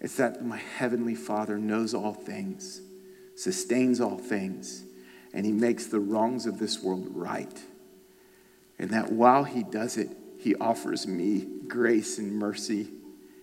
It's 0.00 0.16
that 0.16 0.44
my 0.44 0.56
heavenly 0.56 1.14
father 1.14 1.58
knows 1.58 1.94
all 1.94 2.14
things, 2.14 2.80
sustains 3.36 4.00
all 4.00 4.16
things, 4.16 4.84
and 5.34 5.44
he 5.44 5.52
makes 5.52 5.86
the 5.86 6.00
wrongs 6.00 6.46
of 6.46 6.58
this 6.58 6.82
world 6.82 7.06
right. 7.10 7.62
And 8.80 8.88
that 8.90 9.12
while 9.12 9.44
He 9.44 9.62
does 9.62 9.98
it, 9.98 10.08
He 10.38 10.54
offers 10.54 11.06
me 11.06 11.46
grace 11.68 12.16
and 12.16 12.32
mercy 12.32 12.88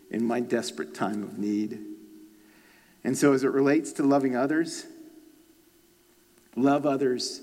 in 0.10 0.26
my 0.26 0.40
desperate 0.40 0.96
time 0.96 1.22
of 1.22 1.38
need. 1.38 1.80
And 3.04 3.16
so, 3.16 3.34
as 3.34 3.44
it 3.44 3.52
relates 3.52 3.92
to 3.94 4.04
loving 4.04 4.36
others, 4.36 4.88
love 6.56 6.88
others 6.88 7.40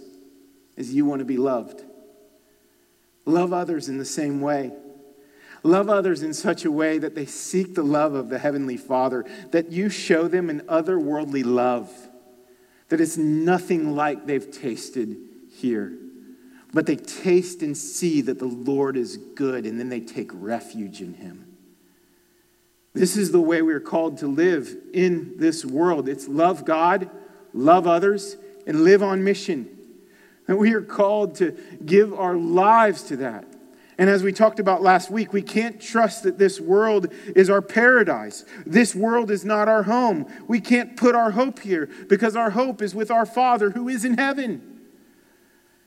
as 0.77 0.93
you 0.93 1.07
want 1.07 1.21
to 1.21 1.25
be 1.25 1.37
loved. 1.37 1.83
Love 3.27 3.53
others 3.53 3.89
in 3.89 3.99
the 3.99 4.05
same 4.05 4.41
way. 4.41 4.73
Love 5.65 5.89
others 5.89 6.23
in 6.23 6.35
such 6.35 6.65
a 6.65 6.71
way 6.71 6.99
that 6.99 7.15
they 7.15 7.25
seek 7.25 7.75
the 7.75 7.83
love 7.83 8.15
of 8.15 8.29
the 8.29 8.39
Heavenly 8.39 8.77
Father, 8.77 9.25
that 9.51 9.73
you 9.73 9.89
show 9.89 10.29
them 10.29 10.51
an 10.51 10.61
otherworldly 10.69 11.45
love 11.45 11.91
that 12.91 13.01
is 13.01 13.17
nothing 13.17 13.97
like 13.97 14.27
they've 14.27 14.51
tasted 14.51 15.17
here. 15.51 15.93
But 16.73 16.87
they 16.87 16.97
taste 16.97 17.63
and 17.63 17.77
see 17.77 18.21
that 18.21 18.39
the 18.39 18.45
Lord 18.45 18.97
is 18.97 19.17
good, 19.17 19.65
and 19.65 19.81
then 19.81 19.89
they 19.89 20.01
take 20.01 20.31
refuge 20.35 21.01
in 21.01 21.15
Him. 21.15 21.57
This 22.93 23.17
is 23.17 23.33
the 23.33 23.41
way 23.41 23.63
we 23.63 23.73
are 23.73 23.81
called 23.81 24.19
to 24.19 24.27
live 24.27 24.77
in 24.93 25.35
this 25.39 25.65
world 25.65 26.09
it's 26.09 26.29
love 26.29 26.65
God, 26.65 27.09
love 27.53 27.87
others, 27.87 28.37
and 28.67 28.85
live 28.85 29.03
on 29.03 29.25
mission. 29.25 29.69
And 30.47 30.59
we 30.59 30.75
are 30.75 30.83
called 30.83 31.37
to 31.37 31.57
give 31.85 32.13
our 32.13 32.37
lives 32.37 33.05
to 33.05 33.17
that. 33.17 33.47
And 33.97 34.11
as 34.11 34.23
we 34.23 34.33
talked 34.33 34.59
about 34.59 34.83
last 34.83 35.11
week, 35.11 35.33
we 35.33 35.43
can't 35.43 35.81
trust 35.81 36.25
that 36.25 36.39
this 36.39 36.61
world 36.61 37.13
is 37.37 37.49
our 37.49 37.63
paradise. 37.63 38.45
This 38.67 38.95
world 38.95 39.31
is 39.31 39.45
not 39.45 39.69
our 39.69 39.85
home. 39.85 40.27
We 40.49 40.61
can't 40.61 40.97
put 40.97 41.15
our 41.15 41.31
hope 41.31 41.61
here 41.61 41.89
because 42.09 42.35
our 42.35 42.51
hope 42.51 42.83
is 42.83 42.95
with 42.95 43.11
our 43.11 43.27
Father 43.27 43.71
who 43.71 43.89
is 43.89 44.05
in 44.05 44.19
heaven. 44.19 44.81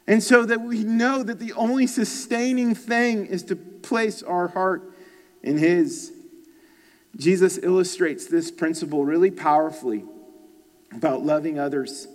And 0.08 0.24
so 0.24 0.45
that 0.45 0.62
we 0.62 0.86
know 0.86 1.22
that 1.22 1.39
the 1.39 1.51
only 1.53 1.86
sustaining 1.86 2.76
thing 2.76 3.26
is 3.26 3.43
to 3.43 3.58
place 3.58 4.24
our 4.24 4.47
heart 4.47 4.93
in 5.43 5.58
His. 5.58 6.14
Jesus 7.18 7.60
illustrates 7.62 8.26
this 8.26 8.51
principle 8.51 9.03
really 9.03 9.32
powerfully 9.32 10.05
about 10.93 11.26
loving 11.26 11.60
others. 11.60 12.08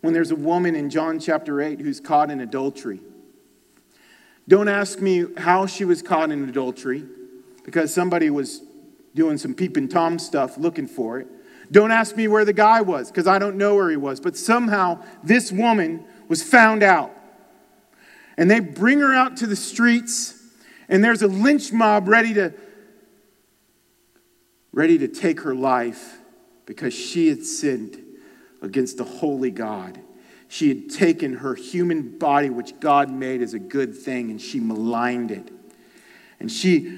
When 0.00 0.12
there's 0.12 0.32
a 0.32 0.36
woman 0.36 0.74
in 0.74 0.90
John 0.90 1.20
chapter 1.20 1.60
8 1.60 1.80
who's 1.80 2.00
caught 2.00 2.30
in 2.30 2.40
adultery, 2.40 3.00
don't 4.46 4.68
ask 4.68 5.00
me 5.00 5.24
how 5.38 5.66
she 5.66 5.84
was 5.84 6.02
caught 6.02 6.30
in 6.30 6.48
adultery 6.48 7.04
because 7.64 7.94
somebody 7.94 8.30
was 8.30 8.62
doing 9.14 9.38
some 9.38 9.54
peeping 9.54 9.88
tom 9.88 10.18
stuff 10.18 10.58
looking 10.58 10.86
for 10.86 11.20
it. 11.20 11.28
Don't 11.72 11.90
ask 11.90 12.14
me 12.16 12.28
where 12.28 12.44
the 12.44 12.52
guy 12.52 12.82
was 12.82 13.10
because 13.10 13.26
I 13.26 13.38
don't 13.38 13.56
know 13.56 13.74
where 13.74 13.90
he 13.90 13.96
was. 13.96 14.20
But 14.20 14.36
somehow 14.36 15.02
this 15.22 15.50
woman 15.50 16.04
was 16.28 16.42
found 16.42 16.82
out. 16.82 17.12
And 18.36 18.50
they 18.50 18.60
bring 18.60 18.98
her 18.98 19.14
out 19.14 19.36
to 19.38 19.46
the 19.46 19.56
streets, 19.56 20.40
and 20.88 21.04
there's 21.04 21.22
a 21.22 21.28
lynch 21.28 21.72
mob 21.72 22.08
ready 22.08 22.34
to 22.34 22.52
ready 24.72 24.98
to 24.98 25.06
take 25.06 25.42
her 25.42 25.54
life 25.54 26.18
because 26.66 26.92
she 26.92 27.28
had 27.28 27.44
sinned 27.44 27.96
against 28.60 28.98
the 28.98 29.04
holy 29.04 29.52
God. 29.52 30.00
She 30.54 30.68
had 30.68 30.88
taken 30.88 31.38
her 31.38 31.56
human 31.56 32.16
body, 32.16 32.48
which 32.48 32.78
God 32.78 33.10
made 33.10 33.42
as 33.42 33.54
a 33.54 33.58
good 33.58 33.92
thing, 33.92 34.30
and 34.30 34.40
she 34.40 34.60
maligned 34.60 35.32
it. 35.32 35.50
And 36.38 36.48
she 36.48 36.96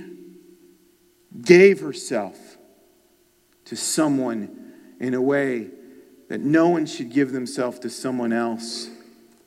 gave 1.41 1.81
herself 1.81 2.37
to 3.65 3.75
someone 3.75 4.75
in 5.01 5.15
a 5.15 5.23
way 5.23 5.71
that 6.29 6.43
no 6.43 6.69
one 6.69 6.85
should 6.85 7.11
give 7.11 7.33
themselves 7.33 7.79
to 7.79 7.89
someone 7.89 8.31
else 8.31 8.91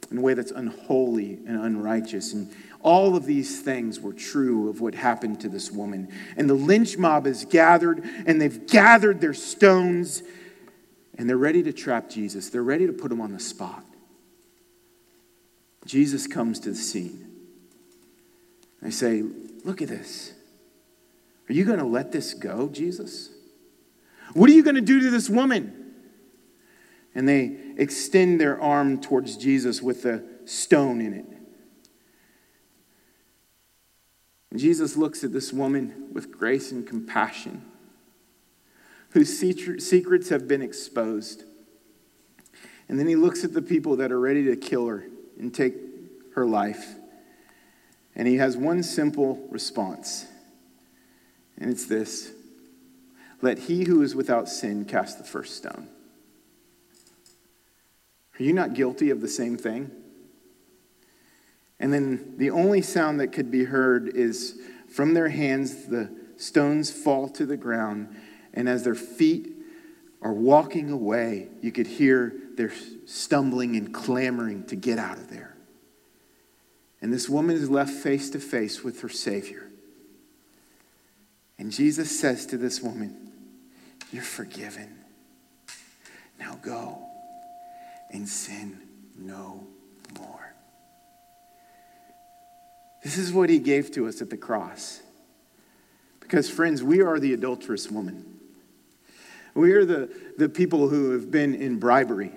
in 0.10 0.18
a 0.18 0.22
way 0.22 0.34
that's 0.34 0.50
unholy 0.50 1.34
and 1.46 1.64
unrighteous. 1.64 2.34
And 2.34 2.52
All 2.82 3.16
of 3.16 3.28
these 3.28 3.62
things 3.62 4.00
were 4.00 4.14
true 4.14 4.72
of 4.72 4.82
what 4.82 4.96
happened 4.96 5.40
to 5.42 5.50
this 5.50 5.70
woman. 5.70 6.12
And 6.36 6.50
the 6.50 6.56
lynch 6.56 6.98
mob 6.98 7.28
is 7.28 7.46
gathered, 7.46 8.04
and 8.26 8.42
they've 8.42 8.66
gathered 8.66 9.22
their 9.22 9.36
stones, 9.36 10.24
and 11.16 11.30
they're 11.30 11.38
ready 11.38 11.62
to 11.62 11.72
trap 11.72 12.10
Jesus. 12.10 12.50
They're 12.50 12.64
ready 12.64 12.88
to 12.88 12.94
put 12.94 13.12
him 13.12 13.22
on 13.22 13.34
the 13.34 13.40
spot. 13.40 13.86
Jesus 15.86 16.28
comes 16.28 16.60
to 16.62 16.70
the 16.70 16.76
scene. 16.76 17.30
They 18.82 18.92
say, 18.92 19.24
Look 19.64 19.82
at 19.82 19.90
this. 19.90 20.34
Are 21.50 21.54
you 21.54 21.66
going 21.66 21.80
to 21.80 21.86
let 21.86 22.12
this 22.12 22.34
go, 22.34 22.70
Jesus? 22.70 23.30
What 24.34 24.50
are 24.50 24.54
you 24.54 24.64
going 24.64 24.76
to 24.76 24.82
do 24.82 25.02
to 25.02 25.10
this 25.10 25.30
woman? 25.30 25.94
And 27.16 27.28
they 27.28 27.58
extend 27.78 28.40
their 28.40 28.62
arm 28.62 29.02
towards 29.02 29.36
Jesus 29.36 29.82
with 29.82 30.06
a 30.06 30.24
stone 30.46 31.02
in 31.02 31.14
it. 31.14 31.26
And 34.52 34.60
Jesus 34.60 34.96
looks 34.96 35.24
at 35.24 35.34
this 35.34 35.52
woman 35.52 36.10
with 36.14 36.32
grace 36.32 36.72
and 36.72 36.88
compassion, 36.88 37.66
whose 39.10 39.38
secrets 39.38 40.30
have 40.30 40.48
been 40.48 40.62
exposed. 40.62 41.44
And 42.88 42.98
then 42.98 43.08
he 43.08 43.16
looks 43.16 43.44
at 43.44 43.54
the 43.54 43.62
people 43.62 43.96
that 43.98 44.12
are 44.12 44.20
ready 44.20 44.46
to 44.46 44.56
kill 44.56 44.88
her 44.88 45.06
and 45.40 45.54
take 45.54 45.74
her 46.36 46.46
life. 46.46 46.96
And 48.16 48.28
he 48.28 48.36
has 48.36 48.58
one 48.58 48.84
simple 48.84 49.48
response, 49.50 50.26
and 51.58 51.72
it's 51.72 51.86
this 51.86 52.32
Let 53.42 53.60
he 53.60 53.86
who 53.86 54.02
is 54.02 54.14
without 54.14 54.50
sin 54.50 54.86
cast 54.86 55.18
the 55.18 55.24
first 55.24 55.56
stone. 55.56 55.88
Are 58.40 58.44
you 58.44 58.54
not 58.54 58.74
guilty 58.74 59.10
of 59.10 59.22
the 59.22 59.28
same 59.28 59.58
thing? 59.58 59.92
And 61.80 61.94
then 61.94 62.36
the 62.38 62.50
only 62.50 62.82
sound 62.82 63.20
that 63.20 63.32
could 63.32 63.50
be 63.52 63.64
heard 63.66 64.10
is 64.16 64.60
from 64.90 65.14
their 65.14 65.30
hands, 65.30 65.86
the 65.86 66.10
stones 66.38 66.92
fall 66.92 67.30
to 67.30 67.46
the 67.46 67.58
ground, 67.58 68.16
and 68.54 68.68
as 68.68 68.84
their 68.84 68.96
feet 68.96 69.56
are 70.22 70.34
walking 70.34 70.90
away, 70.92 71.48
you 71.62 71.72
could 71.72 71.88
hear 71.88 72.34
their 72.60 72.74
stumbling 73.06 73.78
and 73.78 73.94
clamoring 73.94 74.66
to 74.66 74.76
get 74.76 75.00
out 75.00 75.18
of 75.18 75.30
there. 75.30 75.56
And 77.02 77.14
this 77.14 77.30
woman 77.30 77.56
is 77.56 77.70
left 77.70 77.92
face 77.92 78.30
to 78.32 78.40
face 78.40 78.84
with 78.84 79.00
her 79.00 79.08
Savior. 79.08 79.70
And 81.58 81.72
Jesus 81.72 82.20
says 82.20 82.46
to 82.48 82.58
this 82.58 82.82
woman, 82.82 83.32
You're 84.12 84.24
forgiven. 84.24 84.94
Now 86.38 86.60
go 86.62 87.02
and 88.12 88.28
sin 88.28 88.82
no 89.18 89.66
more. 90.20 90.54
This 93.06 93.18
is 93.18 93.32
what 93.32 93.50
he 93.50 93.60
gave 93.60 93.90
to 93.92 94.06
us 94.06 94.22
at 94.22 94.30
the 94.30 94.38
cross. 94.38 95.02
Because, 96.20 96.50
friends, 96.50 96.84
we 96.84 97.02
are 97.02 97.22
the 97.22 97.32
adulterous 97.34 97.90
woman. 97.90 98.38
We 99.54 99.72
are 99.72 99.86
the, 99.86 100.10
the 100.38 100.50
people 100.50 100.90
who 100.90 101.12
have 101.12 101.32
been 101.32 101.56
in 101.56 101.80
bribery. 101.80 102.34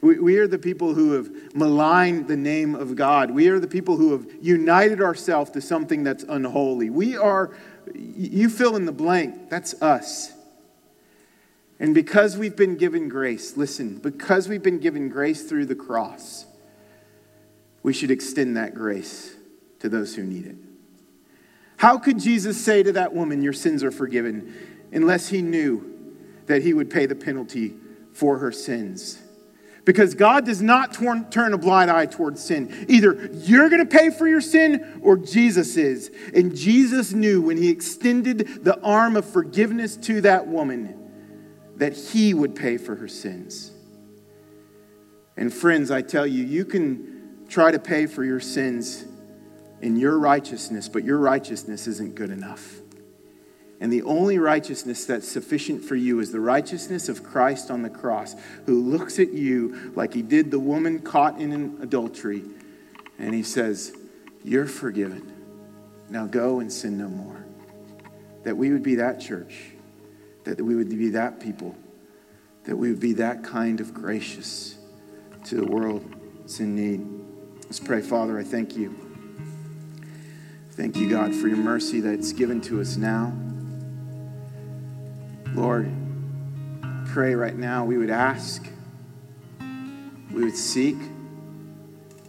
We, 0.00 0.18
we 0.18 0.38
are 0.38 0.46
the 0.46 0.58
people 0.58 0.94
who 0.94 1.12
have 1.12 1.54
maligned 1.54 2.28
the 2.28 2.36
name 2.36 2.74
of 2.74 2.96
God. 2.96 3.30
We 3.30 3.48
are 3.48 3.58
the 3.58 3.68
people 3.68 3.96
who 3.96 4.12
have 4.12 4.26
united 4.40 5.00
ourselves 5.00 5.50
to 5.52 5.60
something 5.60 6.04
that's 6.04 6.24
unholy. 6.24 6.90
We 6.90 7.16
are, 7.16 7.56
you 7.94 8.48
fill 8.48 8.76
in 8.76 8.84
the 8.84 8.92
blank, 8.92 9.50
that's 9.50 9.80
us. 9.82 10.32
And 11.78 11.94
because 11.94 12.36
we've 12.36 12.56
been 12.56 12.76
given 12.76 13.08
grace, 13.08 13.56
listen, 13.56 13.98
because 13.98 14.48
we've 14.48 14.62
been 14.62 14.78
given 14.78 15.08
grace 15.08 15.42
through 15.42 15.66
the 15.66 15.74
cross, 15.74 16.46
we 17.82 17.92
should 17.92 18.10
extend 18.10 18.56
that 18.56 18.74
grace 18.74 19.34
to 19.80 19.88
those 19.88 20.14
who 20.14 20.24
need 20.24 20.46
it. 20.46 20.56
How 21.76 21.98
could 21.98 22.18
Jesus 22.18 22.62
say 22.62 22.82
to 22.82 22.92
that 22.92 23.14
woman, 23.14 23.42
Your 23.42 23.52
sins 23.52 23.84
are 23.84 23.90
forgiven, 23.90 24.54
unless 24.92 25.28
he 25.28 25.42
knew 25.42 26.14
that 26.46 26.62
he 26.62 26.72
would 26.72 26.88
pay 26.88 27.04
the 27.04 27.14
penalty 27.14 27.74
for 28.12 28.38
her 28.38 28.50
sins? 28.50 29.20
Because 29.86 30.14
God 30.14 30.44
does 30.44 30.60
not 30.60 30.92
turn 30.92 31.54
a 31.54 31.58
blind 31.58 31.92
eye 31.92 32.06
towards 32.06 32.42
sin. 32.42 32.86
Either 32.88 33.30
you're 33.32 33.70
going 33.70 33.86
to 33.86 33.98
pay 33.98 34.10
for 34.10 34.26
your 34.26 34.40
sin 34.40 35.00
or 35.00 35.16
Jesus 35.16 35.76
is. 35.76 36.10
And 36.34 36.56
Jesus 36.56 37.12
knew 37.12 37.40
when 37.40 37.56
he 37.56 37.70
extended 37.70 38.64
the 38.64 38.78
arm 38.82 39.16
of 39.16 39.24
forgiveness 39.24 39.96
to 39.98 40.20
that 40.22 40.48
woman 40.48 40.98
that 41.76 41.96
he 41.96 42.34
would 42.34 42.56
pay 42.56 42.78
for 42.78 42.96
her 42.96 43.06
sins. 43.06 43.70
And 45.36 45.54
friends, 45.54 45.92
I 45.92 46.02
tell 46.02 46.26
you, 46.26 46.42
you 46.42 46.64
can 46.64 47.46
try 47.48 47.70
to 47.70 47.78
pay 47.78 48.06
for 48.06 48.24
your 48.24 48.40
sins 48.40 49.04
in 49.82 49.94
your 49.94 50.18
righteousness, 50.18 50.88
but 50.88 51.04
your 51.04 51.18
righteousness 51.18 51.86
isn't 51.86 52.16
good 52.16 52.30
enough. 52.30 52.80
And 53.80 53.92
the 53.92 54.02
only 54.02 54.38
righteousness 54.38 55.04
that's 55.04 55.28
sufficient 55.28 55.84
for 55.84 55.96
you 55.96 56.20
is 56.20 56.32
the 56.32 56.40
righteousness 56.40 57.08
of 57.08 57.22
Christ 57.22 57.70
on 57.70 57.82
the 57.82 57.90
cross, 57.90 58.34
who 58.64 58.80
looks 58.80 59.18
at 59.18 59.32
you 59.32 59.92
like 59.94 60.14
he 60.14 60.22
did 60.22 60.50
the 60.50 60.58
woman 60.58 61.00
caught 61.00 61.38
in 61.38 61.78
adultery, 61.82 62.42
and 63.18 63.34
he 63.34 63.42
says, 63.42 63.94
You're 64.42 64.66
forgiven. 64.66 65.32
Now 66.08 66.26
go 66.26 66.60
and 66.60 66.72
sin 66.72 66.96
no 66.96 67.08
more. 67.08 67.44
That 68.44 68.56
we 68.56 68.70
would 68.70 68.82
be 68.82 68.94
that 68.94 69.20
church, 69.20 69.72
that 70.44 70.60
we 70.60 70.74
would 70.74 70.88
be 70.88 71.10
that 71.10 71.40
people, 71.40 71.76
that 72.64 72.76
we 72.76 72.90
would 72.90 73.00
be 73.00 73.14
that 73.14 73.44
kind 73.44 73.80
of 73.80 73.92
gracious 73.92 74.78
to 75.44 75.56
the 75.56 75.66
world 75.66 76.04
that's 76.40 76.60
in 76.60 76.74
need. 76.74 77.06
Let's 77.64 77.80
pray, 77.80 78.00
Father, 78.00 78.38
I 78.38 78.44
thank 78.44 78.76
you. 78.76 78.94
Thank 80.72 80.96
you, 80.96 81.10
God, 81.10 81.34
for 81.34 81.48
your 81.48 81.56
mercy 81.56 82.00
that's 82.00 82.32
given 82.32 82.60
to 82.62 82.80
us 82.80 82.96
now. 82.96 83.32
Lord, 85.56 85.90
pray 87.06 87.34
right 87.34 87.56
now 87.56 87.82
we 87.82 87.96
would 87.96 88.10
ask, 88.10 88.68
we 90.30 90.44
would 90.44 90.54
seek, 90.54 90.96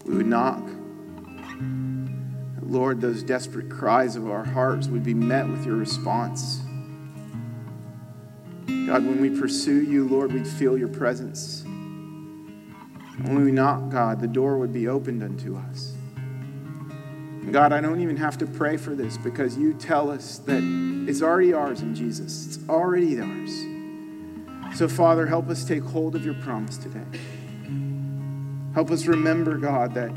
we 0.06 0.16
would 0.16 0.28
knock. 0.28 0.64
Lord, 2.62 3.02
those 3.02 3.24
desperate 3.24 3.70
cries 3.70 4.16
of 4.16 4.30
our 4.30 4.46
hearts 4.46 4.88
would 4.88 5.04
be 5.04 5.14
met 5.14 5.46
with 5.46 5.66
your 5.66 5.76
response. 5.76 6.62
God, 8.66 9.06
when 9.06 9.20
we 9.20 9.30
pursue 9.38 9.84
you, 9.84 10.08
Lord, 10.08 10.32
we'd 10.32 10.48
feel 10.48 10.78
your 10.78 10.88
presence. 10.88 11.66
When 11.66 13.44
we 13.44 13.52
knock, 13.52 13.90
God, 13.90 14.22
the 14.22 14.28
door 14.28 14.58
would 14.58 14.72
be 14.72 14.88
opened 14.88 15.22
unto 15.22 15.58
us. 15.58 15.97
God, 17.52 17.72
I 17.72 17.80
don't 17.80 18.02
even 18.02 18.18
have 18.18 18.38
to 18.40 18.46
pray 18.46 18.78
for 18.78 18.94
this 18.94 19.18
because 19.18 19.58
you 19.58 19.74
tell 19.74 20.12
us 20.12 20.40
that 20.40 20.62
it's 21.08 21.22
already 21.22 21.54
ours 21.54 21.82
in 21.82 21.96
Jesus. 21.96 22.46
It's 22.48 22.70
already 22.70 23.20
ours. 23.20 24.78
So, 24.78 24.88
Father, 24.88 25.26
help 25.26 25.50
us 25.50 25.64
take 25.64 25.82
hold 25.82 26.16
of 26.16 26.26
your 26.26 26.34
promise 26.36 26.78
today. 26.78 27.06
Help 28.74 28.92
us 28.92 29.08
remember, 29.08 29.58
God, 29.58 29.94
that 29.94 30.12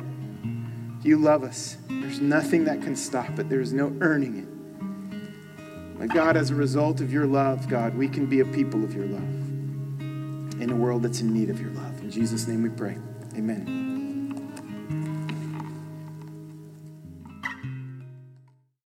you 1.03 1.17
love 1.17 1.45
us. 1.45 1.79
There's 1.89 2.21
nothing 2.21 2.65
that 2.65 2.83
can 2.83 2.97
stop 2.97 3.39
it, 3.39 3.49
there's 3.49 3.73
no 3.73 3.97
earning 4.01 4.39
it. 4.39 5.99
But, 5.99 6.09
God, 6.09 6.37
as 6.37 6.51
a 6.51 6.55
result 6.55 7.01
of 7.01 7.13
your 7.13 7.27
love, 7.27 7.69
God, 7.69 7.95
we 7.95 8.09
can 8.09 8.27
be 8.27 8.41
a 8.41 8.45
people 8.45 8.83
of 8.83 8.95
your 8.95 9.07
love 9.07 9.23
in 10.61 10.71
a 10.71 10.77
world 10.77 11.03
that's 11.05 11.21
in 11.21 11.33
need 11.33 11.49
of 11.49 11.61
your 11.61 11.71
love. 11.71 12.01
In 12.01 12.11
Jesus' 12.11 12.47
name 12.49 12.63
we 12.63 12.71
pray. 12.71 12.99
Amen. 13.37 13.90